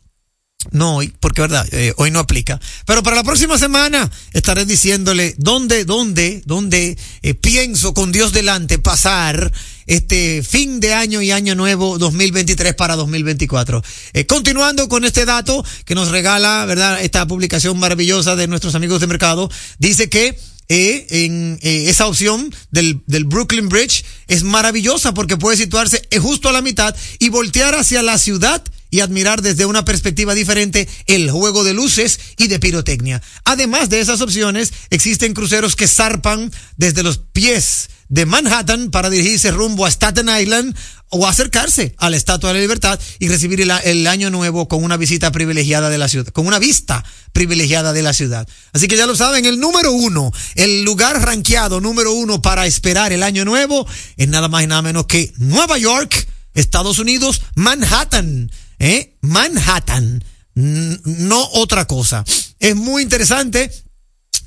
No 0.72 0.96
hoy, 0.96 1.14
porque 1.20 1.42
verdad, 1.42 1.68
eh, 1.72 1.94
hoy 1.98 2.10
no 2.10 2.20
aplica. 2.20 2.60
Pero 2.86 3.04
para 3.04 3.16
la 3.16 3.24
próxima 3.24 3.60
semana 3.60 4.10
estaré 4.34 4.66
diciéndole 4.66 5.36
dónde, 5.38 5.86
dónde, 5.86 6.42
dónde 6.46 6.98
eh, 7.22 7.34
pienso 7.36 7.94
con 7.94 8.12
Dios 8.12 8.34
delante 8.34 8.80
pasar 8.80 9.52
este 9.86 10.42
fin 10.44 10.80
de 10.80 10.94
año 10.94 11.22
y 11.22 11.32
año 11.32 11.54
nuevo 11.54 12.00
2023 12.00 12.74
para 12.74 12.96
2024. 12.96 13.84
Eh, 14.14 14.26
continuando 14.26 14.90
con 14.90 15.06
este 15.06 15.26
dato 15.26 15.64
que 15.86 15.96
nos 15.96 16.10
regala, 16.10 16.66
¿verdad? 16.66 17.02
Esta 17.02 17.28
publicación 17.28 17.78
maravillosa 17.78 18.36
de 18.36 18.48
nuestros 18.48 18.74
amigos 18.74 19.00
de 19.00 19.08
mercado, 19.08 19.50
dice 19.78 20.10
que 20.10 20.38
en 20.70 21.60
esa 21.62 22.08
opción 22.08 22.54
del, 22.72 23.00
del 23.06 23.24
Brooklyn 23.24 23.70
Bridge 23.70 24.04
es 24.28 24.44
maravillosa 24.44 25.14
porque 25.14 25.38
puede 25.38 25.56
situarse 25.56 26.06
justo 26.20 26.50
a 26.50 26.52
la 26.52 26.62
mitad 26.62 26.94
y 27.20 27.30
voltear 27.30 27.74
hacia 27.74 28.04
la 28.04 28.18
ciudad 28.18 28.62
y 28.90 29.00
admirar 29.00 29.42
desde 29.42 29.66
una 29.66 29.86
perspectiva 29.86 30.34
diferente 30.34 30.88
el 31.06 31.30
juego 31.32 31.64
de 31.64 31.74
luces 31.74 32.20
y 32.38 32.48
de 32.48 32.60
pirotecnia. 32.60 33.22
Además 33.46 33.90
de 33.90 34.00
esas 34.00 34.22
opciones, 34.22 34.74
existen 34.90 35.34
cruceros 35.34 35.76
que 35.76 35.88
zarpan 35.88 36.52
desde 36.78 37.04
los 37.04 37.18
pies 37.18 37.90
de 38.10 38.26
Manhattan 38.26 38.90
para 38.90 39.10
dirigirse 39.10 39.52
rumbo 39.52 39.86
a 39.86 39.92
Staten 39.92 40.30
Island 40.30 40.76
o 41.10 41.26
acercarse 41.26 41.96
a 41.98 42.10
la 42.10 42.18
Estatua 42.18 42.50
de 42.50 42.56
la 42.56 42.62
Libertad 42.62 43.00
y 43.20 43.30
recibir 43.30 43.62
el, 43.62 44.08
año 44.08 44.30
nuevo 44.30 44.68
con 44.68 44.84
una 44.84 44.98
visita 44.98 45.32
privilegiada 45.32 45.90
de 45.90 45.98
la 45.98 46.08
ciudad, 46.08 46.28
con 46.28 46.48
una 46.48 46.60
vista 46.60 47.04
privilegiada 47.32 47.94
de 47.94 48.02
la 48.02 48.14
ciudad. 48.14 48.48
Así 48.74 48.88
que 48.88 48.98
ya 48.98 49.06
lo 49.06 49.16
saben, 49.16 49.46
el 49.46 49.60
número 49.60 49.92
uno, 49.92 50.32
el 50.56 50.84
lugar 50.84 51.22
ranqueado 51.22 51.80
número 51.80 52.12
uno 52.14 52.42
para 52.42 52.66
esperar 52.66 53.14
el 53.14 53.24
año 53.24 53.46
nuevo 53.46 53.88
es 54.18 54.28
nada 54.28 54.48
más 54.48 54.64
y 54.64 54.68
nada 54.68 54.82
menos 54.82 55.06
que 55.06 55.34
Nueva 55.38 55.78
York, 55.78 56.28
Estados 56.54 57.00
Unidos, 57.00 57.42
Manhattan. 57.56 58.52
¿Eh? 58.80 59.18
Manhattan, 59.22 60.24
no 60.54 61.50
otra 61.54 61.86
cosa. 61.86 62.24
Es 62.60 62.76
muy 62.76 63.04
interesante 63.04 63.72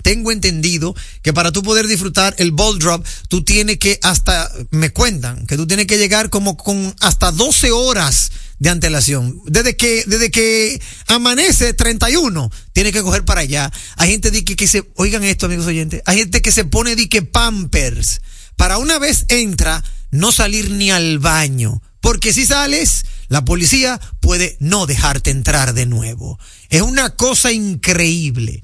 tengo 0.02 0.32
entendido 0.32 0.94
que 1.22 1.32
para 1.32 1.52
tú 1.52 1.62
poder 1.62 1.86
disfrutar 1.86 2.34
el 2.38 2.52
ball 2.52 2.78
drop, 2.78 3.04
tú 3.28 3.44
tienes 3.44 3.78
que 3.78 3.98
hasta, 4.02 4.50
me 4.70 4.90
cuentan, 4.90 5.46
que 5.46 5.56
tú 5.56 5.66
tienes 5.66 5.86
que 5.86 5.98
llegar 5.98 6.30
como 6.30 6.56
con 6.56 6.94
hasta 7.00 7.32
12 7.32 7.70
horas 7.70 8.32
de 8.58 8.70
antelación. 8.70 9.40
Desde 9.46 9.76
que, 9.76 10.04
desde 10.06 10.30
que 10.30 10.80
amanece 11.06 11.74
31, 11.74 12.50
tiene 12.72 12.92
que 12.92 13.02
coger 13.02 13.24
para 13.24 13.42
allá. 13.42 13.70
Hay 13.96 14.10
gente 14.10 14.44
que, 14.44 14.56
que 14.56 14.68
se, 14.68 14.90
oigan 14.96 15.24
esto 15.24 15.46
amigos 15.46 15.66
oyentes, 15.66 16.02
hay 16.06 16.18
gente 16.18 16.42
que 16.42 16.52
se 16.52 16.64
pone 16.64 16.96
de 16.96 17.08
que 17.08 17.22
pampers. 17.22 18.20
Para 18.56 18.78
una 18.78 18.98
vez 18.98 19.24
entra, 19.28 19.82
no 20.10 20.32
salir 20.32 20.70
ni 20.70 20.90
al 20.90 21.18
baño. 21.18 21.82
Porque 22.00 22.32
si 22.32 22.46
sales, 22.46 23.04
la 23.30 23.44
policía 23.44 24.00
puede 24.18 24.56
no 24.58 24.86
dejarte 24.86 25.30
entrar 25.30 25.72
de 25.72 25.86
nuevo. 25.86 26.38
Es 26.68 26.82
una 26.82 27.10
cosa 27.10 27.52
increíble. 27.52 28.60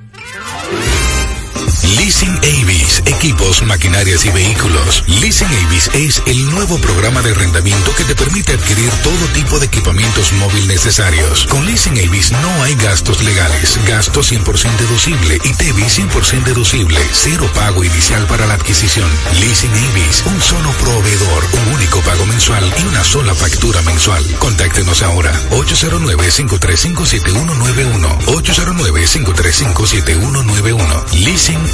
Leasing 1.84 2.36
Avis, 2.38 3.04
equipos, 3.06 3.62
maquinarias 3.64 4.24
y 4.26 4.30
vehículos. 4.30 5.04
Leasing 5.08 5.50
Avis 5.66 5.90
es 5.94 6.22
el 6.26 6.50
nuevo 6.50 6.80
programa 6.80 7.22
de 7.22 7.32
arrendamiento 7.32 7.94
que 7.96 8.06
te 8.06 8.16
permite 8.16 8.54
adquirir 8.54 8.90
todo 9.04 9.26
tipo 9.34 9.60
de 9.60 9.66
equipamientos 9.66 10.32
móviles 10.34 10.68
necesarios. 10.68 11.46
Con 11.48 11.66
Leasing 11.66 11.98
Avis 12.08 12.32
no 12.32 12.64
hay 12.64 12.76
gastos 12.76 13.22
legales, 13.22 13.78
gasto 13.86 14.22
100% 14.22 14.78
deducible 14.78 15.42
y 15.44 15.54
TV 15.54 15.84
100% 15.84 16.46
deducible, 16.46 16.98
cero 17.12 17.52
pago 17.54 17.84
inicial 17.84 18.26
para 18.28 18.48
la 18.48 18.54
adquisición. 18.54 19.10
Leasing 19.42 19.72
Avis, 19.72 20.24
un 20.26 20.42
solo 20.42 20.72
proveedor, 20.80 21.44
un 21.68 21.74
único 21.74 22.00
pago 22.02 22.26
mensual 22.26 22.64
y 22.80 22.84
una 22.88 23.04
sola 23.04 23.36
factura 23.36 23.82
mensual. 23.82 24.24
Contáctenos 24.40 25.02
ahora, 25.02 25.38
809-535-7191, 25.52 28.20
809-535-7191. 28.26 31.04
Leasing. 31.26 31.74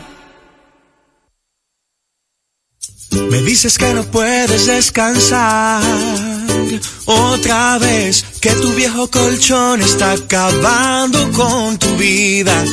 Me 3.11 3.41
dices 3.41 3.77
que 3.77 3.93
no 3.93 4.03
puedes 4.03 4.67
descansar. 4.67 5.83
Otra 7.05 7.77
vez, 7.77 8.23
que 8.39 8.51
tu 8.51 8.73
viejo 8.73 9.09
colchón 9.09 9.81
está 9.81 10.13
acabando 10.13 11.31
con 11.31 11.77
tu 11.77 11.95
vida, 11.97 12.63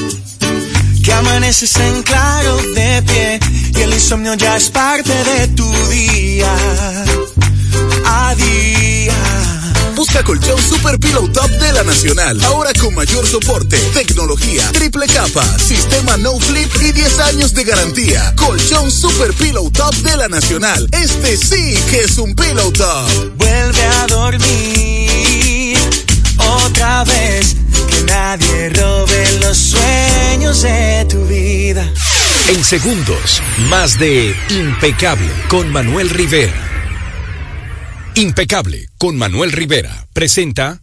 que 1.02 1.12
amaneces 1.12 1.76
en 1.76 2.02
claro 2.02 2.56
de 2.74 3.02
pie 3.02 3.40
y 3.74 3.80
el 3.80 3.92
insomnio 3.92 4.34
ya 4.34 4.56
es 4.56 4.70
parte 4.70 5.12
de 5.24 5.48
tu 5.48 5.70
día. 5.88 6.54
A 8.04 8.34
día. 8.34 9.57
Busca 9.98 10.22
colchón 10.22 10.62
Super 10.62 10.96
Pillow 11.00 11.26
Top 11.32 11.50
de 11.50 11.72
la 11.72 11.82
Nacional. 11.82 12.40
Ahora 12.44 12.70
con 12.80 12.94
mayor 12.94 13.26
soporte, 13.26 13.76
tecnología, 13.92 14.62
triple 14.70 15.08
capa, 15.08 15.44
sistema 15.58 16.16
no 16.16 16.38
flip 16.38 16.70
y 16.82 16.92
10 16.92 17.18
años 17.18 17.52
de 17.52 17.64
garantía. 17.64 18.32
Colchón 18.36 18.92
Super 18.92 19.34
Pillow 19.34 19.68
Top 19.72 19.92
de 19.96 20.16
la 20.16 20.28
Nacional. 20.28 20.88
Este 20.92 21.36
sí 21.36 21.76
que 21.90 22.04
es 22.04 22.16
un 22.18 22.36
Pillow 22.36 22.70
Top. 22.70 23.10
Vuelve 23.38 23.82
a 23.82 24.06
dormir 24.06 25.76
otra 26.38 27.02
vez, 27.02 27.56
que 27.90 28.04
nadie 28.04 28.68
robe 28.68 29.38
los 29.40 29.58
sueños 29.58 30.62
de 30.62 31.06
tu 31.10 31.24
vida. 31.24 31.92
En 32.46 32.62
segundos, 32.62 33.42
más 33.68 33.98
de 33.98 34.32
Impecable 34.50 35.28
con 35.48 35.72
Manuel 35.72 36.08
Rivera. 36.08 36.77
Impecable 38.18 38.88
con 38.98 39.16
Manuel 39.16 39.52
Rivera 39.52 40.08
presenta 40.12 40.80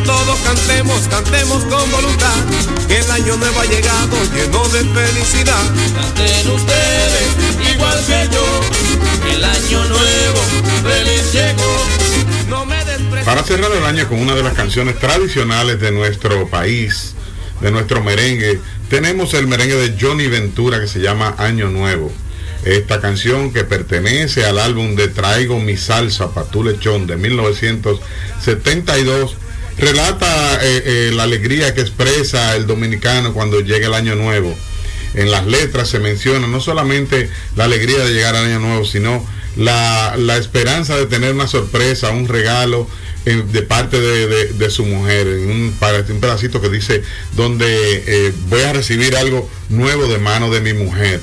Todos, 0.08 0.40
cantemos, 0.40 1.08
cantemos 1.10 1.64
con 1.66 1.92
voluntad, 1.92 2.34
que 2.88 2.98
el 2.98 3.12
año 3.12 3.36
nuevo 3.36 3.60
ha 3.60 3.66
llegado 3.66 4.16
lleno 4.34 4.66
de 4.70 4.86
felicidad. 4.86 5.62
Canten 5.94 6.50
ustedes, 6.50 7.28
igual 7.76 8.00
que 8.08 8.30
yo, 8.34 8.46
el 9.36 9.44
año 9.44 9.84
nuevo, 9.86 10.40
feliz 10.82 11.34
llegó. 11.34 11.84
No 12.50 12.66
me. 12.66 12.78
Para 13.26 13.44
cerrar 13.44 13.70
del 13.70 13.84
año 13.84 14.08
con 14.08 14.20
una 14.20 14.34
de 14.34 14.44
las 14.44 14.54
canciones 14.54 14.98
tradicionales 14.98 15.82
de 15.82 15.92
nuestro 15.92 16.48
país, 16.48 17.16
de 17.60 17.72
nuestro 17.72 18.02
merengue. 18.02 18.62
Tenemos 18.90 19.34
el 19.34 19.48
merengue 19.48 19.76
de 19.76 19.98
Johnny 20.00 20.28
Ventura 20.28 20.80
que 20.80 20.88
se 20.88 21.00
llama 21.00 21.36
Año 21.38 21.68
Nuevo. 21.68 22.14
Esta 22.64 23.02
canción 23.02 23.52
que 23.52 23.66
pertenece 23.66 24.46
al 24.46 24.60
álbum 24.60 24.96
de 24.96 25.10
Traigo 25.10 25.60
mi 25.60 25.76
salsa 25.76 26.34
pa' 26.34 26.46
tu 26.46 26.64
lechón 26.64 27.08
de 27.08 27.18
1972 27.18 29.36
relata 29.78 30.60
eh, 30.64 30.84
eh, 30.86 31.12
la 31.14 31.24
alegría 31.24 31.74
que 31.74 31.82
expresa 31.82 32.56
el 32.56 32.68
dominicano 32.68 33.34
cuando 33.34 33.60
llega 33.62 33.88
el 33.88 33.94
año 33.94 34.16
nuevo. 34.16 34.56
En 35.14 35.32
las 35.32 35.46
letras 35.48 35.90
se 35.90 36.00
menciona 36.00 36.48
no 36.48 36.60
solamente 36.62 37.30
la 37.56 37.64
alegría 37.66 38.00
de 38.00 38.14
llegar 38.14 38.36
al 38.36 38.46
año 38.46 38.60
nuevo, 38.60 38.86
sino 38.86 39.26
la, 39.56 40.16
la 40.18 40.38
esperanza 40.38 40.96
de 40.98 41.06
tener 41.08 41.34
una 41.34 41.48
sorpresa, 41.48 42.10
un 42.12 42.28
regalo 42.28 42.88
de 43.26 43.62
parte 43.62 44.00
de, 44.00 44.54
de- 44.54 44.70
su 44.70 44.86
mujer, 44.86 45.28
un, 45.28 45.76
un 45.82 46.20
pedacito 46.22 46.62
que 46.62 46.70
dice, 46.70 47.04
donde 47.36 47.66
eh, 48.08 48.34
voy 48.48 48.62
a 48.62 48.72
recibir 48.72 49.18
algo 49.18 49.50
nuevo 49.70 50.08
de 50.08 50.18
mano 50.18 50.50
de 50.50 50.62
mi 50.62 50.72
mujer. 50.74 51.20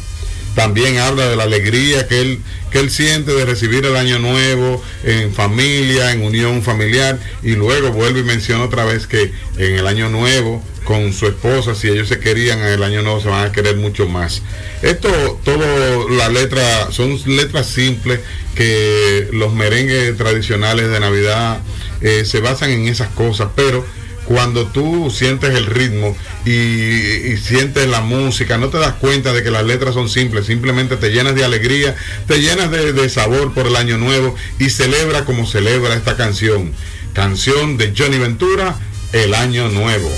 También 0.54 0.98
habla 0.98 1.28
de 1.28 1.36
la 1.36 1.44
alegría 1.44 2.06
que 2.06 2.20
él, 2.20 2.40
que 2.70 2.78
él 2.78 2.90
siente 2.90 3.32
de 3.32 3.44
recibir 3.44 3.84
el 3.84 3.96
año 3.96 4.18
nuevo 4.18 4.82
en 5.02 5.32
familia, 5.32 6.12
en 6.12 6.22
unión 6.22 6.62
familiar, 6.62 7.18
y 7.42 7.56
luego 7.56 7.90
vuelve 7.90 8.20
y 8.20 8.24
menciona 8.24 8.64
otra 8.64 8.84
vez 8.84 9.06
que 9.06 9.32
en 9.58 9.74
el 9.74 9.86
año 9.86 10.08
nuevo 10.08 10.62
con 10.84 11.12
su 11.12 11.26
esposa, 11.26 11.74
si 11.74 11.88
ellos 11.88 12.08
se 12.08 12.20
querían 12.20 12.60
en 12.60 12.66
el 12.66 12.82
año 12.82 13.02
nuevo, 13.02 13.20
se 13.20 13.28
van 13.28 13.46
a 13.46 13.52
querer 13.52 13.76
mucho 13.76 14.06
más. 14.06 14.42
Esto, 14.82 15.40
todo, 15.42 16.08
la 16.10 16.28
letra, 16.28 16.92
son 16.92 17.18
letras 17.26 17.66
simples 17.66 18.20
que 18.54 19.28
los 19.32 19.52
merengues 19.52 20.16
tradicionales 20.16 20.88
de 20.90 21.00
Navidad 21.00 21.58
eh, 22.00 22.24
se 22.24 22.40
basan 22.40 22.70
en 22.70 22.86
esas 22.86 23.08
cosas, 23.08 23.48
pero 23.56 23.84
cuando 24.24 24.66
tú 24.66 25.10
sientes 25.10 25.54
el 25.54 25.66
ritmo 25.66 26.16
y, 26.44 27.36
sientes 27.36 27.88
la 27.88 28.00
música, 28.00 28.58
no 28.58 28.68
te 28.68 28.78
das 28.78 28.94
cuenta 28.94 29.32
de 29.32 29.42
que 29.42 29.50
las 29.50 29.64
letras 29.64 29.94
son 29.94 30.08
simples, 30.08 30.46
simplemente 30.46 30.96
te 30.96 31.10
llenas 31.10 31.34
de 31.34 31.44
alegría, 31.44 31.94
te 32.26 32.40
llenas 32.40 32.70
de 32.70 33.08
sabor 33.08 33.52
por 33.52 33.66
el 33.66 33.76
año 33.76 33.98
nuevo 33.98 34.34
y 34.58 34.70
celebra 34.70 35.24
como 35.24 35.46
celebra 35.46 35.94
esta 35.94 36.16
canción. 36.16 36.72
Canción 37.14 37.76
de 37.76 37.94
Johnny 37.96 38.18
Ventura, 38.18 38.76
El 39.12 39.34
Año 39.34 39.68
Nuevo. 39.68 40.10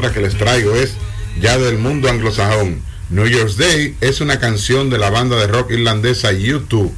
Otra 0.00 0.14
que 0.14 0.20
les 0.22 0.34
traigo 0.34 0.74
es 0.76 0.94
ya 1.42 1.58
del 1.58 1.76
mundo 1.76 2.08
anglosajón. 2.08 2.80
New 3.10 3.26
Year's 3.26 3.58
Day 3.58 3.96
es 4.00 4.22
una 4.22 4.40
canción 4.40 4.88
de 4.88 4.96
la 4.96 5.10
banda 5.10 5.36
de 5.36 5.46
rock 5.46 5.72
irlandesa 5.72 6.32
U2. 6.32 6.90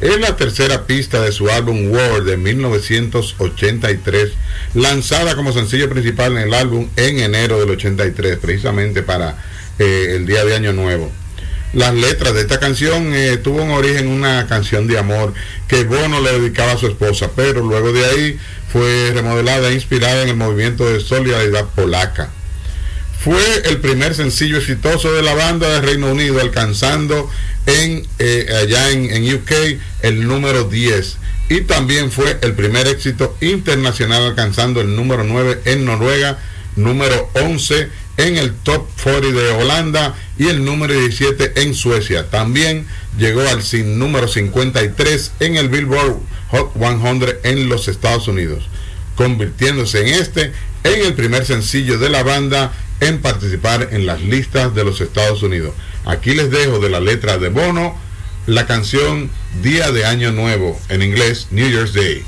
Es 0.00 0.18
la 0.18 0.34
tercera 0.36 0.86
pista 0.86 1.20
de 1.20 1.30
su 1.30 1.50
álbum 1.50 1.90
War 1.90 2.24
de 2.24 2.38
1983, 2.38 4.30
lanzada 4.74 5.36
como 5.36 5.52
sencillo 5.52 5.90
principal 5.90 6.38
en 6.38 6.44
el 6.44 6.54
álbum 6.54 6.88
en 6.96 7.20
enero 7.20 7.60
del 7.60 7.68
83, 7.68 8.38
precisamente 8.38 9.02
para 9.02 9.36
eh, 9.78 10.14
el 10.16 10.24
día 10.24 10.42
de 10.46 10.54
Año 10.54 10.72
Nuevo. 10.72 11.12
Las 11.74 11.92
letras 11.92 12.32
de 12.32 12.40
esta 12.40 12.58
canción 12.58 13.12
eh, 13.14 13.36
tuvo 13.36 13.62
un 13.62 13.72
origen 13.72 14.08
una 14.08 14.46
canción 14.46 14.86
de 14.86 14.98
amor 14.98 15.34
que 15.66 15.84
Bono 15.84 16.22
le 16.22 16.38
dedicaba 16.40 16.72
a 16.72 16.78
su 16.78 16.86
esposa, 16.86 17.30
pero 17.36 17.60
luego 17.60 17.92
de 17.92 18.06
ahí 18.06 18.38
fue 18.72 19.10
remodelada 19.12 19.68
e 19.68 19.74
inspirada 19.74 20.22
en 20.22 20.30
el 20.30 20.36
movimiento 20.36 20.88
de 20.88 21.00
solidaridad 21.00 21.66
polaca. 21.74 22.30
Fue 23.22 23.42
el 23.64 23.78
primer 23.78 24.14
sencillo 24.14 24.58
exitoso 24.58 25.12
de 25.12 25.22
la 25.22 25.34
banda 25.34 25.68
de 25.68 25.80
Reino 25.80 26.10
Unido, 26.10 26.40
alcanzando 26.40 27.28
en, 27.66 28.06
eh, 28.18 28.46
allá 28.62 28.90
en, 28.90 29.10
en 29.10 29.34
UK 29.34 29.80
el 30.02 30.26
número 30.26 30.64
10. 30.64 31.16
Y 31.50 31.62
también 31.62 32.12
fue 32.12 32.38
el 32.42 32.52
primer 32.54 32.86
éxito 32.86 33.36
internacional, 33.40 34.22
alcanzando 34.22 34.80
el 34.80 34.94
número 34.94 35.24
9 35.24 35.62
en 35.64 35.84
Noruega, 35.84 36.38
número 36.76 37.30
11 37.34 37.88
en 38.18 38.36
el 38.36 38.52
top 38.52 38.86
40 39.02 39.28
de 39.28 39.50
Holanda 39.50 40.14
y 40.38 40.48
el 40.48 40.64
número 40.64 40.92
17 40.92 41.62
en 41.62 41.74
Suecia. 41.74 42.28
También 42.30 42.86
llegó 43.16 43.40
al 43.48 43.62
sin 43.62 43.98
número 43.98 44.28
53 44.28 45.32
en 45.40 45.56
el 45.56 45.68
Billboard 45.68 46.18
Hot 46.50 46.72
100 46.76 47.38
en 47.44 47.68
los 47.68 47.88
Estados 47.88 48.28
Unidos, 48.28 48.64
convirtiéndose 49.16 50.00
en 50.00 50.20
este 50.20 50.52
en 50.84 51.04
el 51.04 51.14
primer 51.14 51.44
sencillo 51.44 51.98
de 51.98 52.08
la 52.08 52.22
banda 52.22 52.72
en 53.00 53.20
participar 53.20 53.88
en 53.92 54.06
las 54.06 54.20
listas 54.22 54.74
de 54.74 54.84
los 54.84 55.00
Estados 55.00 55.42
Unidos. 55.42 55.74
Aquí 56.04 56.34
les 56.34 56.50
dejo 56.50 56.78
de 56.78 56.90
la 56.90 57.00
letra 57.00 57.38
de 57.38 57.48
Bono 57.48 57.96
la 58.46 58.66
canción 58.66 59.30
Día 59.62 59.92
de 59.92 60.06
Año 60.06 60.32
Nuevo, 60.32 60.80
en 60.88 61.02
inglés 61.02 61.48
New 61.50 61.68
Year's 61.68 61.92
Day. 61.92 62.24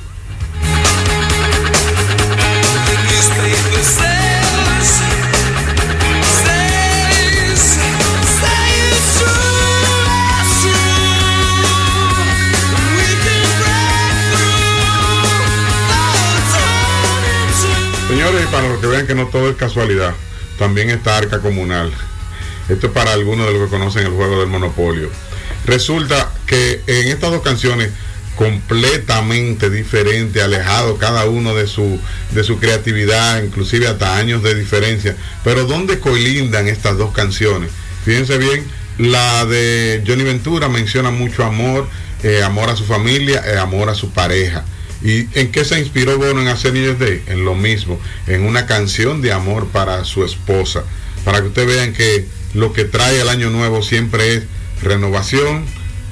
Señores, 18.09 18.47
para 18.49 18.69
los 18.69 18.81
que 18.81 18.87
vean 18.89 19.07
que 19.07 19.15
no 19.15 19.27
todo 19.29 19.49
es 19.49 19.57
casualidad, 19.57 20.15
también 20.61 20.91
está 20.91 21.17
Arca 21.17 21.41
Comunal. 21.41 21.91
Esto 22.69 22.89
es 22.89 22.93
para 22.93 23.15
algunos 23.15 23.47
de 23.47 23.55
los 23.55 23.63
que 23.65 23.71
conocen 23.71 24.07
el 24.07 24.13
juego 24.13 24.41
del 24.41 24.49
Monopolio. 24.49 25.09
Resulta 25.65 26.31
que 26.47 26.83
en 26.87 27.09
estas 27.09 27.31
dos 27.31 27.41
canciones 27.41 27.89
completamente 28.37 29.71
diferentes, 29.71 30.43
alejados 30.43 30.99
cada 30.99 31.25
uno 31.25 31.55
de 31.55 31.67
su, 31.67 31.99
de 32.33 32.45
su 32.45 32.59
creatividad, 32.59 33.43
inclusive 33.43 33.89
hasta 33.89 34.19
años 34.19 34.43
de 34.43 34.55
diferencia. 34.55 35.17
Pero 35.45 35.65
¿dónde 35.65 35.99
colindan 35.99 36.69
estas 36.69 36.99
dos 36.99 37.13
canciones? 37.15 37.71
Fíjense 38.05 38.37
bien, 38.37 38.63
la 38.99 39.47
de 39.47 40.05
Johnny 40.07 40.25
Ventura 40.25 40.69
menciona 40.69 41.11
mucho 41.11 41.43
amor, 41.43 41.89
eh, 42.23 42.43
amor 42.43 42.69
a 42.69 42.77
su 42.77 42.85
familia, 42.85 43.43
eh, 43.47 43.57
amor 43.57 43.89
a 43.89 43.95
su 43.95 44.11
pareja. 44.11 44.67
¿Y 45.03 45.27
en 45.39 45.51
qué 45.51 45.65
se 45.65 45.79
inspiró 45.79 46.19
Bono 46.19 46.43
en 46.43 46.49
hacer 46.49 46.75
Year's 46.75 46.99
Day? 46.99 47.23
En 47.27 47.45
lo 47.45 47.55
mismo, 47.55 47.99
en 48.27 48.43
una 48.43 48.67
canción 48.67 49.23
de 49.23 49.33
amor 49.33 49.69
para 49.69 50.05
su 50.05 50.25
esposa. 50.25 50.85
Para 51.25 51.41
que 51.41 51.49
ustedes 51.49 51.69
vean 51.69 51.93
que 51.93 52.27
lo 52.55 52.73
que 52.73 52.85
trae 52.85 53.21
el 53.21 53.29
año 53.29 53.51
nuevo 53.51 53.83
siempre 53.83 54.35
es 54.35 54.43
renovación, 54.83 55.65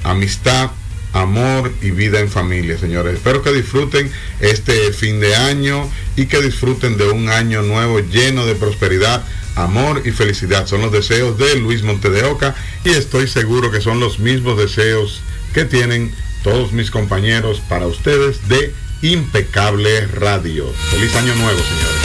amistad, 0.03 0.71
amor 1.13 1.71
y 1.81 1.91
vida 1.91 2.19
en 2.19 2.29
familia, 2.29 2.77
señores. 2.77 3.15
Espero 3.15 3.41
que 3.41 3.51
disfruten 3.51 4.11
este 4.39 4.91
fin 4.93 5.19
de 5.19 5.35
año 5.35 5.89
y 6.15 6.25
que 6.25 6.41
disfruten 6.41 6.97
de 6.97 7.09
un 7.09 7.29
año 7.29 7.61
nuevo 7.61 7.99
lleno 7.99 8.45
de 8.45 8.55
prosperidad, 8.55 9.23
amor 9.55 10.03
y 10.05 10.11
felicidad. 10.11 10.67
Son 10.67 10.81
los 10.81 10.91
deseos 10.91 11.37
de 11.37 11.55
Luis 11.55 11.83
Monte 11.83 12.09
de 12.09 12.23
Oca 12.23 12.55
y 12.83 12.89
estoy 12.89 13.27
seguro 13.27 13.71
que 13.71 13.81
son 13.81 13.99
los 13.99 14.19
mismos 14.19 14.57
deseos 14.57 15.21
que 15.53 15.65
tienen 15.65 16.11
todos 16.43 16.71
mis 16.71 16.91
compañeros 16.91 17.61
para 17.67 17.87
ustedes 17.87 18.47
de 18.47 18.73
Impecable 19.01 20.07
Radio. 20.07 20.65
Feliz 20.91 21.15
año 21.15 21.35
nuevo, 21.35 21.59
señores. 21.59 21.98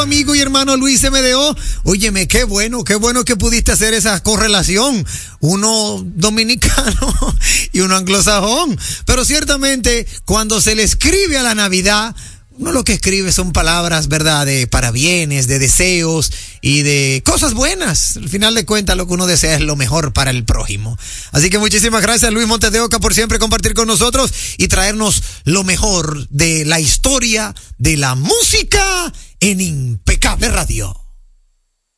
Amigo 0.00 0.34
y 0.34 0.40
hermano 0.40 0.76
Luis 0.76 1.02
MDO. 1.02 1.56
Óyeme, 1.84 2.28
qué 2.28 2.44
bueno, 2.44 2.84
qué 2.84 2.94
bueno 2.94 3.24
que 3.24 3.36
pudiste 3.36 3.72
hacer 3.72 3.94
esa 3.94 4.22
correlación. 4.22 5.06
Uno 5.40 6.02
dominicano 6.04 7.14
y 7.72 7.80
uno 7.80 7.96
anglosajón. 7.96 8.78
Pero 9.06 9.24
ciertamente, 9.24 10.06
cuando 10.24 10.60
se 10.60 10.74
le 10.74 10.82
escribe 10.82 11.38
a 11.38 11.42
la 11.42 11.54
Navidad, 11.54 12.14
uno 12.58 12.72
lo 12.72 12.82
que 12.82 12.94
escribe 12.94 13.30
son 13.30 13.52
palabras, 13.52 14.08
¿verdad? 14.08 14.44
De 14.44 14.66
parabienes, 14.66 15.46
de 15.46 15.60
deseos 15.60 16.32
y 16.60 16.82
de 16.82 17.22
cosas 17.24 17.54
buenas. 17.54 18.16
Al 18.16 18.28
final 18.28 18.54
de 18.56 18.64
cuentas, 18.64 18.96
lo 18.96 19.06
que 19.06 19.14
uno 19.14 19.26
desea 19.26 19.54
es 19.54 19.60
lo 19.60 19.76
mejor 19.76 20.12
para 20.12 20.32
el 20.32 20.44
prójimo. 20.44 20.98
Así 21.30 21.50
que 21.50 21.58
muchísimas 21.58 22.02
gracias, 22.02 22.32
Luis 22.32 22.48
Montes 22.48 22.72
de 22.72 22.80
Oca, 22.80 22.98
por 22.98 23.14
siempre 23.14 23.38
compartir 23.38 23.74
con 23.74 23.86
nosotros 23.86 24.32
y 24.56 24.66
traernos 24.66 25.22
lo 25.44 25.62
mejor 25.62 26.28
de 26.30 26.64
la 26.64 26.80
historia 26.80 27.54
de 27.78 27.96
la 27.96 28.16
música 28.16 29.12
en 29.40 29.60
Impecable 29.60 30.48
Radio. 30.48 30.96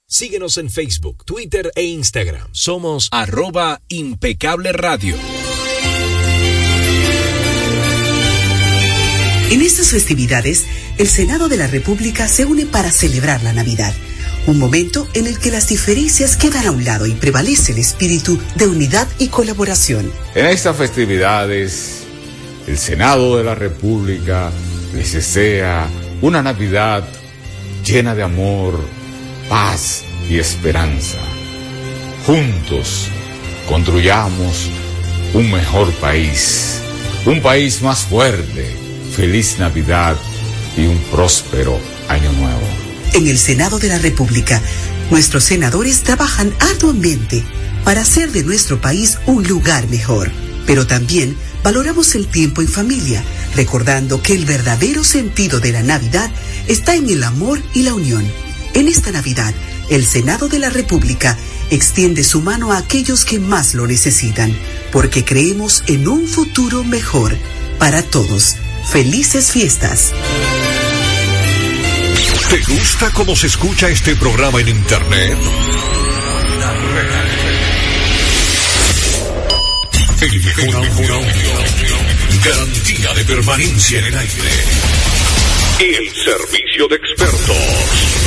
Síguenos 0.06 0.58
en 0.58 0.68
Facebook, 0.68 1.24
Twitter 1.24 1.72
e 1.74 1.84
Instagram. 1.84 2.48
Somos 2.52 3.08
arroba 3.12 3.80
impecable 3.88 4.72
radio. 4.72 5.16
En 9.50 9.62
estas 9.62 9.88
festividades, 9.88 10.66
el 10.98 11.08
Senado 11.08 11.48
de 11.48 11.56
la 11.56 11.66
República 11.66 12.28
se 12.28 12.44
une 12.44 12.66
para 12.66 12.92
celebrar 12.92 13.42
la 13.42 13.54
Navidad, 13.54 13.94
un 14.46 14.58
momento 14.58 15.08
en 15.14 15.26
el 15.26 15.38
que 15.38 15.50
las 15.50 15.68
diferencias 15.68 16.36
quedan 16.36 16.66
a 16.66 16.72
un 16.72 16.84
lado 16.84 17.06
y 17.06 17.12
prevalece 17.12 17.72
el 17.72 17.78
espíritu 17.78 18.38
de 18.56 18.66
unidad 18.66 19.08
y 19.18 19.28
colaboración. 19.28 20.12
En 20.34 20.46
estas 20.46 20.76
festividades, 20.76 22.02
el 22.66 22.76
Senado 22.76 23.38
de 23.38 23.44
la 23.44 23.54
República 23.54 24.52
les 24.94 25.14
desea 25.14 25.88
una 26.20 26.42
Navidad 26.42 27.08
llena 27.84 28.14
de 28.14 28.22
amor, 28.22 28.78
paz 29.48 30.04
y 30.28 30.38
esperanza. 30.38 31.18
Juntos 32.26 33.08
construyamos 33.68 34.70
un 35.34 35.50
mejor 35.50 35.92
país, 35.94 36.80
un 37.26 37.40
país 37.40 37.82
más 37.82 38.00
fuerte. 38.00 38.76
Feliz 39.14 39.58
Navidad 39.58 40.16
y 40.76 40.86
un 40.86 40.98
próspero 41.10 41.78
año 42.08 42.32
nuevo. 42.32 42.62
En 43.12 43.26
el 43.26 43.38
Senado 43.38 43.78
de 43.78 43.88
la 43.88 43.98
República, 43.98 44.62
nuestros 45.10 45.44
senadores 45.44 46.02
trabajan 46.02 46.54
arduamente 46.60 47.44
para 47.84 48.02
hacer 48.02 48.30
de 48.30 48.44
nuestro 48.44 48.80
país 48.80 49.18
un 49.26 49.46
lugar 49.46 49.88
mejor. 49.88 50.30
Pero 50.66 50.86
también 50.86 51.36
valoramos 51.64 52.14
el 52.14 52.28
tiempo 52.28 52.62
en 52.62 52.68
familia, 52.68 53.24
recordando 53.54 54.22
que 54.22 54.34
el 54.34 54.44
verdadero 54.44 55.04
sentido 55.04 55.60
de 55.60 55.72
la 55.72 55.82
Navidad 55.82 56.30
está 56.66 56.94
en 56.94 57.08
el 57.08 57.22
amor 57.24 57.62
y 57.74 57.82
la 57.82 57.94
unión. 57.94 58.26
En 58.74 58.88
esta 58.88 59.10
Navidad, 59.10 59.54
el 59.88 60.06
Senado 60.06 60.48
de 60.48 60.58
la 60.58 60.70
República 60.70 61.36
extiende 61.70 62.24
su 62.24 62.40
mano 62.40 62.72
a 62.72 62.78
aquellos 62.78 63.24
que 63.24 63.38
más 63.38 63.74
lo 63.74 63.86
necesitan, 63.86 64.56
porque 64.92 65.24
creemos 65.24 65.82
en 65.86 66.08
un 66.08 66.26
futuro 66.26 66.84
mejor 66.84 67.36
para 67.78 68.02
todos. 68.02 68.56
Felices 68.90 69.50
fiestas. 69.50 70.12
¿Te 72.50 72.60
gusta 72.72 73.10
cómo 73.12 73.36
se 73.36 73.46
escucha 73.46 73.88
este 73.88 74.16
programa 74.16 74.60
en 74.60 74.68
internet? 74.68 75.38
El 80.20 80.44
mejor. 80.44 82.09
Garantía 82.44 83.12
de 83.14 83.24
permanencia 83.24 83.98
en 83.98 84.04
el 84.06 84.16
aire. 84.16 84.50
El 85.80 86.14
servicio 86.14 86.86
de 86.88 86.96
expertos. 86.96 87.56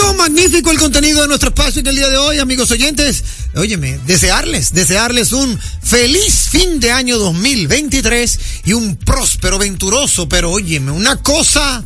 Magnífico, 0.01 0.14
magnífico 0.14 0.70
el 0.70 0.78
contenido 0.78 1.22
de 1.22 1.28
nuestro 1.28 1.51
espacio 1.51 1.80
en 1.80 1.86
el 1.86 1.96
día 1.96 2.09
de 2.09 2.16
hoy, 2.16 2.38
amigos 2.38 2.70
oyentes. 2.70 3.22
Óyeme, 3.55 3.98
desearles, 4.07 4.72
desearles 4.72 5.32
un 5.32 5.59
feliz 5.82 6.48
fin 6.51 6.80
de 6.80 6.90
año 6.90 7.18
2023 7.18 8.40
y 8.64 8.72
un 8.72 8.96
próspero, 8.96 9.59
venturoso, 9.59 10.28
pero 10.28 10.53
óyeme, 10.53 10.90
una 10.90 11.16
cosa, 11.16 11.84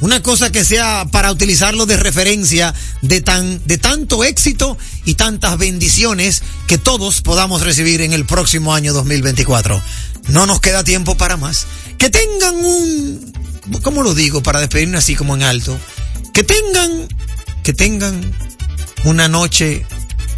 una 0.00 0.22
cosa 0.22 0.52
que 0.52 0.64
sea 0.64 1.06
para 1.10 1.32
utilizarlo 1.32 1.86
de 1.86 1.96
referencia 1.96 2.72
de 3.02 3.20
tan, 3.20 3.60
de 3.66 3.78
tanto 3.78 4.22
éxito 4.22 4.78
y 5.04 5.14
tantas 5.14 5.58
bendiciones 5.58 6.42
que 6.68 6.78
todos 6.78 7.20
podamos 7.20 7.62
recibir 7.62 8.00
en 8.00 8.12
el 8.12 8.26
próximo 8.26 8.74
año 8.74 8.92
2024. 8.92 9.82
No 10.28 10.46
nos 10.46 10.60
queda 10.60 10.84
tiempo 10.84 11.16
para 11.16 11.36
más. 11.36 11.66
Que 11.98 12.10
tengan 12.10 12.54
un, 12.54 13.32
¿cómo 13.82 14.02
lo 14.02 14.14
digo? 14.14 14.42
Para 14.42 14.60
despedirnos 14.60 15.02
así 15.02 15.16
como 15.16 15.34
en 15.34 15.42
alto. 15.42 15.76
Que 16.32 16.44
tengan 16.44 17.08
que 17.66 17.72
tengan 17.72 18.32
una 19.06 19.26
noche 19.26 19.84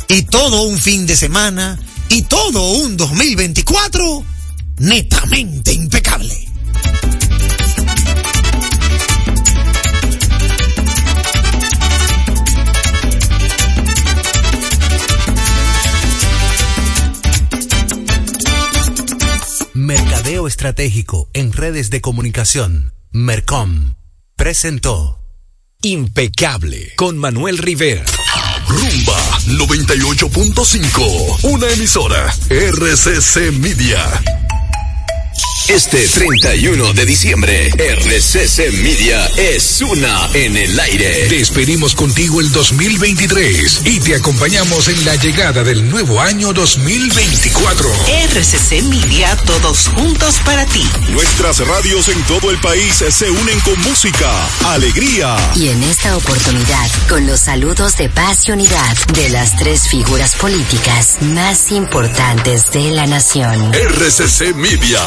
y 0.09 0.23
todo 0.23 0.63
un 0.63 0.79
fin 0.79 1.07
de 1.07 1.15
semana 1.15 1.79
y 2.09 2.23
todo 2.23 2.71
un 2.73 2.97
2024 2.97 4.25
netamente 4.79 5.75
impecable. 5.75 6.49
Mercadeo 19.75 20.49
Estratégico 20.49 21.29
en 21.35 21.53
redes 21.53 21.91
de 21.91 22.01
comunicación. 22.01 22.95
Mercom 23.13 23.97
presentó 24.35 25.18
Impecable 25.85 26.93
con 26.97 27.17
Manuel 27.17 27.57
Rivera. 27.57 28.05
Rumba 28.67 29.17
98.5. 29.47 31.39
Una 31.43 31.69
emisora. 31.69 32.35
RCC 32.49 33.53
Media. 33.53 34.48
Este 35.69 35.99
31 35.99 36.95
de 36.95 37.05
diciembre, 37.05 37.69
RCC 37.69 38.73
Media 38.83 39.27
es 39.37 39.83
una 39.83 40.31
en 40.33 40.57
el 40.57 40.81
aire. 40.81 41.29
Despedimos 41.29 41.95
contigo 41.95 42.41
el 42.41 42.51
2023 42.51 43.83
y 43.85 44.01
te 44.01 44.15
acompañamos 44.15 44.89
en 44.89 45.05
la 45.05 45.15
llegada 45.17 45.63
del 45.63 45.87
nuevo 45.91 46.21
año 46.21 46.55
2024. 46.55 47.91
RCC 48.31 48.83
Media, 48.85 49.37
todos 49.45 49.89
juntos 49.89 50.41
para 50.43 50.65
ti. 50.65 50.83
Nuestras 51.11 51.59
radios 51.67 52.09
en 52.09 52.23
todo 52.23 52.51
el 52.51 52.59
país 52.61 53.05
se 53.11 53.31
unen 53.31 53.61
con 53.61 53.79
música, 53.83 54.49
alegría. 54.65 55.37
Y 55.55 55.69
en 55.69 55.83
esta 55.83 56.17
oportunidad, 56.17 56.91
con 57.11 57.27
los 57.27 57.41
saludos 57.41 57.95
de 57.99 58.09
paz 58.09 58.49
y 58.49 58.53
unidad 58.53 58.97
de 59.15 59.29
las 59.29 59.55
tres 59.57 59.87
figuras 59.87 60.35
políticas 60.37 61.19
más 61.21 61.73
importantes 61.73 62.71
de 62.73 62.91
la 62.91 63.07
nación. 63.07 63.73
RCC 63.75 64.55
Media, 64.55 65.05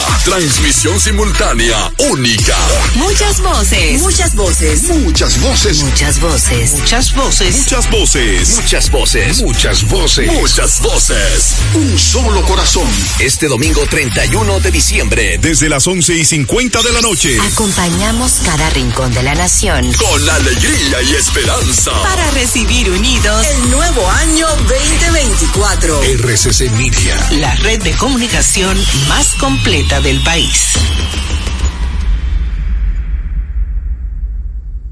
transmisión 0.52 0.99
simultánea 0.99 1.78
única. 2.12 2.58
Muchas 2.95 3.39
voces. 3.39 4.02
Muchas 4.02 4.36
voces. 4.36 4.84
Muchas 4.84 5.39
voces. 5.39 5.84
Muchas 5.84 6.20
voces. 6.20 6.74
Muchas 6.74 7.16
voces. 7.16 7.56
Muchas 7.56 7.89
voces. 7.89 8.49
Muchas 8.58 8.91
voces. 8.91 9.41
Muchas 9.41 9.89
voces. 9.89 10.32
Muchas 10.34 10.82
voces. 10.82 11.56
Un 11.74 11.97
solo 11.97 12.41
corazón. 12.43 12.86
Este 13.20 13.47
domingo 13.47 13.86
31 13.89 14.60
de 14.60 14.72
diciembre. 14.72 15.38
Desde 15.38 15.70
las 15.70 15.88
11 15.88 16.16
y 16.16 16.26
50 16.26 16.82
de 16.82 16.91
la 16.91 16.99
noche. 16.99 17.38
Acompañamos 17.54 18.34
cada 18.43 18.70
rincón 18.72 19.14
de 19.14 19.24
la 19.24 19.36
nación. 19.36 19.89
Con 19.93 20.30
alegría 20.30 21.02
y 21.02 21.16
esperanza. 21.16 21.93
Para 22.04 22.30
recibir 22.32 22.89
unidos 22.89 23.47
el 23.47 23.72
nuevo 23.72 24.06
año 24.10 24.47
2024. 24.68 26.02
RCC 26.02 26.72
Media. 26.72 27.30
La 27.39 27.56
red 27.56 27.82
de 27.82 27.95
comunicación 27.95 28.78
más 29.08 29.36
completa 29.36 30.02
del 30.02 30.20
país. 30.24 30.41
race. 30.42 31.41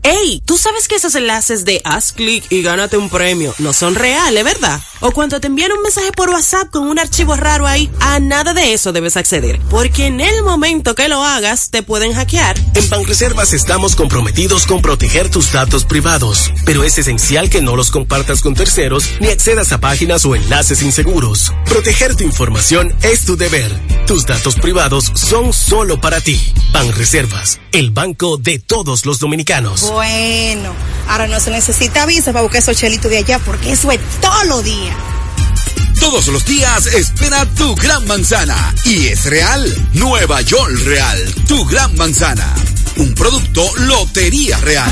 ¡Ey! 0.03 0.41
¿Tú 0.45 0.57
sabes 0.57 0.87
que 0.87 0.95
esos 0.95 1.15
enlaces 1.15 1.65
de 1.65 1.81
haz 1.83 2.13
clic 2.13 2.45
y 2.49 2.61
gánate 2.61 2.97
un 2.97 3.09
premio 3.09 3.53
no 3.59 3.73
son 3.73 3.95
reales, 3.95 4.43
verdad? 4.43 4.81
o 5.01 5.11
cuando 5.11 5.39
te 5.39 5.47
envían 5.47 5.71
un 5.71 5.81
mensaje 5.81 6.11
por 6.11 6.29
WhatsApp 6.29 6.69
con 6.69 6.87
un 6.87 6.99
archivo 6.99 7.35
raro 7.35 7.67
ahí, 7.67 7.89
a 7.99 8.19
nada 8.19 8.53
de 8.53 8.73
eso 8.73 8.91
debes 8.91 9.17
acceder, 9.17 9.59
porque 9.69 10.07
en 10.07 10.19
el 10.19 10.43
momento 10.43 10.95
que 10.95 11.07
lo 11.07 11.23
hagas 11.23 11.69
te 11.69 11.83
pueden 11.83 12.13
hackear. 12.13 12.57
En 12.75 12.89
Banreservas 12.89 13.53
estamos 13.53 13.95
comprometidos 13.95 14.65
con 14.65 14.81
proteger 14.81 15.29
tus 15.29 15.51
datos 15.51 15.85
privados, 15.85 16.51
pero 16.65 16.83
es 16.83 16.97
esencial 16.97 17.49
que 17.49 17.61
no 17.61 17.75
los 17.75 17.91
compartas 17.91 18.41
con 18.41 18.55
terceros 18.55 19.09
ni 19.19 19.27
accedas 19.27 19.71
a 19.71 19.79
páginas 19.79 20.25
o 20.25 20.35
enlaces 20.35 20.81
inseguros. 20.81 21.51
Proteger 21.65 22.15
tu 22.15 22.23
información 22.23 22.93
es 23.01 23.25
tu 23.25 23.37
deber. 23.37 23.71
Tus 24.05 24.25
datos 24.25 24.55
privados 24.55 25.11
son 25.15 25.53
solo 25.53 26.01
para 26.01 26.19
ti. 26.19 26.39
Banreservas, 26.73 27.59
el 27.71 27.91
banco 27.91 28.37
de 28.37 28.59
todos 28.59 29.05
los 29.05 29.19
dominicanos. 29.19 29.88
Bueno, 29.91 30.73
ahora 31.07 31.27
no 31.27 31.39
se 31.39 31.51
necesita 31.51 32.05
visa 32.05 32.31
para 32.31 32.43
buscar 32.43 32.61
esos 32.61 32.77
chelitos 32.77 33.09
de 33.09 33.17
allá 33.17 33.39
porque 33.39 33.71
eso 33.71 33.91
es 33.91 33.99
todo 34.21 34.43
lo 34.45 34.61
día. 34.61 34.95
Todos 35.99 36.27
los 36.27 36.45
días 36.45 36.85
espera 36.87 37.45
tu 37.57 37.75
gran 37.75 38.05
manzana. 38.07 38.73
Y 38.85 39.07
es 39.07 39.25
real. 39.25 39.89
Nueva 39.93 40.41
York 40.41 40.71
Real. 40.85 41.35
Tu 41.47 41.65
gran 41.65 41.95
manzana. 41.95 42.53
Un 42.97 43.13
producto 43.15 43.69
Lotería 43.77 44.57
Real. 44.57 44.91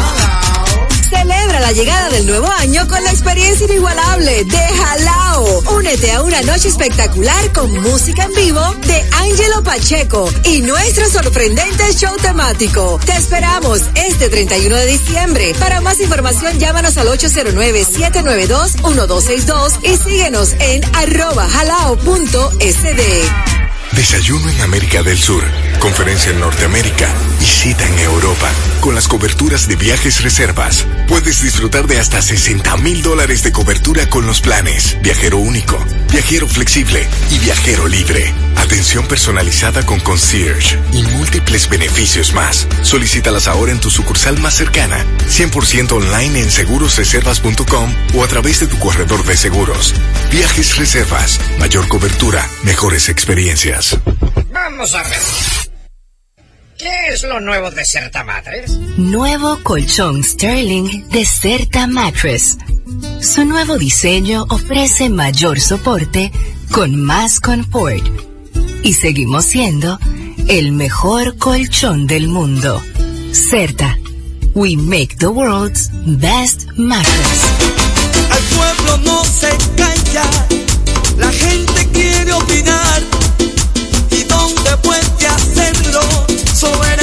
Celebra 1.10 1.60
la 1.62 1.72
llegada 1.72 2.10
del 2.10 2.28
nuevo 2.28 2.48
año 2.48 2.86
con 2.88 3.04
la 3.04 3.10
experiencia 3.12 3.66
inigualable 3.66 4.44
de 4.44 4.58
Jalao. 4.58 5.64
Únete 5.78 6.12
a 6.12 6.22
una 6.22 6.42
noche 6.42 6.68
espectacular 6.68 7.54
con 7.54 7.72
música 7.82 8.26
en 8.26 8.34
vivo 8.34 8.62
de 8.86 9.06
Angelo 9.14 9.64
Pacheco 9.64 10.30
y 10.44 10.62
nuestro 10.62 11.10
sorprendente 11.10 11.94
show 11.94 12.14
temático. 12.18 13.00
Te 13.06 13.14
esperamos 13.14 13.80
este 13.96 14.28
31 14.30 14.76
de 14.76 14.86
diciembre. 14.86 15.56
Para 15.60 15.80
más 15.82 16.00
información 16.02 16.60
llámanos 16.60 16.98
al 16.98 17.08
809-792-1262 17.08 19.80
y 19.84 19.96
síguenos 19.98 20.54
en 20.60 20.84
arroba 20.96 21.48
jalao.sd. 21.48 23.57
Desayuno 23.98 24.48
en 24.52 24.62
América 24.62 25.02
del 25.02 25.18
Sur, 25.18 25.44
conferencia 25.80 26.30
en 26.30 26.40
Norteamérica 26.40 27.12
y 27.42 27.46
cita 27.46 27.84
en 27.88 27.98
Europa. 27.98 28.48
Con 28.80 28.94
las 28.94 29.08
coberturas 29.08 29.68
de 29.68 29.76
viajes 29.76 30.22
reservas, 30.22 30.86
puedes 31.08 31.42
disfrutar 31.42 31.88
de 31.88 31.98
hasta 31.98 32.22
60 32.22 32.78
mil 32.78 33.02
dólares 33.02 33.42
de 33.42 33.52
cobertura 33.52 34.08
con 34.08 34.28
los 34.28 34.40
planes 34.40 34.98
Viajero 35.02 35.40
Único, 35.40 35.84
Viajero 36.12 36.48
Flexible 36.48 37.08
y 37.32 37.40
Viajero 37.40 37.88
Libre. 37.88 38.32
Atención 38.58 39.08
personalizada 39.08 39.84
con 39.84 40.00
concierge 40.00 40.78
y 40.92 41.02
múltiples 41.02 41.68
beneficios 41.68 42.34
más. 42.34 42.68
Solicítalas 42.84 43.48
ahora 43.48 43.72
en 43.72 43.80
tu 43.80 43.90
sucursal 43.90 44.40
más 44.40 44.54
cercana, 44.54 45.04
100% 45.28 45.92
online 45.94 46.42
en 46.42 46.52
segurosreservas.com 46.52 47.94
o 48.14 48.24
a 48.24 48.28
través 48.28 48.60
de 48.60 48.68
tu 48.68 48.78
corredor 48.78 49.24
de 49.26 49.38
seguros. 49.38 49.96
Viajes 50.32 50.78
Reservas, 50.78 51.40
mayor 51.58 51.88
cobertura, 51.88 52.48
mejores 52.64 53.10
experiencias. 53.10 53.87
Vamos 54.52 54.94
a 54.96 55.04
ver. 55.04 55.22
¿Qué 56.78 56.92
es 57.12 57.24
lo 57.24 57.40
nuevo 57.40 57.72
de 57.72 57.84
Certa 57.86 58.24
Matres? 58.24 58.72
Nuevo 58.98 59.58
colchón 59.64 60.24
Sterling 60.24 61.10
de 61.10 61.26
Certa 61.26 61.88
Mattress. 61.88 62.58
Su 63.20 63.46
nuevo 63.46 63.78
diseño 63.78 64.46
ofrece 64.50 65.10
mayor 65.10 65.60
soporte 65.60 66.32
con 66.72 66.96
más 66.96 67.40
confort. 67.40 68.06
Y 68.84 68.94
seguimos 68.94 69.46
siendo 69.46 70.00
el 70.48 70.72
mejor 70.72 71.38
colchón 71.38 72.06
del 72.08 72.28
mundo. 72.28 72.82
Certa. 73.32 73.98
We 74.54 74.76
make 74.76 75.18
the 75.18 75.28
world's 75.28 75.90
best 76.06 76.68
mattress. 76.78 77.44
Al 78.32 78.44
pueblo 78.56 78.98
no 79.04 79.24
se 79.26 79.50
calla, 79.76 80.30
Soberanía 86.58 86.97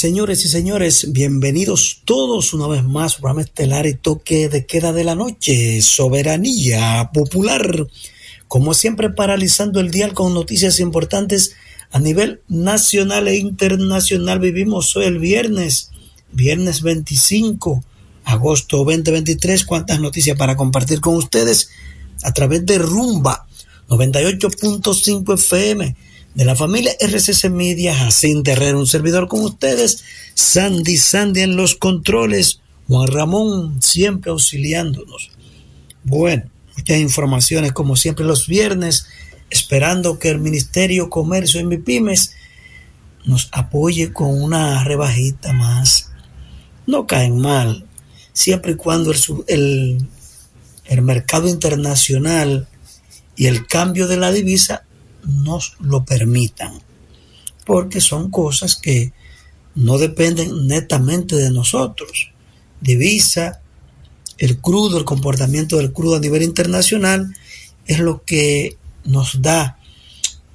señores 0.00 0.46
y 0.46 0.48
señores, 0.48 1.12
bienvenidos 1.12 2.00
todos 2.06 2.54
una 2.54 2.66
vez 2.66 2.82
más, 2.82 3.16
programa 3.16 3.42
estelar 3.42 3.86
y 3.86 3.92
toque 3.92 4.48
de 4.48 4.64
queda 4.64 4.94
de 4.94 5.04
la 5.04 5.14
noche, 5.14 5.82
soberanía 5.82 7.10
popular. 7.12 7.86
Como 8.48 8.72
siempre, 8.72 9.10
paralizando 9.10 9.78
el 9.78 9.90
dial 9.90 10.14
con 10.14 10.32
noticias 10.32 10.80
importantes 10.80 11.54
a 11.92 11.98
nivel 11.98 12.40
nacional 12.48 13.28
e 13.28 13.36
internacional. 13.36 14.40
Vivimos 14.40 14.96
hoy 14.96 15.04
el 15.04 15.18
viernes, 15.18 15.90
viernes 16.32 16.80
25, 16.80 17.84
agosto 18.24 18.78
2023. 18.78 19.66
Cuántas 19.66 20.00
noticias 20.00 20.38
para 20.38 20.56
compartir 20.56 21.02
con 21.02 21.14
ustedes 21.16 21.68
a 22.22 22.32
través 22.32 22.64
de 22.64 22.78
Rumba 22.78 23.46
98.5 23.90 25.34
FM 25.34 25.94
de 26.34 26.44
la 26.44 26.54
familia 26.54 26.92
RCC 27.00 27.50
Media, 27.50 27.94
Jacinto 27.94 28.50
Herrera, 28.50 28.78
un 28.78 28.86
servidor 28.86 29.28
con 29.28 29.44
ustedes, 29.44 30.04
Sandy 30.34 30.96
Sandy 30.96 31.40
en 31.40 31.56
los 31.56 31.74
controles, 31.74 32.60
Juan 32.86 33.08
Ramón 33.08 33.82
siempre 33.82 34.30
auxiliándonos. 34.30 35.30
Bueno, 36.04 36.44
muchas 36.76 36.98
informaciones 36.98 37.72
como 37.72 37.96
siempre 37.96 38.24
los 38.24 38.46
viernes, 38.46 39.06
esperando 39.50 40.18
que 40.18 40.30
el 40.30 40.38
Ministerio 40.38 41.10
Comercio 41.10 41.60
y 41.60 41.64
MIPIMES 41.64 42.34
nos 43.24 43.48
apoye 43.52 44.12
con 44.12 44.40
una 44.40 44.82
rebajita 44.84 45.52
más. 45.52 46.10
No 46.86 47.06
caen 47.06 47.38
mal, 47.38 47.86
siempre 48.32 48.72
y 48.72 48.76
cuando 48.76 49.12
el, 49.12 49.18
el, 49.48 50.08
el 50.86 51.02
mercado 51.02 51.48
internacional 51.48 52.68
y 53.36 53.46
el 53.46 53.66
cambio 53.66 54.06
de 54.06 54.16
la 54.16 54.32
divisa 54.32 54.84
nos 55.24 55.76
lo 55.80 56.04
permitan, 56.04 56.80
porque 57.64 58.00
son 58.00 58.30
cosas 58.30 58.76
que 58.76 59.12
no 59.74 59.98
dependen 59.98 60.66
netamente 60.66 61.36
de 61.36 61.50
nosotros. 61.50 62.32
Divisa, 62.80 63.60
el 64.38 64.58
crudo, 64.58 64.98
el 64.98 65.04
comportamiento 65.04 65.76
del 65.76 65.92
crudo 65.92 66.16
a 66.16 66.20
nivel 66.20 66.42
internacional 66.42 67.34
es 67.86 67.98
lo 67.98 68.24
que 68.24 68.76
nos 69.04 69.42
da 69.42 69.78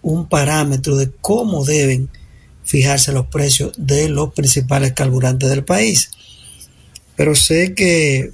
un 0.01 0.27
parámetro 0.27 0.95
de 0.95 1.11
cómo 1.11 1.65
deben 1.65 2.09
fijarse 2.63 3.11
los 3.11 3.27
precios 3.27 3.73
de 3.77 4.09
los 4.09 4.33
principales 4.33 4.93
carburantes 4.93 5.49
del 5.49 5.63
país. 5.63 6.11
Pero 7.15 7.35
sé 7.35 7.73
que 7.73 8.31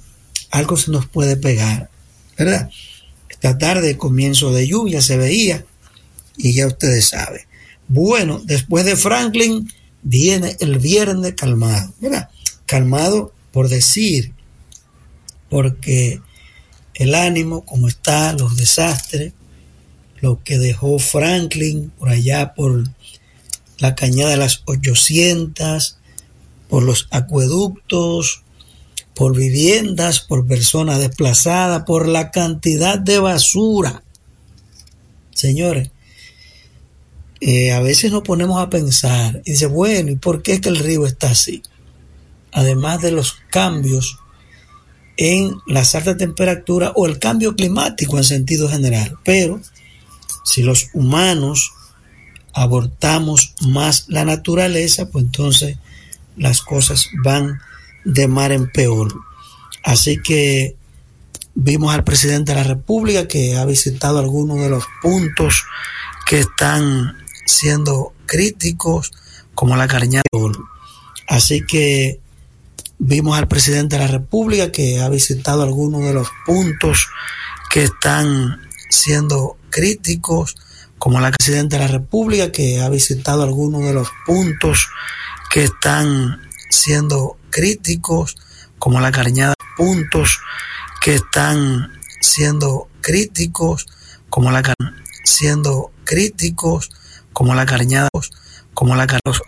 algo 0.50 0.76
se 0.76 0.90
nos 0.90 1.06
puede 1.06 1.36
pegar, 1.36 1.90
¿verdad? 2.36 2.70
Esta 3.28 3.58
tarde, 3.58 3.96
comienzo 3.96 4.52
de 4.52 4.66
lluvia, 4.66 5.00
se 5.02 5.16
veía 5.16 5.64
y 6.42 6.54
ya 6.54 6.66
ustedes 6.66 7.08
saben. 7.08 7.42
Bueno, 7.88 8.42
después 8.44 8.84
de 8.84 8.96
Franklin 8.96 9.70
viene 10.02 10.56
el 10.60 10.78
viernes 10.78 11.34
calmado, 11.34 11.94
¿verdad? 12.00 12.28
Calmado 12.66 13.32
por 13.52 13.68
decir, 13.68 14.32
porque 15.48 16.20
el 16.94 17.14
ánimo, 17.14 17.64
como 17.64 17.88
está, 17.88 18.32
los 18.32 18.56
desastres, 18.56 19.32
lo 20.20 20.42
que 20.42 20.58
dejó 20.58 20.98
Franklin 20.98 21.90
por 21.98 22.08
allá 22.08 22.54
por 22.54 22.84
la 23.78 23.94
cañada 23.94 24.30
de 24.30 24.36
las 24.36 24.62
800, 24.66 25.98
por 26.68 26.82
los 26.82 27.08
acueductos, 27.10 28.42
por 29.14 29.36
viviendas, 29.36 30.20
por 30.20 30.46
personas 30.46 30.98
desplazadas, 30.98 31.84
por 31.84 32.08
la 32.08 32.30
cantidad 32.30 32.98
de 32.98 33.18
basura. 33.18 34.02
Señores, 35.34 35.90
eh, 37.44 37.72
a 37.72 37.80
veces 37.80 38.12
nos 38.12 38.22
ponemos 38.22 38.62
a 38.62 38.70
pensar 38.70 39.42
y 39.44 39.50
dice, 39.50 39.66
bueno, 39.66 40.12
¿y 40.12 40.14
por 40.14 40.42
qué 40.42 40.52
es 40.52 40.60
que 40.60 40.68
el 40.68 40.76
río 40.76 41.06
está 41.06 41.30
así? 41.30 41.60
Además 42.52 43.02
de 43.02 43.10
los 43.10 43.36
cambios 43.50 44.20
en 45.16 45.56
las 45.66 45.96
altas 45.96 46.18
temperaturas 46.18 46.92
o 46.94 47.04
el 47.04 47.18
cambio 47.18 47.56
climático 47.56 48.16
en 48.16 48.22
sentido 48.22 48.68
general. 48.68 49.18
Pero 49.24 49.60
si 50.44 50.62
los 50.62 50.90
humanos 50.94 51.72
abortamos 52.52 53.54
más 53.60 54.04
la 54.06 54.24
naturaleza, 54.24 55.10
pues 55.10 55.24
entonces 55.24 55.78
las 56.36 56.62
cosas 56.62 57.08
van 57.24 57.58
de 58.04 58.28
mar 58.28 58.52
en 58.52 58.70
peor. 58.70 59.12
Así 59.82 60.22
que 60.22 60.76
vimos 61.56 61.92
al 61.92 62.04
presidente 62.04 62.52
de 62.52 62.58
la 62.58 62.68
República 62.68 63.26
que 63.26 63.56
ha 63.56 63.64
visitado 63.64 64.20
algunos 64.20 64.60
de 64.60 64.70
los 64.70 64.84
puntos 65.02 65.64
que 66.24 66.38
están 66.38 67.21
siendo 67.46 68.12
críticos, 68.26 69.12
como 69.54 69.76
la 69.76 69.88
Carñada. 69.88 70.22
Así 71.28 71.64
que 71.66 72.20
vimos 72.98 73.38
al 73.38 73.48
presidente 73.48 73.96
de 73.96 74.02
la 74.02 74.10
República 74.10 74.70
que 74.70 75.00
ha 75.00 75.08
visitado 75.08 75.62
algunos 75.62 76.02
de 76.02 76.14
los 76.14 76.28
puntos 76.46 77.08
que 77.70 77.84
están 77.84 78.60
siendo 78.90 79.56
críticos, 79.70 80.56
como 80.98 81.20
la 81.20 81.30
presidenta 81.30 81.78
de 81.78 81.84
la 81.84 81.90
República 81.90 82.52
que 82.52 82.80
ha 82.80 82.88
visitado 82.88 83.42
algunos 83.42 83.82
de 83.84 83.94
los 83.94 84.08
puntos 84.26 84.88
que 85.50 85.64
están 85.64 86.40
siendo 86.70 87.36
críticos, 87.50 88.36
como 88.78 89.00
la 89.00 89.12
Carñada, 89.12 89.54
puntos 89.76 90.38
que 91.00 91.14
están 91.14 91.92
siendo 92.20 92.88
críticos, 93.00 93.86
como 94.30 94.50
la 94.50 94.62
siendo 95.24 95.90
críticos, 96.04 96.90
como 97.32 97.54
la 97.54 97.66
Carñada, 97.66 98.08
como 98.74 98.96
la 98.96 99.06
Carlos 99.06 99.42